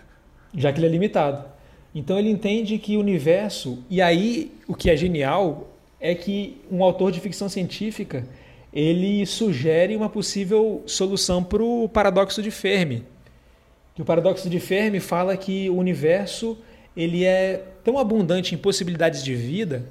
Já 0.55 0.71
que 0.71 0.79
ele 0.79 0.87
é 0.87 0.89
limitado. 0.89 1.45
Então 1.93 2.17
ele 2.17 2.29
entende 2.29 2.77
que 2.77 2.97
o 2.97 2.99
universo. 2.99 3.83
E 3.89 4.01
aí 4.01 4.51
o 4.67 4.73
que 4.73 4.89
é 4.89 4.97
genial 4.97 5.69
é 5.99 6.15
que 6.15 6.61
um 6.71 6.83
autor 6.83 7.11
de 7.11 7.19
ficção 7.19 7.47
científica 7.47 8.25
ele 8.73 9.25
sugere 9.25 9.95
uma 9.95 10.09
possível 10.09 10.81
solução 10.85 11.43
para 11.43 11.63
o 11.63 11.87
paradoxo 11.87 12.41
de 12.41 12.49
Fermi. 12.49 13.03
Que 13.95 14.01
o 14.01 14.05
paradoxo 14.05 14.49
de 14.49 14.59
Fermi 14.59 14.99
fala 14.99 15.37
que 15.37 15.69
o 15.69 15.77
universo 15.77 16.57
ele 16.97 17.23
é 17.23 17.63
tão 17.83 17.97
abundante 17.99 18.55
em 18.55 18.57
possibilidades 18.57 19.23
de 19.23 19.35
vida 19.35 19.85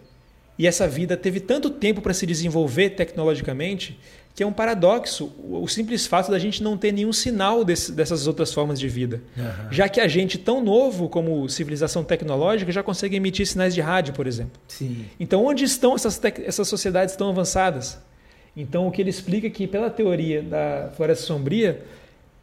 e 0.59 0.67
essa 0.67 0.89
vida 0.89 1.17
teve 1.17 1.41
tanto 1.41 1.71
tempo 1.71 2.01
para 2.01 2.13
se 2.13 2.27
desenvolver 2.27 2.91
tecnologicamente 2.91 3.99
que 4.35 4.43
é 4.43 4.47
um 4.47 4.53
paradoxo 4.53 5.31
o 5.43 5.69
simples 5.69 6.07
fato 6.07 6.31
da 6.31 6.39
gente 6.39 6.63
não 6.63 6.77
ter 6.77 6.91
nenhum 6.91 7.13
sinal 7.13 7.65
desse, 7.65 7.93
dessas 7.93 8.27
outras 8.27 8.53
formas 8.53 8.81
de 8.81 8.89
vida. 8.89 9.23
Uhum. 9.37 9.73
Já 9.73 9.89
que 9.89 10.01
a 10.01 10.09
gente, 10.09 10.39
tão 10.39 10.65
novo 10.65 11.09
como 11.09 11.49
civilização 11.49 12.03
tecnológica, 12.03 12.73
já 12.73 12.83
consegue 12.83 13.17
emitir 13.17 13.47
sinais 13.47 13.75
de 13.75 13.83
rádio, 13.83 14.15
por 14.15 14.27
exemplo. 14.27 14.59
Sim. 14.67 15.05
Então, 15.21 15.45
onde 15.45 15.65
estão 15.65 15.95
essas, 15.95 16.19
essas 16.45 16.67
sociedades 16.67 17.15
tão 17.15 17.29
avançadas? 17.29 17.99
Então, 18.57 18.87
o 18.87 18.91
que 18.91 19.01
ele 19.01 19.11
explica 19.11 19.47
é 19.47 19.51
que, 19.51 19.67
pela 19.67 19.89
teoria 19.89 20.43
da 20.43 20.91
floresta 20.95 21.25
sombria, 21.25 21.83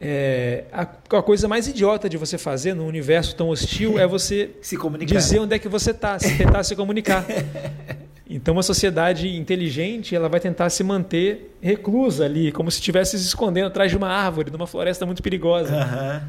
é, 0.01 0.63
a, 0.71 0.81
a, 0.81 1.21
coisa 1.21 1.47
mais 1.47 1.67
idiota 1.67 2.09
de 2.09 2.17
você 2.17 2.37
fazer 2.37 2.73
num 2.73 2.87
universo 2.87 3.35
tão 3.35 3.49
hostil 3.49 3.99
é 3.99 4.07
você 4.07 4.51
dizer 5.05 5.39
onde 5.39 5.55
é 5.55 5.59
que 5.59 5.67
você 5.67 5.91
está, 5.91 6.17
se 6.17 6.37
tentar 6.37 6.63
se 6.63 6.75
comunicar. 6.75 7.25
Então, 8.31 8.53
uma 8.53 8.61
sociedade 8.61 9.35
inteligente 9.35 10.15
ela 10.15 10.29
vai 10.29 10.39
tentar 10.39 10.69
se 10.69 10.83
manter 10.83 11.57
reclusa 11.59 12.25
ali, 12.25 12.51
como 12.51 12.69
se 12.69 12.77
estivesse 12.77 13.17
se 13.17 13.25
escondendo 13.25 13.65
atrás 13.65 13.89
de 13.89 13.97
uma 13.97 14.07
árvore, 14.07 14.51
numa 14.51 14.67
floresta 14.67 15.03
muito 15.03 15.23
perigosa. 15.23 15.75
Uhum. 15.75 16.27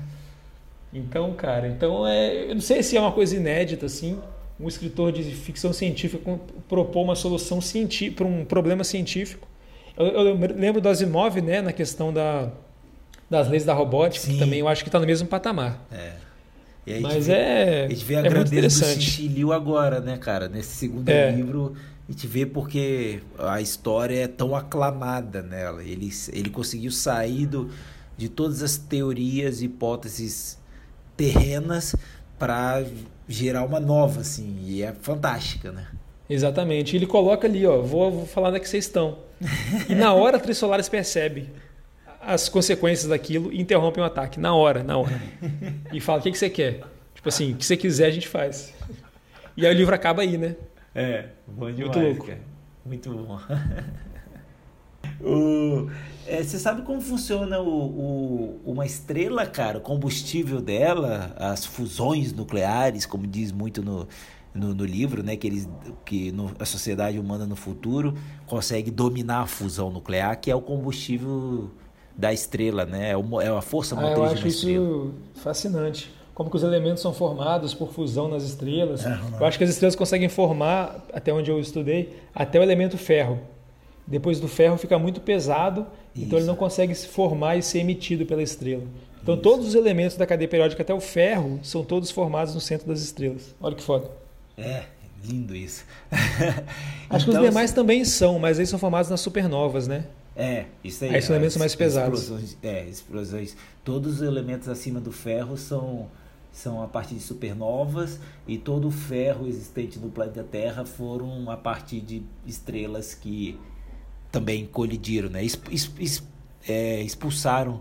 Então, 0.95 1.35
cara, 1.35 1.69
então 1.69 2.07
é, 2.07 2.51
eu 2.51 2.55
não 2.55 2.63
sei 2.63 2.83
se 2.83 2.97
é 2.97 3.01
uma 3.01 3.13
coisa 3.13 3.37
inédita 3.37 3.85
assim, 3.85 4.19
um 4.59 4.67
escritor 4.67 5.13
de 5.13 5.23
ficção 5.23 5.75
científica 5.75 6.41
propor 6.67 7.03
uma 7.03 7.15
solução 7.15 7.59
para 8.17 8.27
um 8.27 8.47
problema 8.47 8.83
científico. 8.83 9.47
Eu, 10.01 10.29
eu, 10.29 10.35
lembro 10.57 10.81
do 10.81 10.89
Asimov, 10.89 11.41
né, 11.43 11.61
na 11.61 11.73
questão 11.73 12.13
da, 12.13 12.51
das 13.29 13.49
leis 13.49 13.65
da 13.65 13.75
robótica, 13.75 14.25
Sim. 14.25 14.33
que 14.33 14.39
também 14.39 14.61
eu 14.61 14.69
acho 14.69 14.83
que 14.83 14.89
está 14.89 14.99
no 14.99 15.07
mesmo 15.07 15.29
patamar. 15.29 15.87
É. 15.93 16.15
Mas 17.01 17.27
vê, 17.27 17.33
é. 17.35 17.85
A 17.85 17.89
gente 17.89 18.05
vê 18.05 18.17
a 18.17 18.21
é 18.21 18.23
grandeza 18.23 18.95
do 18.95 19.01
Xixi 19.03 19.53
agora, 19.53 20.01
né, 20.01 20.17
cara? 20.17 20.49
Nesse 20.49 20.75
segundo 20.77 21.09
é. 21.09 21.31
livro, 21.31 21.77
a 22.09 22.13
gente 22.13 22.27
vê 22.27 22.47
porque 22.47 23.21
a 23.39 23.61
história 23.61 24.25
é 24.25 24.27
tão 24.27 24.57
aclamada 24.57 25.43
nela. 25.43 25.85
Ele, 25.85 26.11
ele 26.33 26.49
conseguiu 26.49 26.91
sair 26.91 27.47
do, 27.47 27.71
de 28.17 28.29
todas 28.29 28.63
as 28.63 28.79
teorias 28.79 29.61
e 29.61 29.67
hipóteses 29.67 30.59
terrenas 31.17 31.95
para 32.39 32.85
gerar 33.29 33.65
uma 33.65 33.79
nova, 33.79 34.23
assim, 34.23 34.57
e 34.65 34.83
é 34.83 34.93
fantástica, 34.93 35.71
né? 35.71 35.87
Exatamente. 36.29 36.97
Ele 36.97 37.07
coloca 37.07 37.47
ali, 37.47 37.67
ó, 37.67 37.83
vou, 37.83 38.11
vou 38.11 38.27
falar 38.27 38.49
onde 38.49 38.57
é 38.57 38.61
que 38.61 38.69
vocês 38.69 38.87
estão. 38.87 39.19
E 39.89 39.95
na 39.95 40.13
hora 40.13 40.37
a 40.37 40.41
Trissolares 40.41 40.89
percebe 40.89 41.51
as 42.21 42.49
consequências 42.49 43.09
daquilo 43.09 43.53
e 43.53 43.61
interrompe 43.61 43.99
o 43.99 44.05
ataque 44.05 44.39
na 44.39 44.55
hora, 44.55 44.83
na 44.83 44.99
hora. 44.99 45.21
E 45.93 46.01
fala: 46.01 46.21
o 46.21 46.23
que, 46.23 46.31
que 46.31 46.39
você 46.39 46.51
quer? 46.51 46.83
Tipo 47.15 47.29
assim, 47.29 47.53
o 47.53 47.57
que 47.57 47.65
você 47.65 47.77
quiser 47.77 48.07
a 48.07 48.11
gente 48.11 48.29
faz. 48.29 48.73
E 49.57 49.67
aí 49.67 49.75
o 49.75 49.77
livro 49.77 49.95
acaba 49.95 50.23
aí, 50.23 50.39
né? 50.39 50.57
É, 50.95 51.27
bom 51.47 51.71
demais, 51.71 51.97
Muito 51.97 52.01
louco. 52.01 52.27
Cara. 52.27 52.41
Muito 52.85 53.11
bom. 53.13 53.41
o, 55.21 55.91
é, 56.27 56.43
você 56.43 56.59
sabe 56.59 56.83
como 56.83 57.01
funciona 57.01 57.61
o, 57.61 57.69
o, 57.69 58.61
uma 58.65 58.87
estrela, 58.87 59.47
cara? 59.47 59.79
O 59.79 59.81
combustível 59.81 60.61
dela, 60.61 61.35
as 61.37 61.65
fusões 61.65 62.33
nucleares, 62.33 63.07
como 63.07 63.27
diz 63.27 63.53
muito 63.53 63.83
no, 63.83 64.09
no, 64.55 64.75
no, 64.75 64.85
livro, 64.85 65.23
né, 65.23 65.37
que, 65.37 65.47
eles, 65.47 65.69
que 66.05 66.33
no, 66.33 66.51
a 66.59 66.65
sociedade 66.65 67.19
humana 67.19 67.47
no 67.47 67.57
futuro 67.57 68.15
consegue 68.47 68.91
dominar 68.91 69.43
a 69.43 69.47
fusão 69.47 69.91
nuclear, 69.91 70.41
que 70.41 70.51
é 70.51 70.55
o 70.55 70.61
combustível 70.61 71.71
da 72.17 72.33
estrela, 72.33 72.85
né? 72.85 73.13
É, 73.13 73.45
é 73.45 73.49
a 73.49 73.63
força 73.63 73.95
motriz 73.95 74.15
ah, 74.15 74.19
eu 74.19 74.25
acho 74.25 74.47
isso 74.47 75.15
fascinante. 75.35 76.13
Como 76.35 76.49
que 76.51 76.57
os 76.57 76.63
elementos 76.63 77.03
são 77.03 77.13
formados 77.13 77.75
por 77.75 77.93
fusão 77.93 78.29
nas 78.29 78.43
estrelas. 78.43 79.05
É, 79.05 79.19
eu 79.39 79.45
acho 79.47 79.59
que 79.59 79.65
as 79.65 79.71
estrelas 79.71 79.95
conseguem 79.95 80.29
formar, 80.29 81.05
até 81.13 81.33
onde 81.33 81.51
eu 81.51 81.59
estudei, 81.61 82.17
até 82.35 82.59
o 82.59 82.63
elemento 82.63 82.97
ferro. 82.97 83.39
Depois 84.07 84.41
do 84.41 84.49
ferro 84.49 84.77
fica 84.77 84.99
muito 84.99 85.21
pesado, 85.21 85.87
isso. 86.15 86.25
então 86.25 86.39
ele 86.39 86.47
não 86.47 86.57
consegue 86.57 86.95
se 86.95 87.07
formar 87.09 87.57
e 87.57 87.63
ser 87.63 87.79
emitido 87.79 88.27
pela 88.27 88.43
estrela. 88.43 88.85
Então 89.23 89.35
isso. 89.35 89.43
todos 89.43 89.69
os 89.69 89.75
elementos 89.75 90.17
da 90.17 90.27
cadeia 90.27 90.49
periódica, 90.49 90.83
até 90.83 90.93
o 90.93 91.01
ferro, 91.01 91.61
são 91.63 91.85
todos 91.85 92.11
formados 92.11 92.55
no 92.55 92.61
centro 92.61 92.89
das 92.89 93.01
estrelas. 93.01 93.55
Olha 93.61 93.75
que 93.75 93.83
foda. 93.83 94.11
É, 94.57 94.85
lindo 95.25 95.55
isso. 95.55 95.85
Acho 97.11 97.25
que 97.25 97.31
os 97.31 97.37
então, 97.37 97.43
demais 97.43 97.73
também 97.73 98.05
são, 98.05 98.39
mas 98.39 98.59
eles 98.59 98.69
são 98.69 98.79
formados 98.79 99.11
nas 99.11 99.21
supernovas, 99.21 99.87
né? 99.87 100.05
É, 100.37 100.67
isso 100.83 101.05
aí. 101.05 101.15
Aí 101.15 101.23
são 101.23 101.35
elementos 101.35 101.57
mais 101.57 101.75
pesados. 101.75 102.23
Explosões, 102.23 102.57
é, 102.63 102.85
explosões. 102.85 103.57
Todos 103.85 104.17
os 104.17 104.23
elementos 104.23 104.69
acima 104.69 105.01
do 105.01 105.13
ferro 105.13 105.57
são, 105.57 106.09
são 106.53 106.83
a 106.83 106.89
partir 106.89 107.15
de 107.15 107.21
supernovas 107.21 108.19
e 108.47 108.57
todo 108.57 108.89
o 108.89 108.91
ferro 108.91 109.47
existente 109.47 109.99
no 109.99 110.11
planeta 110.11 110.43
Terra 110.43 110.85
foram 110.85 111.51
a 111.51 111.57
partir 111.57 112.01
de 112.01 112.23
estrelas 112.47 113.15
que 113.15 113.59
também 114.31 114.67
colidiram, 114.67 115.29
né? 115.29 115.45
É, 116.69 117.03
expulsaram 117.03 117.81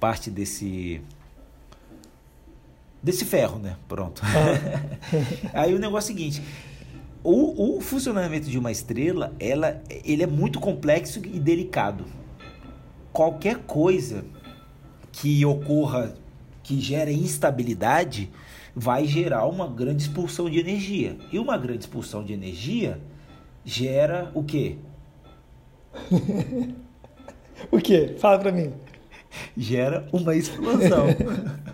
parte 0.00 0.30
desse 0.30 1.00
desse 3.02 3.24
ferro, 3.24 3.58
né? 3.58 3.76
Pronto. 3.86 4.22
Ah. 4.24 4.82
Aí 5.62 5.74
o 5.74 5.78
negócio 5.78 6.10
é 6.10 6.14
o 6.14 6.16
seguinte: 6.16 6.42
o, 7.22 7.76
o, 7.76 7.80
funcionamento 7.80 8.48
de 8.48 8.58
uma 8.58 8.70
estrela, 8.70 9.34
ela, 9.38 9.82
ele 10.04 10.22
é 10.22 10.26
muito 10.26 10.60
complexo 10.60 11.18
e 11.18 11.38
delicado. 11.38 12.04
Qualquer 13.12 13.58
coisa 13.58 14.24
que 15.12 15.44
ocorra 15.44 16.14
que 16.62 16.80
gere 16.80 17.12
instabilidade 17.12 18.30
vai 18.74 19.06
gerar 19.06 19.46
uma 19.46 19.66
grande 19.66 20.02
expulsão 20.02 20.48
de 20.48 20.58
energia. 20.58 21.16
E 21.32 21.38
uma 21.38 21.56
grande 21.56 21.80
expulsão 21.80 22.22
de 22.22 22.32
energia 22.32 23.00
gera 23.64 24.30
o 24.34 24.44
quê? 24.44 24.76
o 27.72 27.78
quê? 27.78 28.14
Fala 28.18 28.38
para 28.38 28.52
mim. 28.52 28.72
Gera 29.56 30.06
uma 30.12 30.36
explosão. 30.36 31.06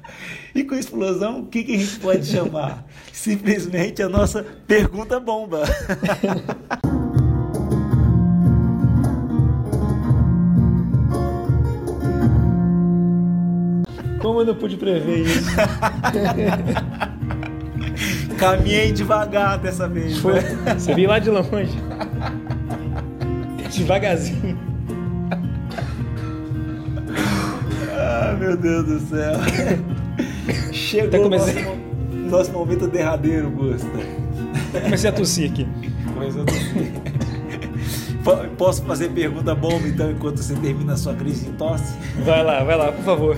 E 0.54 0.62
com 0.62 0.76
explosão, 0.76 1.40
o 1.40 1.46
que, 1.46 1.64
que 1.64 1.74
a 1.74 1.78
gente 1.78 1.98
pode 1.98 2.24
chamar? 2.24 2.84
Simplesmente 3.12 4.00
a 4.02 4.08
nossa 4.08 4.46
pergunta 4.66 5.18
bomba. 5.18 5.64
Como 14.22 14.40
eu 14.40 14.46
não 14.46 14.54
pude 14.54 14.76
prever 14.76 15.26
isso? 15.26 15.50
Caminhei 18.38 18.92
devagar 18.92 19.58
dessa 19.58 19.88
vez. 19.88 20.18
Foi. 20.18 20.40
Né? 20.40 20.74
Você 20.78 20.94
veio 20.94 21.08
lá 21.08 21.18
de 21.18 21.30
longe. 21.30 21.76
Devagarzinho. 23.70 24.56
Ah, 27.92 28.36
meu 28.38 28.56
Deus 28.56 28.86
do 28.86 29.00
céu. 29.00 29.34
Chegou 30.94 31.24
comecei... 31.24 31.64
o 31.64 32.30
nosso, 32.30 32.52
momento 32.52 32.86
derradeiro, 32.86 33.50
Gusta. 33.50 33.88
Comecei 34.80 35.10
a 35.10 35.12
tossir 35.12 35.50
aqui. 35.50 35.66
Comecei 36.14 36.40
a 36.40 36.44
tossir. 36.44 36.92
Posso 38.56 38.82
fazer 38.84 39.10
pergunta 39.10 39.56
bomba 39.56 39.88
então 39.88 40.08
enquanto 40.10 40.36
você 40.36 40.54
termina 40.54 40.92
a 40.92 40.96
sua 40.96 41.14
crise 41.14 41.46
de 41.46 41.52
tosse? 41.52 41.98
Vai 42.24 42.44
lá, 42.44 42.62
vai 42.62 42.76
lá, 42.76 42.92
por 42.92 43.04
favor. 43.04 43.36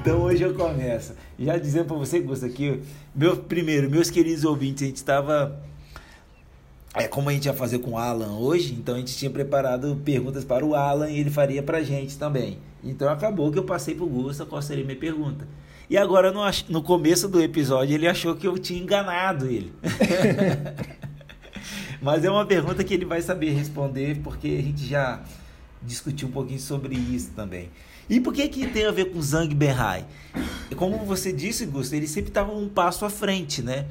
Então 0.00 0.22
hoje 0.22 0.42
eu 0.42 0.54
começo. 0.54 1.12
Já 1.38 1.58
dizendo 1.58 1.84
para 1.84 1.96
você, 1.96 2.18
Gusta, 2.20 2.46
aqui, 2.46 2.80
meu, 3.14 3.36
primeiro, 3.36 3.90
meus 3.90 4.08
queridos 4.08 4.42
ouvintes, 4.44 4.84
a 4.84 4.86
gente 4.86 4.96
estava. 4.96 5.60
É, 6.94 7.06
como 7.06 7.28
a 7.28 7.32
gente 7.34 7.44
ia 7.44 7.52
fazer 7.52 7.80
com 7.80 7.90
o 7.90 7.98
Alan 7.98 8.38
hoje, 8.38 8.72
então 8.72 8.94
a 8.94 8.98
gente 8.98 9.14
tinha 9.14 9.30
preparado 9.30 10.00
perguntas 10.02 10.46
para 10.46 10.64
o 10.64 10.74
Alan 10.74 11.10
e 11.10 11.20
ele 11.20 11.28
faria 11.28 11.62
para 11.62 11.76
a 11.78 11.82
gente 11.82 12.16
também. 12.16 12.56
Então 12.82 13.06
acabou 13.10 13.52
que 13.52 13.58
eu 13.58 13.64
passei 13.64 13.94
para 13.94 14.04
o 14.04 14.08
Gusta 14.08 14.46
qual 14.46 14.62
seria 14.62 14.82
minha 14.82 14.96
pergunta. 14.96 15.46
E 15.88 15.96
agora 15.96 16.32
no, 16.32 16.42
no 16.68 16.82
começo 16.82 17.28
do 17.28 17.40
episódio 17.40 17.94
ele 17.94 18.08
achou 18.08 18.34
que 18.34 18.46
eu 18.46 18.58
tinha 18.58 18.80
enganado 18.80 19.46
ele. 19.46 19.72
Mas 22.02 22.24
é 22.24 22.30
uma 22.30 22.44
pergunta 22.44 22.84
que 22.84 22.92
ele 22.92 23.04
vai 23.04 23.22
saber 23.22 23.50
responder 23.50 24.20
porque 24.22 24.48
a 24.48 24.62
gente 24.62 24.86
já 24.86 25.22
discutiu 25.82 26.28
um 26.28 26.32
pouquinho 26.32 26.60
sobre 26.60 26.96
isso 26.96 27.30
também. 27.34 27.70
E 28.08 28.20
por 28.20 28.32
que 28.32 28.48
que 28.48 28.66
tem 28.66 28.86
a 28.86 28.90
ver 28.90 29.06
com 29.06 29.20
Zhang 29.20 29.52
Benhai? 29.54 30.04
Como 30.76 30.98
você 31.04 31.32
disse, 31.32 31.66
Gusto, 31.66 31.94
ele 31.94 32.06
sempre 32.06 32.30
estava 32.30 32.52
um 32.52 32.68
passo 32.68 33.04
à 33.04 33.10
frente, 33.10 33.62
né? 33.62 33.86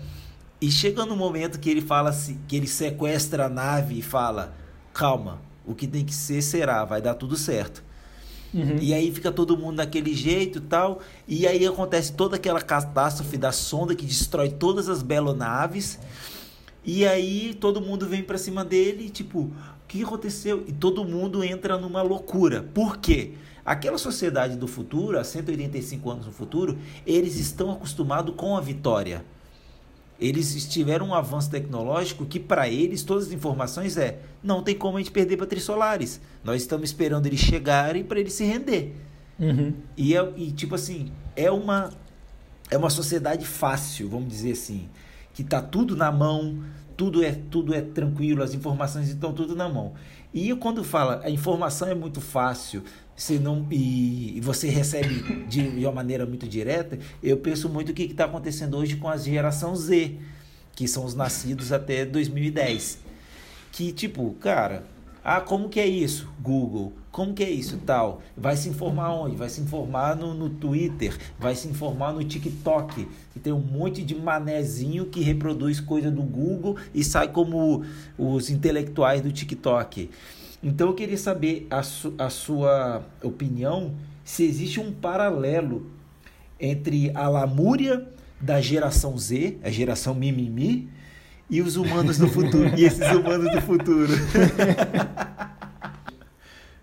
E 0.61 0.71
chega 0.71 1.05
no 1.05 1.15
momento 1.15 1.59
que 1.59 1.69
ele 1.69 1.81
fala 1.81 2.15
que 2.47 2.55
ele 2.55 2.67
sequestra 2.67 3.45
a 3.45 3.49
nave 3.49 3.99
e 3.99 4.01
fala: 4.01 4.55
"Calma, 4.93 5.41
o 5.65 5.75
que 5.75 5.85
tem 5.85 6.05
que 6.05 6.13
ser 6.13 6.41
será, 6.41 6.85
vai 6.85 7.01
dar 7.01 7.15
tudo 7.15 7.35
certo". 7.35 7.83
Uhum. 8.55 8.77
E 8.79 8.93
aí 8.93 9.11
fica 9.11 9.33
todo 9.33 9.57
mundo 9.57 9.77
daquele 9.77 10.15
jeito 10.15 10.59
e 10.59 10.61
tal. 10.61 11.01
E 11.27 11.45
aí 11.45 11.67
acontece 11.67 12.13
toda 12.13 12.37
aquela 12.37 12.61
catástrofe 12.61 13.37
da 13.37 13.51
sonda 13.51 13.93
que 13.93 14.05
destrói 14.05 14.49
todas 14.49 14.87
as 14.87 15.03
belonaves. 15.03 15.99
E 16.85 17.05
aí 17.05 17.53
todo 17.53 17.81
mundo 17.81 18.07
vem 18.07 18.23
para 18.23 18.37
cima 18.37 18.63
dele, 18.63 19.09
tipo, 19.09 19.39
o 19.39 19.53
que 19.87 20.03
aconteceu? 20.03 20.63
E 20.67 20.71
todo 20.71 21.03
mundo 21.03 21.43
entra 21.43 21.77
numa 21.77 22.01
loucura. 22.01 22.63
Por 22.73 22.97
quê? 22.97 23.33
Aquela 23.65 23.97
sociedade 23.97 24.55
do 24.55 24.67
futuro, 24.67 25.19
há 25.19 25.23
185 25.23 26.09
anos 26.09 26.25
no 26.27 26.31
futuro, 26.31 26.77
eles 27.05 27.37
estão 27.37 27.71
acostumados 27.71 28.35
com 28.35 28.55
a 28.55 28.61
vitória. 28.61 29.25
Eles 30.19 30.65
tiveram 30.67 31.07
um 31.07 31.13
avanço 31.13 31.49
tecnológico 31.49 32.25
que 32.25 32.39
para 32.39 32.69
eles 32.69 33.03
todas 33.03 33.27
as 33.27 33.33
informações 33.33 33.97
é 33.97 34.19
não 34.41 34.63
tem 34.63 34.73
como 34.73 34.97
a 34.97 34.99
gente 34.99 35.11
perder 35.11 35.37
para 35.37 35.45
Trisolares. 35.45 36.21
Nós 36.43 36.61
estamos 36.61 36.89
esperando 36.89 37.25
eles 37.25 37.39
chegarem 37.39 38.03
para 38.03 38.19
eles 38.19 38.33
se 38.33 38.45
render. 38.45 38.95
Uhum. 39.37 39.73
E, 39.97 40.15
é, 40.15 40.33
e 40.37 40.51
tipo 40.51 40.75
assim 40.75 41.11
é 41.35 41.51
uma 41.51 41.91
é 42.71 42.77
uma 42.77 42.89
sociedade 42.89 43.45
fácil, 43.45 44.09
vamos 44.09 44.29
dizer 44.29 44.53
assim, 44.53 44.89
que 45.33 45.43
tá 45.43 45.61
tudo 45.61 45.95
na 45.95 46.11
mão, 46.11 46.63
tudo 46.97 47.23
é 47.23 47.31
tudo 47.31 47.73
é 47.73 47.81
tranquilo, 47.81 48.41
as 48.41 48.53
informações 48.53 49.09
estão 49.09 49.33
tudo 49.33 49.55
na 49.55 49.69
mão. 49.69 49.93
E 50.35 50.53
quando 50.57 50.83
fala 50.83 51.21
a 51.23 51.29
informação 51.29 51.87
é 51.87 51.95
muito 51.95 52.19
fácil, 52.19 52.83
você 53.15 53.39
não 53.39 53.65
e, 53.71 54.37
e 54.37 54.41
você 54.41 54.67
recebe 54.67 55.45
de, 55.47 55.71
de, 55.71 55.85
uma 55.85 55.93
maneira 55.93 56.25
muito 56.25 56.45
direta, 56.45 56.99
eu 57.23 57.37
penso 57.37 57.69
muito 57.69 57.93
o 57.93 57.93
que 57.93 58.03
está 58.03 58.25
acontecendo 58.25 58.75
hoje 58.75 58.97
com 58.97 59.07
a 59.07 59.15
geração 59.15 59.73
Z, 59.73 60.17
que 60.75 60.89
são 60.89 61.05
os 61.05 61.15
nascidos 61.15 61.71
até 61.71 62.03
2010. 62.03 62.99
Que 63.71 63.93
tipo, 63.93 64.33
cara, 64.33 64.83
ah, 65.23 65.39
como 65.39 65.69
que 65.69 65.79
é 65.79 65.87
isso? 65.87 66.27
Google. 66.41 66.91
Como 67.15 67.33
que 67.33 67.45
é 67.45 67.49
isso? 67.49 67.77
Tal. 67.77 68.21
Vai 68.35 68.57
se 68.57 68.67
informar 68.67 69.13
onde? 69.13 69.37
Vai 69.37 69.47
se 69.47 69.61
informar 69.61 70.17
no, 70.17 70.33
no 70.33 70.49
Twitter, 70.49 71.17
vai 71.39 71.55
se 71.55 71.65
informar 71.65 72.11
no 72.11 72.21
TikTok. 72.21 73.07
E 73.33 73.39
tem 73.39 73.53
um 73.53 73.61
monte 73.61 74.01
de 74.01 74.13
manezinho 74.13 75.05
que 75.05 75.21
reproduz 75.21 75.79
coisa 75.79 76.11
do 76.11 76.21
Google 76.21 76.75
e 76.93 77.05
sai 77.05 77.29
como 77.29 77.85
os 78.17 78.49
intelectuais 78.49 79.21
do 79.21 79.31
TikTok. 79.31 80.09
Então 80.61 80.89
eu 80.89 80.93
queria 80.93 81.17
saber 81.17 81.65
a, 81.69 81.81
su 81.83 82.13
a 82.17 82.29
sua 82.29 83.05
opinião 83.23 83.95
se 84.25 84.43
existe 84.43 84.81
um 84.81 84.91
paralelo 84.91 85.89
entre 86.59 87.11
a 87.15 87.29
lamúria 87.29 88.05
da 88.41 88.59
geração 88.59 89.17
Z, 89.17 89.55
a 89.63 89.69
geração 89.69 90.13
mimimi, 90.13 90.89
e 91.49 91.61
os 91.61 91.77
humanos 91.77 92.17
do 92.17 92.27
futuro, 92.27 92.77
e 92.77 92.83
esses 92.83 93.09
humanos 93.09 93.49
do 93.53 93.61
futuro. 93.61 94.11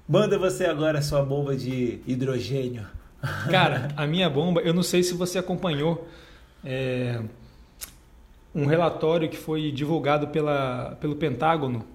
Manda 0.09 0.39
você 0.39 0.65
agora 0.65 0.99
a 0.99 1.03
sua 1.03 1.23
bomba 1.23 1.57
de 1.57 2.01
hidrogênio. 2.07 2.87
Cara, 3.51 3.89
a 3.97 4.07
minha 4.07 4.29
bomba, 4.29 4.61
eu 4.61 4.75
não 4.75 4.83
sei 4.83 5.03
se 5.03 5.15
você 5.15 5.39
acompanhou 5.39 6.09
é, 6.65 7.21
um 8.55 8.67
relatório 8.67 9.29
que 9.29 9.37
foi 9.37 9.71
divulgado 9.71 10.29
pela, 10.29 10.97
pelo 11.01 11.17
Pentágono 11.17 11.87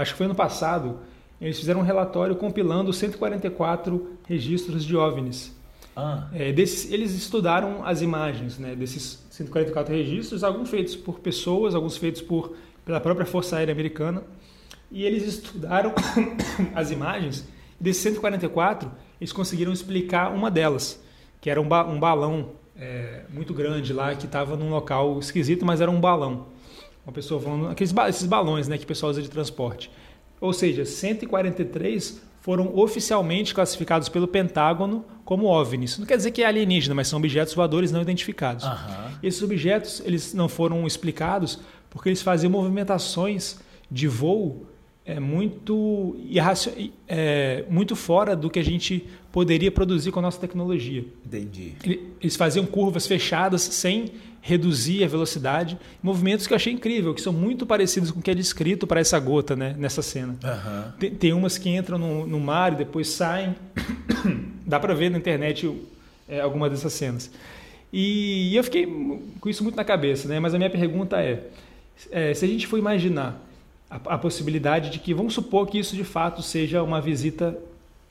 acho 0.00 0.12
que 0.12 0.18
foi 0.18 0.26
ano 0.26 0.34
passado, 0.34 1.00
eles 1.40 1.58
fizeram 1.58 1.80
um 1.80 1.84
relatório 1.84 2.34
compilando 2.36 2.92
144 2.92 4.18
registros 4.26 4.84
de 4.84 4.96
OVNIs. 4.96 5.56
Ah. 5.96 6.28
É, 6.32 6.52
desses, 6.52 6.92
eles 6.92 7.14
estudaram 7.14 7.84
as 7.84 8.02
imagens 8.02 8.58
né, 8.58 8.74
desses 8.74 9.26
144 9.30 9.92
registros, 9.92 10.44
alguns 10.44 10.70
feitos 10.70 10.94
por 10.94 11.18
pessoas, 11.18 11.74
alguns 11.74 11.96
feitos 11.96 12.22
por, 12.22 12.56
pela 12.84 13.00
própria 13.00 13.26
Força 13.26 13.56
Aérea 13.56 13.72
Americana. 13.72 14.22
E 14.90 15.04
eles 15.04 15.24
estudaram 15.24 15.94
as 16.74 16.90
imagens. 16.90 17.46
E 17.80 17.84
desses 17.84 18.02
144, 18.02 18.90
eles 19.20 19.32
conseguiram 19.32 19.72
explicar 19.72 20.32
uma 20.32 20.50
delas, 20.50 21.02
que 21.40 21.50
era 21.50 21.60
um, 21.60 21.68
ba 21.68 21.86
um 21.86 21.98
balão 21.98 22.50
é, 22.76 23.22
muito 23.30 23.52
grande 23.52 23.92
lá, 23.92 24.14
que 24.14 24.26
estava 24.26 24.56
num 24.56 24.70
local 24.70 25.18
esquisito, 25.18 25.64
mas 25.64 25.80
era 25.80 25.90
um 25.90 26.00
balão. 26.00 26.46
Uma 27.04 27.12
pessoa 27.12 27.40
falando, 27.40 27.68
aqueles, 27.68 27.92
esses 28.08 28.26
balões 28.26 28.68
né, 28.68 28.78
que 28.78 28.84
o 28.84 28.86
pessoal 28.86 29.10
usa 29.10 29.22
de 29.22 29.30
transporte. 29.30 29.90
Ou 30.40 30.52
seja, 30.52 30.84
143 30.84 32.22
foram 32.40 32.76
oficialmente 32.78 33.54
classificados 33.54 34.08
pelo 34.08 34.28
Pentágono 34.28 35.04
como 35.24 35.46
OVNIs. 35.46 35.98
Não 35.98 36.06
quer 36.06 36.16
dizer 36.16 36.30
que 36.30 36.42
é 36.42 36.46
alienígena, 36.46 36.94
mas 36.94 37.08
são 37.08 37.18
objetos 37.18 37.54
voadores 37.54 37.90
não 37.90 38.00
identificados. 38.00 38.64
Uhum. 38.64 39.18
Esses 39.22 39.42
objetos 39.42 40.00
eles 40.04 40.32
não 40.32 40.48
foram 40.48 40.86
explicados 40.86 41.58
porque 41.90 42.08
eles 42.08 42.22
faziam 42.22 42.50
movimentações 42.50 43.58
de 43.90 44.06
voo 44.06 44.66
é, 45.08 45.18
muito, 45.18 46.16
é, 47.08 47.64
muito 47.70 47.96
fora 47.96 48.36
do 48.36 48.50
que 48.50 48.58
a 48.58 48.62
gente 48.62 49.08
poderia 49.32 49.72
produzir 49.72 50.12
com 50.12 50.18
a 50.18 50.22
nossa 50.22 50.38
tecnologia. 50.38 51.02
Entendi. 51.24 51.72
Eles 52.20 52.36
faziam 52.36 52.66
curvas 52.66 53.06
fechadas 53.06 53.62
sem 53.62 54.12
reduzir 54.42 55.02
a 55.02 55.08
velocidade. 55.08 55.78
Movimentos 56.02 56.46
que 56.46 56.52
eu 56.52 56.56
achei 56.56 56.74
incrível, 56.74 57.14
que 57.14 57.22
são 57.22 57.32
muito 57.32 57.64
parecidos 57.64 58.10
com 58.10 58.20
o 58.20 58.22
que 58.22 58.30
é 58.30 58.34
descrito 58.34 58.86
para 58.86 59.00
essa 59.00 59.18
gota, 59.18 59.56
né? 59.56 59.74
Nessa 59.78 60.02
cena. 60.02 60.36
Aham. 60.44 60.94
Tem, 60.98 61.10
tem 61.10 61.32
umas 61.32 61.56
que 61.56 61.70
entram 61.70 61.96
no, 61.96 62.26
no 62.26 62.38
mar 62.38 62.74
e 62.74 62.76
depois 62.76 63.08
saem. 63.08 63.56
Dá 64.66 64.78
para 64.78 64.92
ver 64.92 65.10
na 65.10 65.16
internet 65.16 65.74
é, 66.28 66.40
algumas 66.40 66.70
dessas 66.70 66.92
cenas. 66.92 67.30
E, 67.90 68.54
eu 68.54 68.62
fiquei 68.62 68.86
com 69.40 69.48
isso 69.48 69.62
muito 69.62 69.76
na 69.76 69.84
cabeça, 69.84 70.28
né? 70.28 70.38
Mas 70.38 70.54
a 70.54 70.58
minha 70.58 70.68
pergunta 70.68 71.16
é, 71.22 71.44
é 72.10 72.34
se 72.34 72.44
a 72.44 72.48
gente 72.48 72.66
for 72.66 72.78
imaginar 72.78 73.47
a, 73.90 73.96
a 74.14 74.18
possibilidade 74.18 74.90
de 74.90 74.98
que, 74.98 75.14
vamos 75.14 75.34
supor 75.34 75.66
que 75.66 75.78
isso 75.78 75.96
de 75.96 76.04
fato 76.04 76.42
seja 76.42 76.82
uma 76.82 77.00
visita 77.00 77.58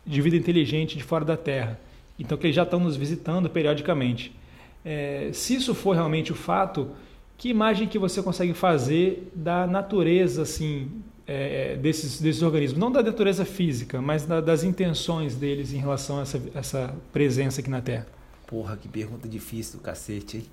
de 0.05 0.21
vida 0.21 0.35
inteligente 0.35 0.97
de 0.97 1.03
fora 1.03 1.25
da 1.25 1.37
Terra, 1.37 1.79
então 2.17 2.37
que 2.37 2.47
eles 2.47 2.55
já 2.55 2.63
estão 2.63 2.79
nos 2.79 2.95
visitando 2.95 3.49
periodicamente. 3.49 4.33
É, 4.83 5.29
se 5.33 5.55
isso 5.55 5.75
for 5.75 5.93
realmente 5.95 6.31
o 6.31 6.35
fato, 6.35 6.91
que 7.37 7.49
imagem 7.49 7.87
que 7.87 7.99
você 7.99 8.23
consegue 8.23 8.53
fazer 8.53 9.29
da 9.35 9.67
natureza 9.67 10.41
assim 10.43 10.89
é, 11.27 11.75
desses, 11.75 12.21
desses 12.21 12.41
organismos? 12.41 12.79
Não 12.79 12.91
da 12.91 13.03
natureza 13.03 13.43
física, 13.45 14.01
mas 14.01 14.25
da, 14.25 14.39
das 14.39 14.63
intenções 14.63 15.35
deles 15.35 15.73
em 15.73 15.77
relação 15.77 16.19
a 16.19 16.21
essa, 16.21 16.41
essa 16.55 16.95
presença 17.11 17.61
aqui 17.61 17.69
na 17.69 17.81
Terra. 17.81 18.07
Porra, 18.47 18.77
que 18.77 18.87
pergunta 18.87 19.27
difícil 19.27 19.77
do 19.77 19.83
cacete, 19.83 20.37
hein? 20.37 20.45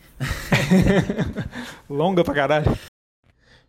Longa 1.88 2.24
pra 2.24 2.34
caralho. 2.34 2.76